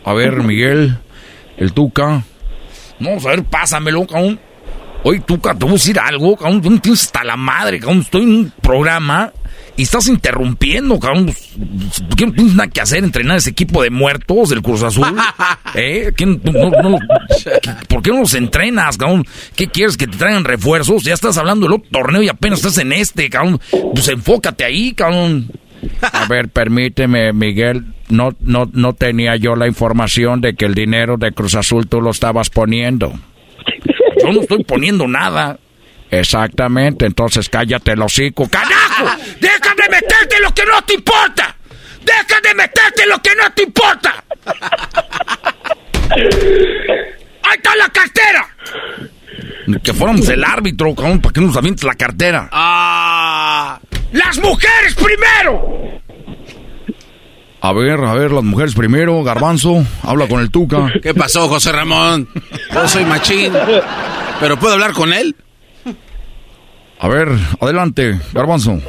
[0.05, 0.98] A ver, Miguel,
[1.56, 2.22] el Tuca.
[3.01, 4.39] No, a ver, pásamelo, cabrón.
[5.02, 6.62] Oye, Tuca, te voy a decir algo, cabrón.
[6.62, 8.01] Tú no tienes hasta la madre, cabrón.
[8.01, 9.32] Estoy en un programa
[9.77, 11.27] y estás interrumpiendo, cabrón.
[12.09, 13.03] ¿Por qué no tienes nada que hacer?
[13.03, 15.07] Entrenar ese equipo de muertos del Cruz Azul.
[15.75, 16.13] ¿Eh?
[16.17, 16.99] ¿Quién- no- no- no-
[17.89, 19.25] ¿Por qué no los entrenas, cabrón?
[19.57, 19.97] ¿Qué quieres?
[19.97, 21.03] ¿Que te traigan refuerzos?
[21.03, 23.61] Ya estás hablando del otro torneo y apenas estás en este, cabrón.
[23.95, 25.51] Pues enfócate ahí, cabrón.
[26.13, 27.85] A ver, permíteme, Miguel.
[28.09, 32.01] No, no, no tenía yo la información de que el dinero de Cruz Azul tú
[32.01, 33.13] lo estabas poniendo.
[34.23, 35.59] Yo no estoy poniendo nada.
[36.20, 38.49] Exactamente, entonces cállate el hocico.
[38.49, 39.07] ¡Carajo!
[39.41, 41.57] ¡Deja de meterte en lo que no te importa!
[42.05, 44.24] ¡Deja de meterte en lo que no te importa!
[47.43, 48.49] ¡Ahí está la cartera!
[49.82, 52.49] Que fuéramos el árbitro, cabrón, para que nos avientes la cartera.
[52.53, 53.81] ¡Ah!
[54.12, 56.01] ¡Las mujeres primero!
[57.61, 59.23] A ver, a ver, las mujeres primero.
[59.24, 60.93] Garbanzo, habla con el Tuca.
[61.03, 62.28] ¿Qué pasó, José Ramón?
[62.73, 63.55] Yo soy machín.
[64.39, 65.35] ¿Pero puedo hablar con él?
[67.05, 67.28] A ver,
[67.60, 68.81] adelante, Garbanzo.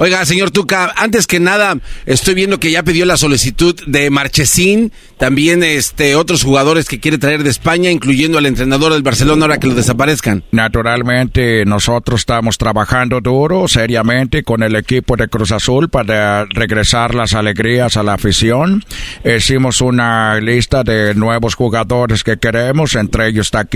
[0.00, 1.76] Oiga, señor Tuca, antes que nada,
[2.06, 7.18] estoy viendo que ya pidió la solicitud de Marchesín, también este otros jugadores que quiere
[7.18, 10.44] traer de España, incluyendo al entrenador del Barcelona ahora que lo desaparezcan.
[10.52, 17.34] Naturalmente, nosotros estamos trabajando duro, seriamente, con el equipo de Cruz Azul para regresar las
[17.34, 18.84] alegrías a la afición.
[19.24, 23.66] Hicimos una lista de nuevos jugadores que queremos, entre ellos está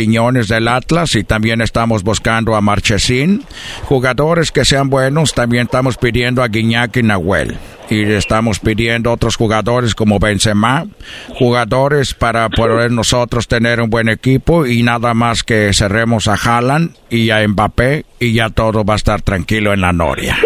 [0.47, 3.43] del Atlas y también estamos buscando a Marchesín.
[3.87, 7.57] Jugadores que sean buenos, también estamos pidiendo pidiendo a Guiñac y Nahuel.
[7.89, 10.87] Y estamos pidiendo otros jugadores como Benzema,
[11.31, 16.95] jugadores para poder nosotros tener un buen equipo y nada más que cerremos a Haaland
[17.11, 20.39] y a Mbappé y ya todo va a estar tranquilo en la Noria.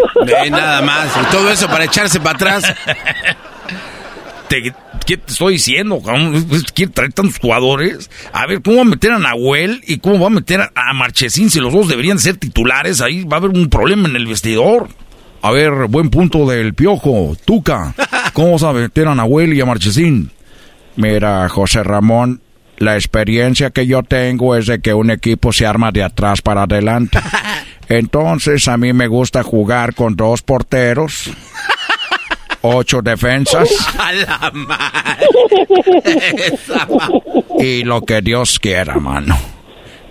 [0.51, 1.09] nada más.
[1.21, 2.75] Y todo eso para echarse para atrás.
[4.49, 4.73] Te,
[5.07, 6.01] ¿Qué te estoy diciendo?
[6.75, 8.11] ¿Quién trae tantos jugadores?
[8.33, 11.51] A ver, ¿cómo va a meter a Nahuel y cómo va a meter a Marchesín
[11.51, 13.01] si los dos deberían ser titulares?
[13.01, 14.89] Ahí va a haber un problema en el vestidor.
[15.47, 17.37] A ver, buen punto del piojo.
[17.45, 17.95] Tuca,
[18.33, 20.33] ¿cómo sabe meter a Nahuel y a Marchesín?
[20.97, 22.41] Mira, José Ramón,
[22.79, 26.65] la experiencia que yo tengo es de que un equipo se arma de atrás para
[26.65, 27.21] adelante.
[27.89, 31.31] Entonces, a mí me gusta jugar con dos porteros,
[32.63, 33.69] ocho defensas.
[34.01, 34.53] A la
[37.61, 39.39] y lo que Dios quiera, mano.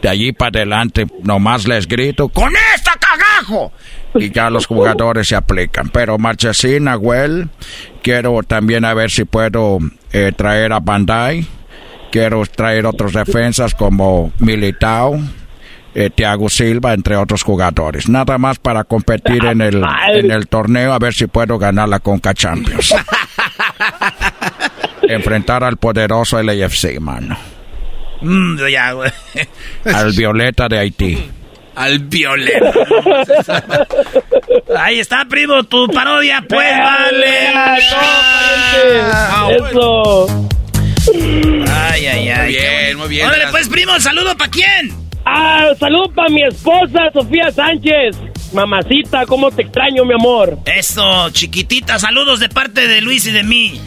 [0.02, 3.74] De allí para adelante, nomás les grito, ¡con esta cagajo!
[4.16, 5.90] Y ya los jugadores se aplican.
[5.90, 7.50] Pero Marchesín, Nahuel,
[8.02, 9.80] quiero también a ver si puedo
[10.12, 11.46] eh, traer a Bandai.
[12.12, 15.20] Quiero traer otros defensas como Militao,
[15.94, 18.08] eh, Thiago Silva, entre otros jugadores.
[18.08, 19.84] Nada más para competir en el,
[20.14, 22.96] en el torneo, a ver si puedo ganar la Conca Champions.
[25.02, 27.38] Enfrentar al poderoso LAFC, mano.
[28.22, 28.58] Mm,
[29.94, 31.30] al Violeta de Haití
[31.76, 32.72] al violento.
[34.78, 37.48] Ahí está, primo, tu parodia, pues vale.
[37.54, 40.28] Ah, Eso.
[41.72, 42.46] Ay, ay, ay.
[42.46, 43.28] Muy bien, muy bien.
[43.28, 44.94] Órale, pues, primo, saludo para quién.
[45.26, 48.16] Ah, saludo para mi esposa, Sofía Sánchez.
[48.54, 50.58] Mamacita, cómo te extraño, mi amor.
[50.66, 53.82] Eso, chiquitita, saludos de parte de Luis y de mí.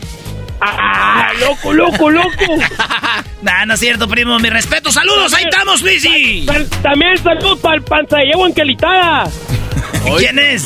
[0.61, 2.57] ¡Ah, loco, loco, loco!
[3.43, 4.39] nah, no es cierto, primo.
[4.39, 4.91] Mi respeto.
[4.91, 5.33] ¡Saludos!
[5.35, 6.47] ¡Ahí estamos, Luisi!
[6.83, 9.31] También saludos para el panza de yegua enquelitada.
[10.19, 10.65] ¿Quién es?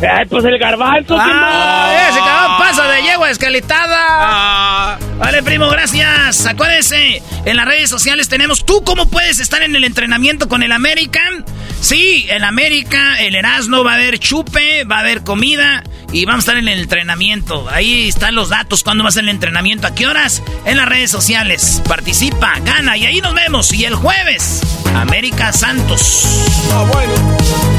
[0.00, 3.96] Ay, pues el garbanzo, ah, ese cabrón pasa de yegua esqueletada.
[3.98, 4.98] Ah.
[5.18, 6.46] Vale, primo, gracias.
[6.46, 10.70] Acuérdense, en las redes sociales tenemos tú cómo puedes estar en el entrenamiento con el
[10.70, 11.44] American.
[11.80, 16.40] Sí, el América, el Erasmo, va a haber chupe, va a haber comida y vamos
[16.40, 17.68] a estar en el entrenamiento.
[17.68, 20.88] Ahí están los datos, cuándo va a ser el entrenamiento, a qué horas, en las
[20.88, 21.82] redes sociales.
[21.88, 23.72] Participa, gana y ahí nos vemos.
[23.72, 24.62] Y el jueves,
[24.94, 26.46] América Santos.
[26.72, 27.77] Ah, bueno.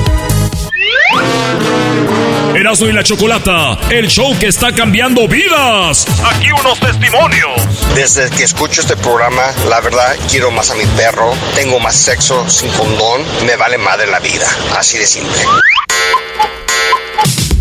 [2.55, 6.05] Erasmo y la Chocolata, el show que está cambiando vidas.
[6.23, 7.95] Aquí unos testimonios.
[7.95, 12.49] Desde que escucho este programa, la verdad, quiero más a mi perro, tengo más sexo
[12.49, 14.47] sin condón, me vale madre la vida.
[14.77, 15.39] Así de simple.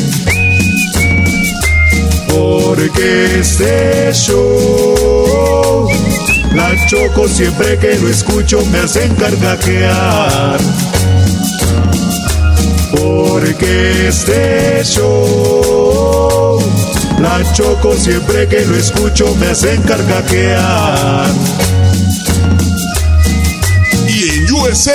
[2.28, 5.88] Porque este show,
[6.54, 10.60] la choco siempre que lo escucho me hacen cargajear
[12.92, 16.60] porque este show
[17.20, 21.28] la choco siempre que lo escucho me hacen cargaquear.
[24.08, 24.92] Y en USA,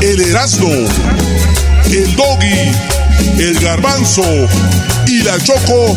[0.00, 0.72] el Erasmo,
[1.86, 2.72] el Doggy,
[3.38, 4.24] el Garbanzo
[5.06, 5.96] y la Choco.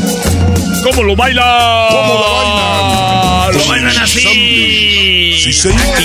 [0.83, 1.89] ¿Cómo lo bailan?
[1.89, 3.57] ¿Cómo lo bailan?
[3.57, 5.37] Lo bailan así.
[5.43, 5.97] Sí, señor.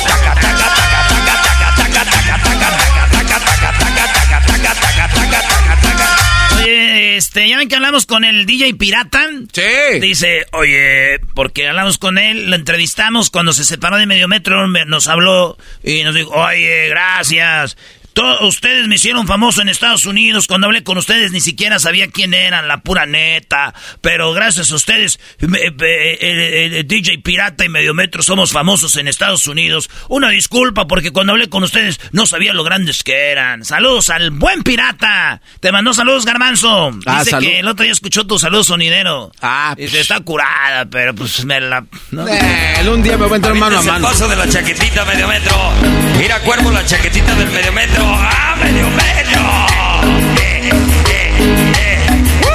[7.21, 9.29] Este, ya ven que hablamos con el DJ Pirata.
[9.53, 10.01] Sí.
[10.01, 15.07] Dice, oye, porque hablamos con él, lo entrevistamos cuando se separó de medio metro, nos
[15.07, 17.77] habló y nos dijo, oye, gracias.
[18.13, 20.47] Todos ustedes me hicieron famoso en Estados Unidos.
[20.47, 23.75] Cuando hablé con ustedes ni siquiera sabía quién eran, la pura neta.
[24.01, 29.91] Pero gracias a ustedes, el, DJ Pirata y Mediometro somos famosos en Estados Unidos.
[30.09, 33.65] Una disculpa porque cuando hablé con ustedes no sabía lo grandes que eran.
[33.65, 35.41] Saludos al buen pirata.
[35.61, 36.91] Te mandó saludos, Garmanzo.
[37.07, 37.47] Ah, Dice salud.
[37.47, 39.31] que el otro día escuchó tu saludo sonidero.
[39.41, 41.85] Ah, Dice, está curada, pero pues me la...
[42.11, 42.27] ¿no?
[42.27, 44.09] Eh, un día me voy a entrar mano a Es el mano.
[44.09, 45.57] paso de la chaquetita medio metro.
[46.19, 47.49] Mira, cuervo, la chaquetita del
[48.05, 48.17] medio.
[48.19, 48.87] ¡Ah, medio!
[50.37, 52.07] Eh, eh, eh.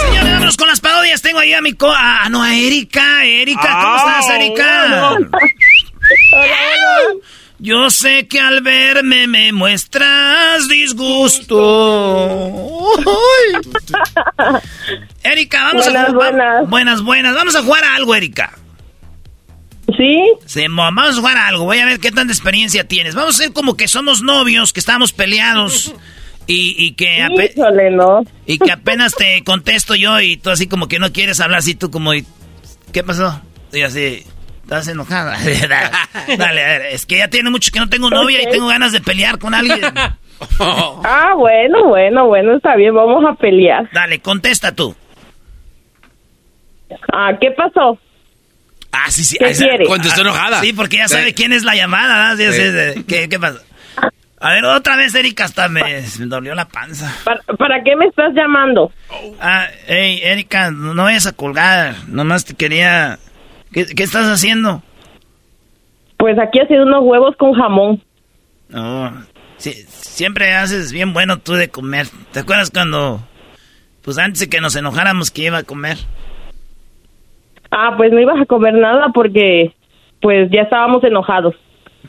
[0.07, 1.22] Señores, vámonos con las parodias.
[1.22, 1.91] Tengo ahí a mi co...
[1.95, 3.23] Ah, no, a Erika.
[3.26, 5.17] Erika, ¿cómo Ah, estás, Erika?
[7.57, 11.55] Yo sé que al verme me muestras disgusto.
[15.23, 16.65] Erika, vamos Buenas, a jugar.
[16.67, 17.34] Buenas, buenas.
[17.35, 18.51] Vamos a jugar a algo, Erika.
[19.97, 20.23] ¿Sí?
[20.45, 21.65] Sí, mo- vamos a jugar a algo.
[21.65, 23.13] Voy a ver qué tanta experiencia tienes.
[23.15, 25.93] Vamos a ser como que somos novios, que estamos peleados
[26.47, 28.23] y, y que ape- Híjole, no.
[28.45, 31.75] y que apenas te contesto yo y tú así como que no quieres hablar así
[31.75, 32.25] tú como y,
[32.93, 33.39] ¿qué pasó?
[33.73, 34.23] Y así,
[34.63, 35.37] estás enojada.
[35.37, 35.67] dale,
[36.37, 38.91] dale, a ver, es que ya tiene mucho que no tengo novia y tengo ganas
[38.91, 39.81] de pelear con alguien.
[40.59, 43.89] Ah, bueno, bueno, bueno, está bien, vamos a pelear.
[43.93, 44.93] Dale, contesta tú.
[47.13, 47.97] Ah, ¿qué pasó?
[48.97, 49.38] Ah, sí, sí.
[49.38, 49.85] ¿Qué ah, esa- quiere?
[49.85, 50.61] Contestó enojada.
[50.61, 51.34] Sí, porque ya sabe Sí.
[51.34, 52.35] quién es la llamada.
[52.35, 52.51] ¿verdad?
[52.53, 52.72] Sí, Sí.
[52.72, 53.03] sí, sí.
[53.03, 53.59] ¿Qué, qué pasa?
[54.39, 55.81] A ver, otra vez, Erika, hasta me,
[56.19, 57.11] me dolió la panza.
[57.23, 58.91] ¿Para, para qué me estás llamando?
[59.41, 61.95] Ah, hey, Erika, no vayas a colgar.
[62.07, 63.17] Nomás te quería...
[63.73, 64.84] ¿Qué, qué estás haciendo?
[66.17, 68.03] Pues aquí haciendo unos huevos con jamón.
[68.69, 69.26] No,
[69.57, 72.07] sí, siempre haces bien bueno tú de comer.
[72.31, 73.27] ¿Te acuerdas cuando,
[74.01, 75.97] pues antes de que nos enojáramos que iba a comer?
[77.77, 79.76] Ah, pues no ibas a comer nada porque
[80.22, 81.56] pues ya estábamos enojados.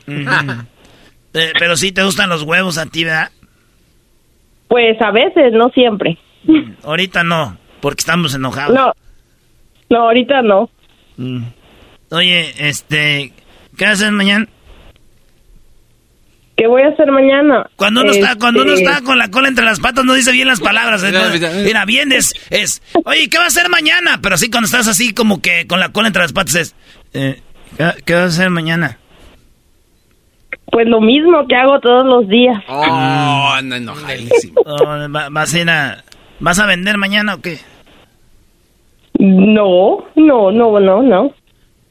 [1.38, 3.30] Eh, pero sí te gustan los huevos a ti, ¿verdad?
[4.68, 6.16] Pues a veces, no siempre.
[6.82, 8.74] Ahorita no, porque estamos enojados.
[8.74, 8.94] No,
[9.90, 10.70] no, ahorita no.
[11.18, 11.42] Mm.
[12.10, 13.34] Oye, este,
[13.76, 14.48] ¿qué haces mañana?
[16.56, 17.68] ¿Qué voy a hacer mañana?
[17.76, 20.32] Cuando uno está, cuando uno Este, está con la cola entre las patas no dice
[20.32, 21.02] bien las palabras.
[21.04, 21.12] ¿eh?
[21.64, 24.20] Mira, bien es, es, oye, ¿qué va a hacer mañana?
[24.22, 26.74] Pero así cuando estás así como que con la cola entre las patas es,
[27.12, 27.42] eh,
[27.76, 28.98] ¿qué, qué vas a hacer mañana?
[30.72, 32.62] Pues lo mismo que hago todos los días.
[32.68, 34.54] Oh, anda enojadísimo.
[34.66, 34.84] Oh,
[35.14, 36.04] va- ¿Vas a ir a,
[36.40, 37.58] vas a vender mañana o qué?
[39.18, 41.34] No, no, no, no, no.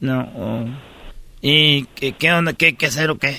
[0.00, 0.20] No.
[0.36, 0.64] oh.
[1.40, 2.52] ¿Y qué, qué onda?
[2.52, 3.36] ¿Qué hay que hacer o qué?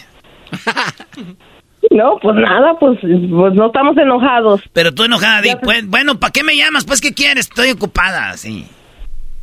[1.92, 4.62] No, pues nada, pues, pues no estamos enojados.
[4.74, 6.84] Pero tú enojada, di, pues, bueno, ¿para qué me llamas?
[6.86, 7.48] Pues, ¿qué quieres?
[7.48, 8.66] Estoy ocupada, sí.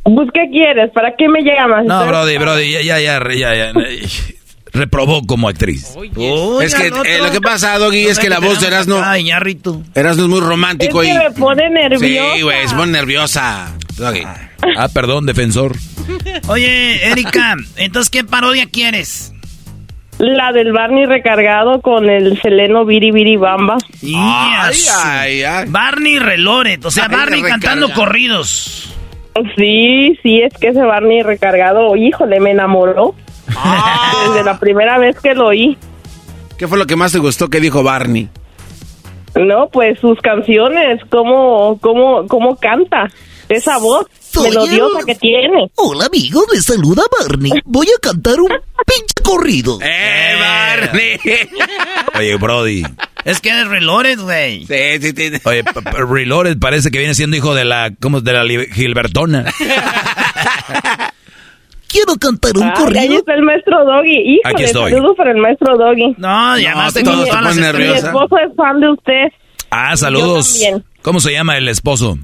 [0.03, 0.91] Pues, ¿qué quieres?
[0.93, 1.85] ¿Para qué me llamas?
[1.85, 3.73] No, Brody, Brody, ya, ya, ya, ya, ya.
[4.71, 5.95] Reprobó como actriz.
[6.61, 9.01] es que eh, lo que pasa, Doggy, es que la voz de Erasmo...
[9.03, 9.81] Ay, ñarrito.
[9.95, 11.17] Erasmo es muy romántico Es que y...
[11.17, 12.35] me pone nerviosa.
[12.35, 13.73] Sí, güey, se pone nerviosa.
[13.95, 14.23] Doggy.
[14.77, 15.75] Ah, perdón, defensor.
[16.47, 19.33] Oye, Erika, entonces, ¿qué parodia quieres?
[20.17, 23.77] La del Barney recargado con el seleno Biri Biri Bamba.
[24.01, 25.65] Ay, ay, ay.
[25.67, 27.49] Barney Reloret, o sea, Ay, Barney recarga.
[27.67, 28.93] cantando corridos.
[29.57, 33.13] Sí, sí, es que ese Barney recargado, híjole, me enamoró.
[34.27, 35.77] Desde la primera vez que lo oí.
[36.57, 38.29] ¿Qué fue lo que más te gustó que dijo Barney?
[39.35, 43.09] No, pues sus canciones, cómo, cómo, cómo canta.
[43.49, 45.71] Esa voz Soy melodiosa el- que tiene.
[45.75, 47.51] Hola amigos, les saluda Barney.
[47.65, 48.49] Voy a cantar un
[48.85, 49.79] pinche corrido.
[49.81, 51.19] ¡Eh, Barney!
[52.19, 52.83] Oye, Brody.
[53.23, 54.65] Es que eres Reloret, güey.
[54.67, 55.31] Sí, sí, sí.
[55.45, 55.63] Oye,
[56.07, 58.21] Reloaded parece que viene siendo hijo de la, ¿cómo?
[58.21, 59.45] De la Gilbertona.
[61.87, 63.17] Quiero cantar un Ay, ahí corrido.
[63.19, 64.11] está el maestro Doggy.
[64.17, 64.91] Híjole, Aquí estoy.
[64.91, 66.13] saludos para el maestro Doggy.
[66.17, 68.01] No, llamaste No, con todos ponen estrellas.
[68.03, 69.23] Mi esposo es fan de usted,
[69.71, 70.59] Ah, saludos.
[70.59, 70.85] Yo también.
[71.01, 72.17] ¿Cómo se llama el esposo?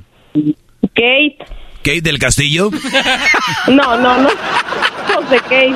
[0.94, 1.38] Kate.
[1.84, 2.70] ¿Kate del Castillo?
[3.68, 4.30] No, no, no.
[4.30, 5.76] José Kate.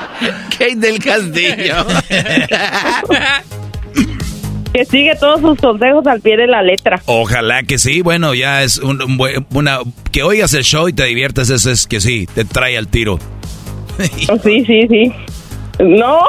[0.52, 1.86] Kate del Castillo.
[4.74, 7.02] Que sigue todos sus consejos al pie de la letra.
[7.06, 8.02] Ojalá que sí.
[8.02, 9.80] Bueno, ya es un, un buen- una...
[10.12, 13.18] Que oigas el show y te diviertas, eso es que sí, te trae al tiro.
[14.44, 15.14] Sí, sí, sí.
[15.80, 16.20] No.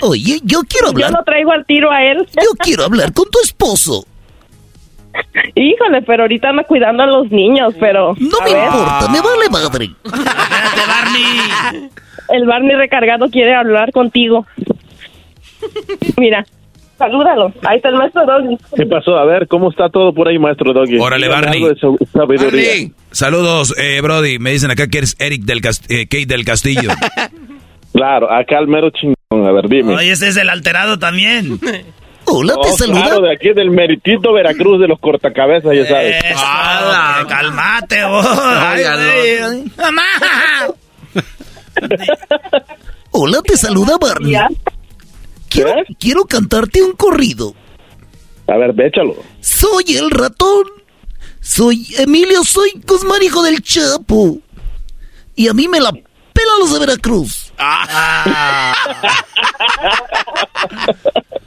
[0.00, 1.10] Oye, yo quiero Yo hablar.
[1.12, 2.26] lo traigo al tiro a él.
[2.34, 4.06] Yo quiero hablar con tu esposo.
[5.54, 8.14] Híjole, pero ahorita anda cuidando a los niños, pero...
[8.18, 9.90] No me ver, importa, me vale madre.
[10.04, 11.90] Espérate, Barney.
[12.28, 14.46] El Barney recargado quiere hablar contigo.
[16.18, 16.44] Mira,
[16.98, 17.52] salúdalo.
[17.64, 18.56] Ahí está el maestro Doggy.
[18.76, 19.16] ¿Qué pasó?
[19.16, 20.98] A ver, ¿cómo está todo por ahí, maestro Doggy?
[20.98, 21.62] Órale, Barney.
[22.12, 22.92] Barney.
[23.10, 24.38] Saludos, eh, Brody.
[24.38, 26.90] Me dicen acá que eres Eric del Cast- eh, Kate del Castillo.
[27.92, 29.16] Claro, acá el mero chingón.
[29.30, 29.94] A ver, dime.
[29.94, 31.58] Oye, ese es el alterado también.
[32.26, 33.02] Hola, te Oh, saluda.
[33.04, 36.16] Claro, de aquí del Meritito Veracruz de los cortacabezas, ya sabes.
[36.24, 36.44] Eso,
[37.22, 38.26] que calmate, vos.
[38.42, 39.72] Ay, güey.
[39.76, 40.02] ¡Mamá!
[43.12, 44.34] Hola, te saluda Barney.
[45.48, 47.54] Quiero, quiero cantarte un corrido.
[48.48, 49.16] A ver, échalo.
[49.40, 50.64] Soy el ratón.
[51.40, 54.38] Soy Emilio, soy Guzmán, hijo del Chapo.
[55.36, 57.45] Y a mí me la pelan los de Veracruz.
[57.58, 58.74] Ah.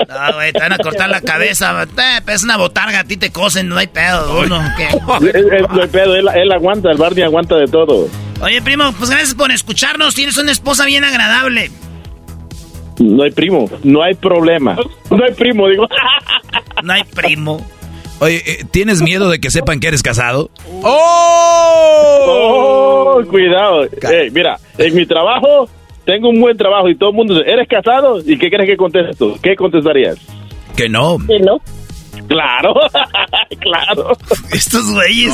[0.07, 1.83] No, güey, te van a cortar la cabeza.
[1.83, 4.39] Eh, es una botarga, a ti te cosen, no hay pedo.
[4.41, 4.87] Uno, ¿qué?
[5.29, 8.07] Es- es- no hay pedo, él, él aguanta, el Barney aguanta de todo.
[8.41, 10.15] Oye, primo, pues gracias por escucharnos.
[10.15, 11.71] Tienes una esposa bien agradable.
[12.99, 14.77] No hay primo, no hay problema.
[15.09, 15.87] No hay primo, digo.
[16.83, 17.65] No hay primo.
[18.19, 20.49] Oye, eh, ¿tienes miedo de que sepan que eres casado?
[20.83, 22.15] ¡Oh!
[23.29, 23.83] cuidado.
[23.83, 25.69] Ey, mira, en mi trabajo
[26.09, 28.19] tengo un buen trabajo y todo el mundo dice, ¿eres casado?
[28.19, 29.35] ¿Y qué crees que contesto?
[29.43, 30.17] ¿Qué contestarías?
[30.75, 31.17] Que no.
[31.19, 31.61] no.
[32.29, 32.75] Claro,
[33.59, 34.17] claro.
[34.51, 35.33] Estos güeyes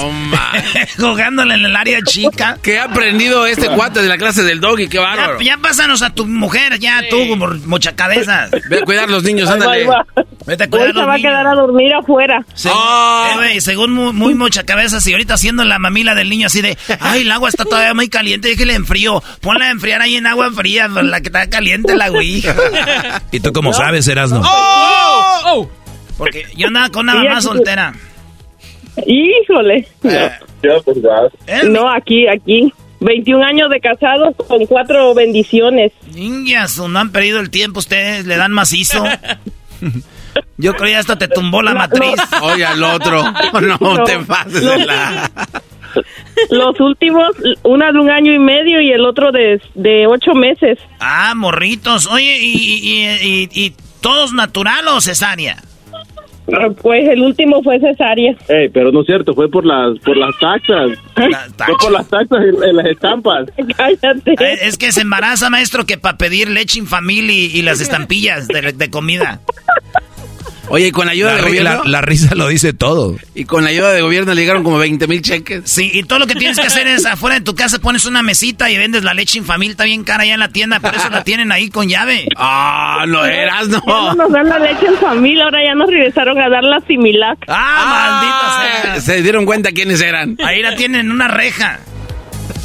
[0.97, 2.57] jugándole en el área chica.
[2.63, 4.87] ¿Qué ha aprendido este cuate de la clase del doggy?
[4.87, 5.39] ¡Qué bárbaro!
[5.39, 8.47] Ya, ya pásanos a tu mujer, ya tú, como mucha cabeza.
[8.69, 9.81] Ve a cuidar los niños, Ahí va, ándale.
[9.81, 10.05] ahí va.
[10.45, 12.45] Vete a cuidar a se los va a quedar a dormir afuera.
[12.63, 16.61] Eh, güey, según muy, muy mucha cabeza, y ahorita haciendo la mamila del niño así
[16.61, 19.21] de, ay, el agua está todavía muy caliente, déjele enfrío.
[19.41, 22.41] Ponla a enfriar ahí en agua fría, la que está caliente la güey.
[23.31, 24.41] ¿Y tú cómo sabes, Erasno?
[24.45, 25.69] ¡Oh!
[26.17, 27.93] Porque yo andaba con una mamá aquí- soltera.
[29.05, 29.87] Híjole.
[30.03, 30.31] Eh,
[31.69, 32.71] No, aquí, aquí.
[33.01, 35.91] 21 años de casados con cuatro bendiciones.
[36.13, 39.03] Niñas, no han perdido el tiempo, ustedes le dan macizo.
[40.57, 42.15] Yo creo ya hasta te tumbó la matriz.
[42.41, 43.21] Oye, al otro.
[43.61, 44.71] No, No, te pases no.
[44.71, 45.29] de la...
[46.49, 47.29] Los últimos,
[47.63, 50.77] una de un año y medio y el otro de, de ocho meses.
[50.99, 52.05] Ah, morritos.
[52.07, 55.57] Oye, ¿y, y, y, y- y todos natural o cesárea?
[56.81, 58.35] Pues el último fue cesárea.
[58.47, 60.91] Ey, pero no es cierto, fue por las por las taxas.
[61.15, 63.47] Fue por las taxas en, en las estampas.
[63.77, 64.31] Cállate.
[64.33, 68.47] Eh, Es que se embaraza, maestro, que para pedir leche infamil y, y las estampillas
[68.47, 69.39] de, de comida.
[70.69, 71.83] Oye, y con la ayuda La, de gobierno.
[71.83, 73.15] la- la risa lo dice todo.
[73.35, 75.61] Y con la ayuda de gobierno le llegaron como 20 mil cheques.
[75.65, 78.23] Sí, y todo lo que tienes que hacer es afuera de tu casa pones una
[78.23, 81.09] mesita y vendes la leche infamil, está bien cara allá en la tienda, por eso
[81.09, 82.27] la tienen ahí con llave.
[82.35, 83.81] Ah, no eras, no.
[83.85, 86.79] Ya no nos dan la leche en familia, ahora ya nos regresaron a dar la
[86.87, 87.37] Similac.
[87.47, 88.19] Ah,
[88.81, 89.01] maldita sea.
[89.15, 90.35] Se dieron cuenta quiénes eran.
[90.43, 91.79] Ahí la tienen en una reja.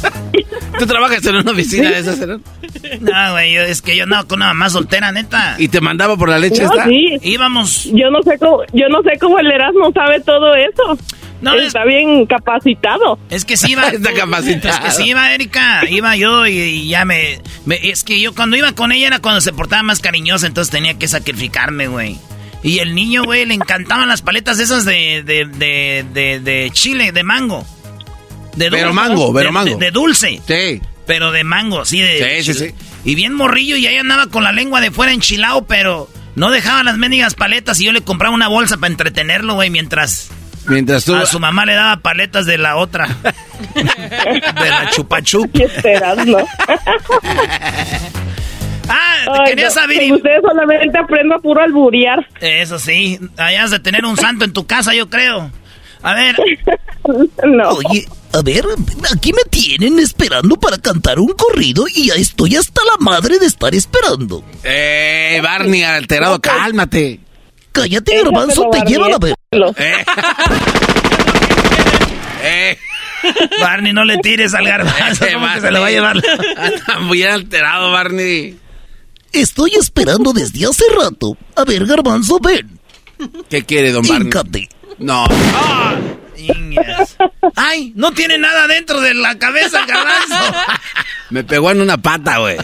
[0.79, 2.41] ¿Tú trabajas en una oficina de esas, eran?
[3.01, 5.55] No, güey, es que yo andaba con una mamá soltera, neta.
[5.57, 6.85] ¿Y te mandaba por la leche No, esta?
[6.85, 7.17] sí.
[7.21, 7.85] Íbamos.
[7.93, 10.97] Yo no sé cómo, yo no sé cómo el Erasmo sabe todo eso.
[11.41, 13.17] No, es- Está bien capacitado.
[13.29, 13.87] Es que sí iba.
[13.89, 14.73] Está capacitado.
[14.75, 15.81] Es que sí iba, Erika.
[15.89, 19.19] Iba yo y, y ya me, me- Es que yo cuando iba con ella era
[19.19, 22.17] cuando se portaba más cariñosa, entonces tenía que sacrificarme, güey.
[22.63, 27.11] Y el niño, güey, le encantaban las paletas esas de, de, de, de, de chile,
[27.11, 27.65] de mango.
[28.55, 29.77] De Pero mango, pero De- mango.
[29.77, 30.41] De, de dulce.
[30.47, 30.81] Sí.
[31.07, 32.41] Pero de mango, sí, de.
[32.43, 32.75] Sí, sí, sí.
[33.05, 36.83] Y bien morrillo, y ahí andaba con la lengua de fuera enchilado, pero no dejaba
[36.83, 40.29] las mendigas paletas y yo le compraba una bolsa para entretenerlo, güey, mientras.
[40.67, 41.15] Mientras tú...
[41.15, 43.07] A su mamá le daba paletas de la otra.
[43.73, 45.51] de la chupachup.
[45.51, 46.37] ¿Qué esperas, no?
[48.93, 49.99] Ah, Ay, quería no, saber.
[49.99, 52.27] que Usted solamente aprende a puro alburear.
[52.41, 55.49] Eso sí, hayas de tener un santo en tu casa, yo creo.
[56.01, 56.35] A ver,
[57.43, 57.69] No.
[57.69, 58.65] Oye, a ver,
[59.13, 63.45] aquí me tienen esperando para cantar un corrido y ya estoy hasta la madre de
[63.45, 64.43] estar esperando.
[64.63, 67.19] Eh, Barney, alterado, cálmate.
[67.71, 69.35] Cállate, garbanzo, te Barney, llevan a ver.
[69.77, 70.05] Eh.
[72.43, 72.77] eh.
[73.59, 76.17] Barney, no le tires al garbanzo, Eh, que se lo va a llevar.
[77.01, 78.57] Muy alterado, Barney.
[79.31, 81.37] Estoy esperando desde hace rato.
[81.55, 82.79] A ver, garbanzo, ven.
[83.49, 84.27] ¿Qué quiere, don Barney?
[84.27, 84.69] Híncate.
[84.99, 85.25] No.
[87.55, 90.57] Ay, no tiene nada dentro de la cabeza garbanzo.
[91.29, 92.57] Me pegó en una pata, güey.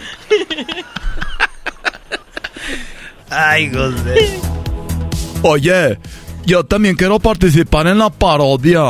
[3.30, 4.40] Ay, José.
[5.44, 5.98] Oye,
[6.46, 8.82] yo también quiero participar en la parodia.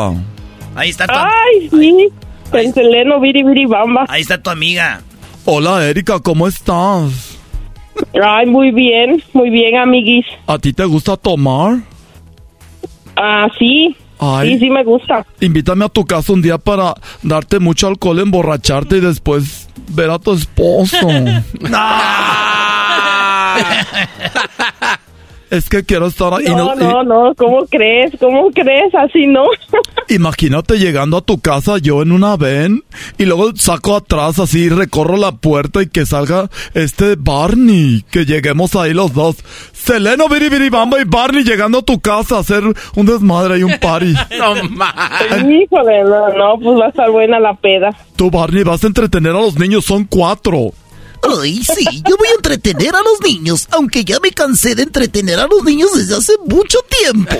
[0.75, 2.09] Ahí está tu, Ay, sí.
[2.51, 4.05] Biri, biri, bamba.
[4.07, 5.01] ahí está tu amiga.
[5.45, 7.37] Hola Erika, ¿cómo estás?
[8.21, 10.25] Ay, muy bien, muy bien, amiguis.
[10.45, 11.77] ¿A ti te gusta tomar?
[13.15, 13.95] Ah, sí.
[14.19, 14.53] Ay.
[14.53, 15.25] Sí, sí me gusta.
[15.41, 20.19] Invítame a tu casa un día para darte mucho alcohol, emborracharte y después ver a
[20.19, 20.97] tu esposo.
[25.49, 26.45] Es que quiero estar ahí.
[26.45, 28.11] No, no, no, ¿cómo crees?
[28.19, 28.93] ¿Cómo crees?
[28.93, 29.45] Así no.
[30.09, 32.83] Imagínate llegando a tu casa yo en una ven
[33.17, 38.75] y luego saco atrás así, recorro la puerta y que salga este Barney, que lleguemos
[38.75, 39.37] ahí los dos.
[39.73, 42.63] Seleno, Biribiribamba y Barney llegando a tu casa a hacer
[42.95, 44.13] un desmadre y un party.
[44.37, 44.93] no más.
[45.31, 47.89] Híjole, no, no, pues va a estar buena la peda.
[48.15, 50.73] Tú, Barney, vas a entretener a los niños, son cuatro.
[51.41, 55.39] Ay, sí, yo voy a entretener a los niños, aunque ya me cansé de entretener
[55.39, 57.35] a los niños desde hace mucho tiempo.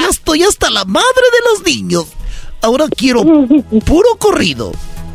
[0.00, 2.06] Ya estoy hasta la madre de los niños.
[2.60, 3.22] Ahora quiero
[3.84, 4.72] puro corrido.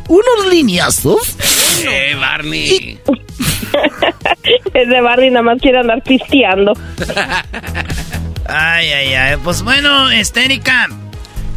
[0.08, 1.36] Unos lineazos.
[1.84, 2.98] Eh, Barney.
[4.74, 6.72] Ese Barney nada más quiere andar pisteando.
[8.46, 9.36] Ay, ay, ay.
[9.44, 10.88] Pues bueno, Estérica.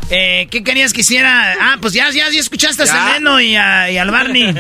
[0.10, 1.56] Eh, ¿Qué querías que hiciera?
[1.62, 4.54] Ah, pues ya, ya, ya escuchaste a Seleno y, a, y al Barney.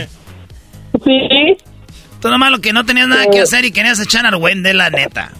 [1.03, 1.57] Sí.
[2.21, 5.31] Tú nomás lo que no tenías nada que hacer y querías echar argüende, la neta.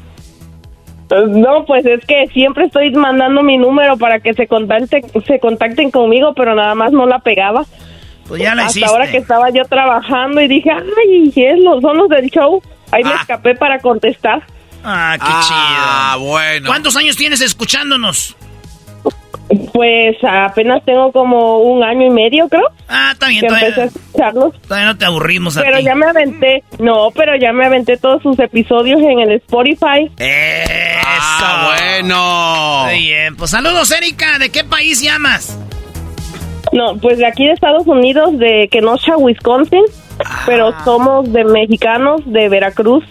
[1.08, 5.40] Pues No, pues es que siempre estoy mandando mi número para que se contacten, se
[5.40, 7.66] contacten conmigo, pero nada más no la pegaba.
[8.28, 8.90] Pues ya la Hasta hiciste.
[8.90, 12.62] ahora que estaba yo trabajando y dije, ay, es los, son los del show.
[12.92, 14.42] Ahí me escapé para contestar.
[14.84, 16.26] Ah, qué Ah, chido.
[16.28, 16.68] bueno.
[16.68, 18.36] ¿Cuántos años tienes escuchándonos?
[19.74, 22.68] Pues apenas tengo como un año y medio, creo.
[22.88, 24.62] Ah, está bien, que todavía- empecé a escucharlos.
[24.62, 25.84] Todavía no te aburrimos a Pero ti.
[25.84, 30.10] ya me aventé, no, pero ya me aventé todos sus episodios en el Spotify.
[31.06, 32.86] Ah, bueno.
[32.86, 34.38] Muy bien, pues saludos, Erika.
[34.40, 35.58] ¿De qué país llamas?
[36.72, 39.84] No, pues de aquí de Estados Unidos, de Kenosha, Wisconsin.
[40.26, 40.44] Ah.
[40.46, 43.04] Pero somos de mexicanos de Veracruz.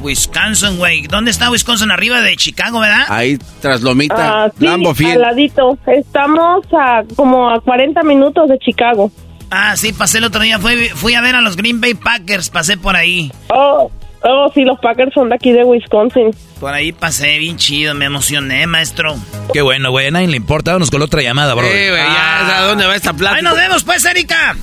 [0.00, 1.02] Wisconsin, güey.
[1.06, 1.90] ¿Dónde está Wisconsin?
[1.90, 3.06] Arriba de Chicago, ¿verdad?
[3.08, 5.78] Ahí, tras Lomita, Ah, sí, Lambo al ladito.
[5.86, 9.10] Estamos a como a 40 minutos de Chicago.
[9.50, 10.58] Ah, sí, pasé el otro día.
[10.58, 12.50] Fui, fui a ver a los Green Bay Packers.
[12.50, 13.30] Pasé por ahí.
[13.48, 13.90] Oh,
[14.22, 16.30] oh, sí, los Packers son de aquí de Wisconsin.
[16.58, 17.94] Por ahí pasé bien chido.
[17.94, 19.14] Me emocioné, maestro.
[19.52, 20.08] Qué bueno, güey.
[20.08, 20.72] A nadie le importa.
[20.72, 21.64] Vámonos con la otra llamada, bro.
[21.66, 23.42] Sí, güey, ya, ¿a dónde va esta Ahí plática?
[23.42, 24.56] nos vemos, pues, Erika.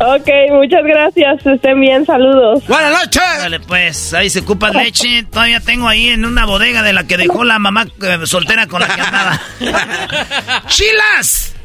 [0.00, 1.46] Ok, muchas gracias.
[1.46, 2.66] Estén bien, saludos.
[2.66, 3.22] Buenas noches.
[3.38, 5.24] Dale, pues, ahí se ocupa leche.
[5.30, 8.80] Todavía tengo ahí en una bodega de la que dejó la mamá eh, soltera con
[8.80, 9.40] la que andaba.
[10.66, 11.56] ¡Chilas!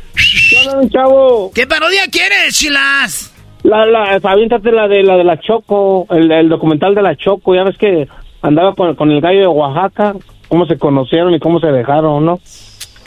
[0.90, 1.52] chavo?
[1.54, 3.34] ¿Qué parodia quieres, Chilas?
[3.64, 7.56] La, la, aviéntate la de la de la Choco, el, el documental de la Choco,
[7.56, 8.08] ya ves que
[8.41, 10.16] andaba con, con el gallo de Oaxaca,
[10.48, 12.40] cómo se conocieron y cómo se dejaron, ¿no?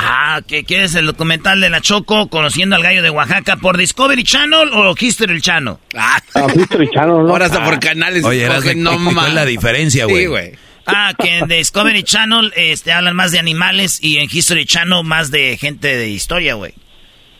[0.02, 4.24] Ah, ¿qué quieres el documental de la Choco conociendo al gallo de Oaxaca por Discovery
[4.24, 5.74] Channel o History Channel?
[5.96, 7.28] Ah, A History Channel, ¿no?
[7.30, 8.24] Ahora hasta por canales.
[8.24, 9.34] Oye, Erasmo, no ¿cuál es más.
[9.34, 10.22] la diferencia, güey?
[10.22, 10.52] Sí, güey.
[10.86, 15.30] Ah, que en Discovery Channel este, hablan más de animales y en History Channel más
[15.30, 16.72] de gente de historia, güey.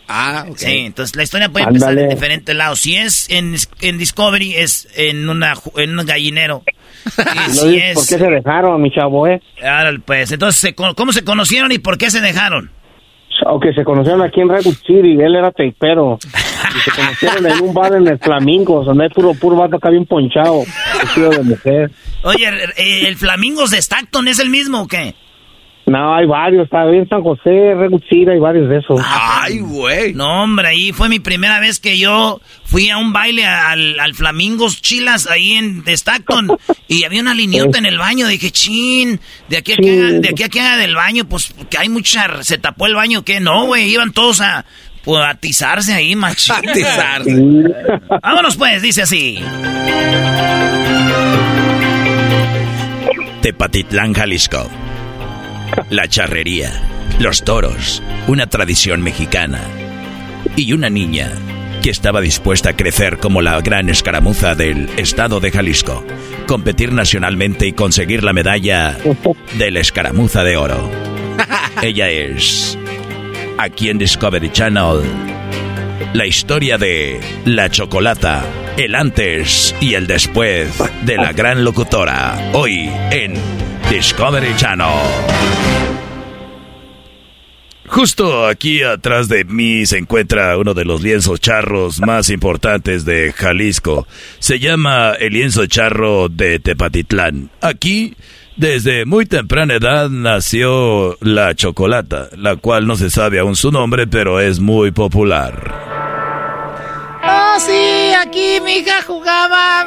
[0.08, 0.58] Ah, ok.
[0.58, 2.08] Sí, entonces la historia puede empezar Ándale.
[2.08, 2.80] en diferentes lados.
[2.80, 6.62] Si es en, en Discovery, es en, una, en un gallinero.
[7.16, 8.20] No si dices ¿Por qué es...
[8.20, 9.40] se dejaron, mi chavo, eh?
[9.62, 12.70] Árale, pues, entonces, ¿cómo se conocieron y por qué se dejaron?
[13.46, 16.18] O que se conocieron aquí en Redwood City, él era teipero.
[16.22, 19.88] Y se conocieron en un bar en el Flamingos, donde hay puro, puro vato acá
[19.88, 20.62] bien ponchado,
[21.00, 21.90] vestido de mujer.
[22.22, 25.14] Oye, eh, ¿el Flamingos de Stockton es el mismo o qué?
[25.90, 27.74] No, hay varios, está bien San José,
[28.08, 29.00] City, hay varios de esos.
[29.04, 30.14] Ay, güey.
[30.14, 34.14] No, hombre, ahí fue mi primera vez que yo fui a un baile al, al
[34.14, 36.56] Flamingos Chilas ahí en Stockton
[36.86, 38.28] y había una lineota en el baño.
[38.28, 39.18] Dije, chin,
[39.48, 41.88] de aquí a que haga, de aquí a que haga del baño, pues que hay
[41.88, 42.40] mucha.
[42.44, 44.64] ¿Se tapó el baño que No, güey, iban todos a,
[45.02, 46.54] pues, atizarse ahí, machín.
[46.68, 47.34] Atizarse.
[48.22, 49.40] Vámonos, pues, dice así.
[53.42, 54.70] Tepatitlán, Jalisco.
[55.90, 56.72] La charrería,
[57.18, 59.60] los toros, una tradición mexicana.
[60.56, 61.32] Y una niña
[61.82, 66.04] que estaba dispuesta a crecer como la gran escaramuza del estado de Jalisco,
[66.46, 68.98] competir nacionalmente y conseguir la medalla
[69.56, 70.90] de la escaramuza de oro.
[71.82, 72.78] Ella es,
[73.58, 75.00] aquí en Discovery Channel,
[76.14, 78.44] la historia de la chocolata,
[78.76, 80.72] el antes y el después
[81.04, 83.34] de la gran locutora, hoy en
[83.90, 84.88] Discovery Channel.
[87.86, 93.32] Justo aquí atrás de mí se encuentra uno de los lienzos charros más importantes de
[93.32, 94.06] Jalisco.
[94.38, 97.50] Se llama el lienzo charro de Tepatitlán.
[97.60, 98.14] Aquí,
[98.60, 104.06] desde muy temprana edad, nació la chocolata, la cual no se sabe aún su nombre,
[104.06, 105.72] pero es muy popular.
[107.22, 109.86] Ah, sí, aquí mi hija jugaba.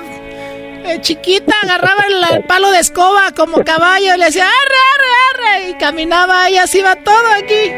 [0.86, 5.56] eh, chiquita, agarraba el, el palo de escoba como caballo y le decía, arre, arre,
[5.60, 5.70] arre.
[5.70, 7.70] Y caminaba y así va todo aquí.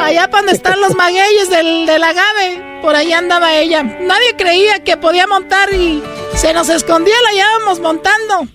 [0.00, 2.80] Allá para donde están los magueyes del, del agave.
[2.82, 3.82] Por ahí andaba ella.
[3.84, 6.02] Nadie creía que podía montar y
[6.34, 8.48] se nos escondía, la llevábamos montando.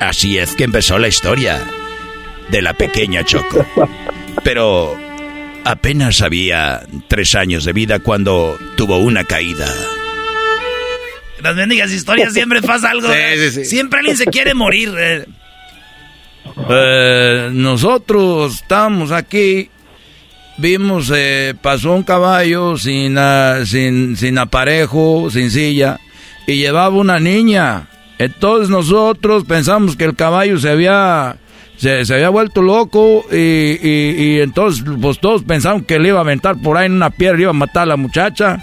[0.00, 1.62] Así es que empezó la historia.
[2.50, 3.64] de la pequeña Choco.
[4.42, 4.96] Pero
[5.64, 9.66] apenas había tres años de vida cuando tuvo una caída.
[11.42, 13.08] Las mendigas historias siempre pasa algo.
[13.12, 13.50] ¿eh?
[13.64, 14.92] Siempre alguien se quiere morir.
[14.98, 15.26] ¿eh?
[16.68, 19.70] Eh, nosotros estamos aquí,
[20.58, 21.12] vimos,
[21.62, 25.98] pasó un caballo sin, ah, sin, sin aparejo, sin silla,
[26.46, 27.89] y llevaba una niña.
[28.20, 31.36] Entonces nosotros pensamos que el caballo se había
[31.78, 36.60] se, había vuelto loco y, y, entonces pues todos pensaron que le iba a aventar
[36.60, 38.58] por ahí en una piedra y iba a matar a la muchacha.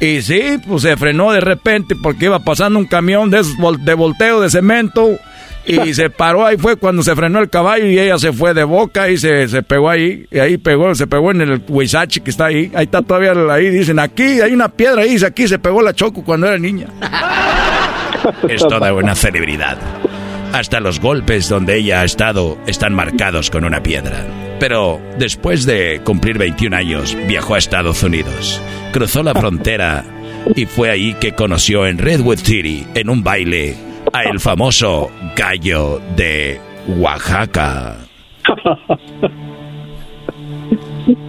[0.00, 3.42] Y sí, pues se frenó de repente porque iba pasando un camión de,
[3.80, 5.18] de volteo de cemento
[5.64, 6.44] y se paró.
[6.44, 9.48] Ahí fue cuando se frenó el caballo y ella se fue de boca y se,
[9.48, 10.26] se pegó ahí.
[10.30, 12.70] Y ahí pegó se pegó en el huizachi que está ahí.
[12.74, 15.94] Ahí está todavía ahí dicen aquí hay una piedra ahí dice aquí se pegó la
[15.94, 16.88] choco cuando era niña
[18.48, 19.78] es toda una celebridad
[20.52, 24.26] hasta los golpes donde ella ha estado están marcados con una piedra.
[24.58, 28.60] Pero después de cumplir 21 años, viajó a Estados Unidos,
[28.92, 30.04] cruzó la frontera
[30.54, 33.76] y fue ahí que conoció en Redwood City, en un baile,
[34.12, 36.60] a el famoso gallo de
[36.98, 37.96] Oaxaca.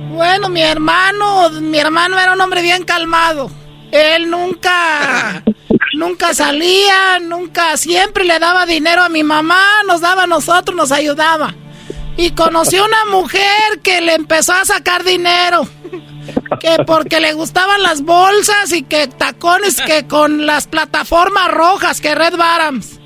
[0.09, 3.49] Bueno, mi hermano, mi hermano era un hombre bien calmado.
[3.91, 5.43] Él nunca
[5.93, 10.91] Nunca salía, nunca, siempre le daba dinero a mi mamá, nos daba a nosotros, nos
[10.91, 11.53] ayudaba.
[12.15, 15.67] Y conoció una mujer que le empezó a sacar dinero.
[16.59, 22.15] Que porque le gustaban las bolsas y que tacones que con las plataformas rojas que
[22.15, 22.99] Red Barams.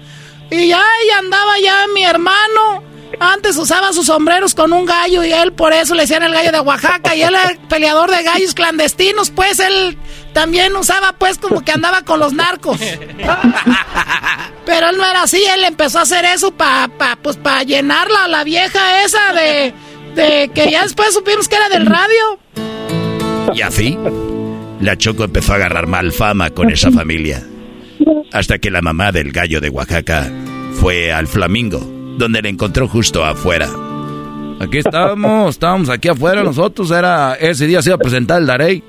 [0.51, 0.83] Y ya
[1.19, 2.83] andaba ya mi hermano.
[3.19, 6.51] Antes usaba sus sombreros con un gallo y él por eso le decían el gallo
[6.51, 9.97] de Oaxaca y él era peleador de gallos clandestinos, pues él
[10.33, 12.79] también usaba pues como que andaba con los narcos.
[14.65, 18.27] Pero él no era así, él empezó a hacer eso para pa, pues para llenarla
[18.27, 19.73] la vieja esa de,
[20.15, 22.39] de que ya después supimos que era del radio.
[23.53, 23.97] Y así,
[24.81, 27.43] la Choco empezó a agarrar mal fama con esa familia.
[28.31, 30.29] Hasta que la mamá del gallo de Oaxaca
[30.81, 31.79] fue al Flamingo,
[32.17, 33.69] donde le encontró justo afuera.
[34.59, 38.83] Aquí estábamos, estábamos aquí afuera nosotros, era ese día se iba a presentar el Darey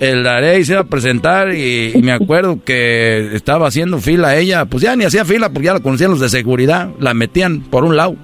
[0.00, 4.82] el Darey se iba a presentar y, me acuerdo que estaba haciendo fila ella, pues
[4.82, 7.96] ya ni hacía fila porque ya la conocían los de seguridad, la metían por un
[7.96, 8.16] lado.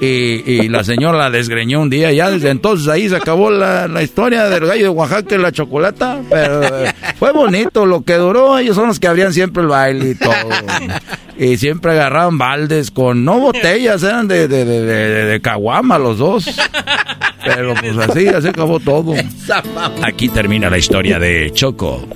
[0.00, 2.10] Y, la señora la desgreñó un día.
[2.12, 6.20] Ya desde entonces ahí se acabó la, historia del gallo de Oaxaca y la chocolata.
[6.30, 7.84] Pero eh, fue bonito.
[7.84, 10.34] Lo que duró, ellos son los que abrían siempre el baile y todo.
[11.36, 14.84] Y siempre agarraban baldes con, no botellas, eran de, de, de,
[15.24, 16.44] de, caguama los dos.
[17.42, 19.14] Pero pues así, así acabó todo.
[20.02, 22.06] Aquí termina la historia de Choco.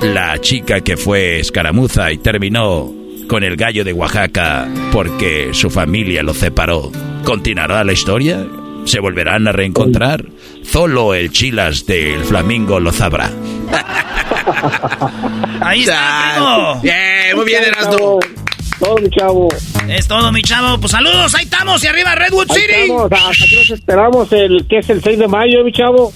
[0.00, 6.22] La chica que fue escaramuza y terminó con el gallo de Oaxaca porque su familia
[6.22, 6.90] lo separó.
[7.24, 8.44] ¿Continuará la historia?
[8.84, 10.24] ¿Se volverán a reencontrar?
[10.62, 13.30] Solo el chilas del flamingo lo sabrá.
[15.60, 18.18] Ahí está, Bien, muy bien, Erasmo.
[18.78, 19.48] Todo mi chavo.
[19.88, 20.78] Es todo mi chavo.
[20.78, 22.90] Pues saludos, ahí estamos y arriba Redwood City.
[22.90, 26.12] Estamos, aquí nos esperamos el que es el 6 de mayo, mi chavo.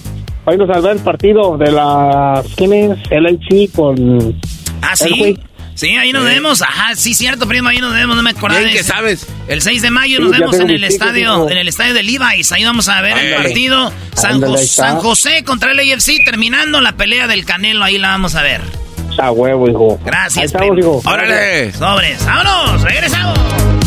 [0.47, 2.99] Hoy nos saldrá el partido de las ¿quién es?
[3.11, 4.37] LHC con
[4.83, 5.39] Ah, sí.
[5.77, 6.63] Sí, ahí nos vemos.
[6.63, 8.17] Ajá, sí, cierto, primo, ahí nos vemos.
[8.17, 9.27] No me acordaba de sabes?
[9.47, 12.51] El 6 de mayo nos vemos en el estadio, en el estadio de Levi's.
[12.51, 13.93] Ahí vamos a ver el partido.
[14.15, 17.85] San, San, José contra el AFC, terminando la pelea del Canelo.
[17.85, 18.63] Ahí la vamos a ver.
[19.19, 20.01] A huevo, hijo.
[20.03, 21.03] Gracias, estamos, hijo.
[21.05, 21.73] Órale.
[21.75, 22.25] Sobres.
[22.25, 23.86] Vámonos, regresamos.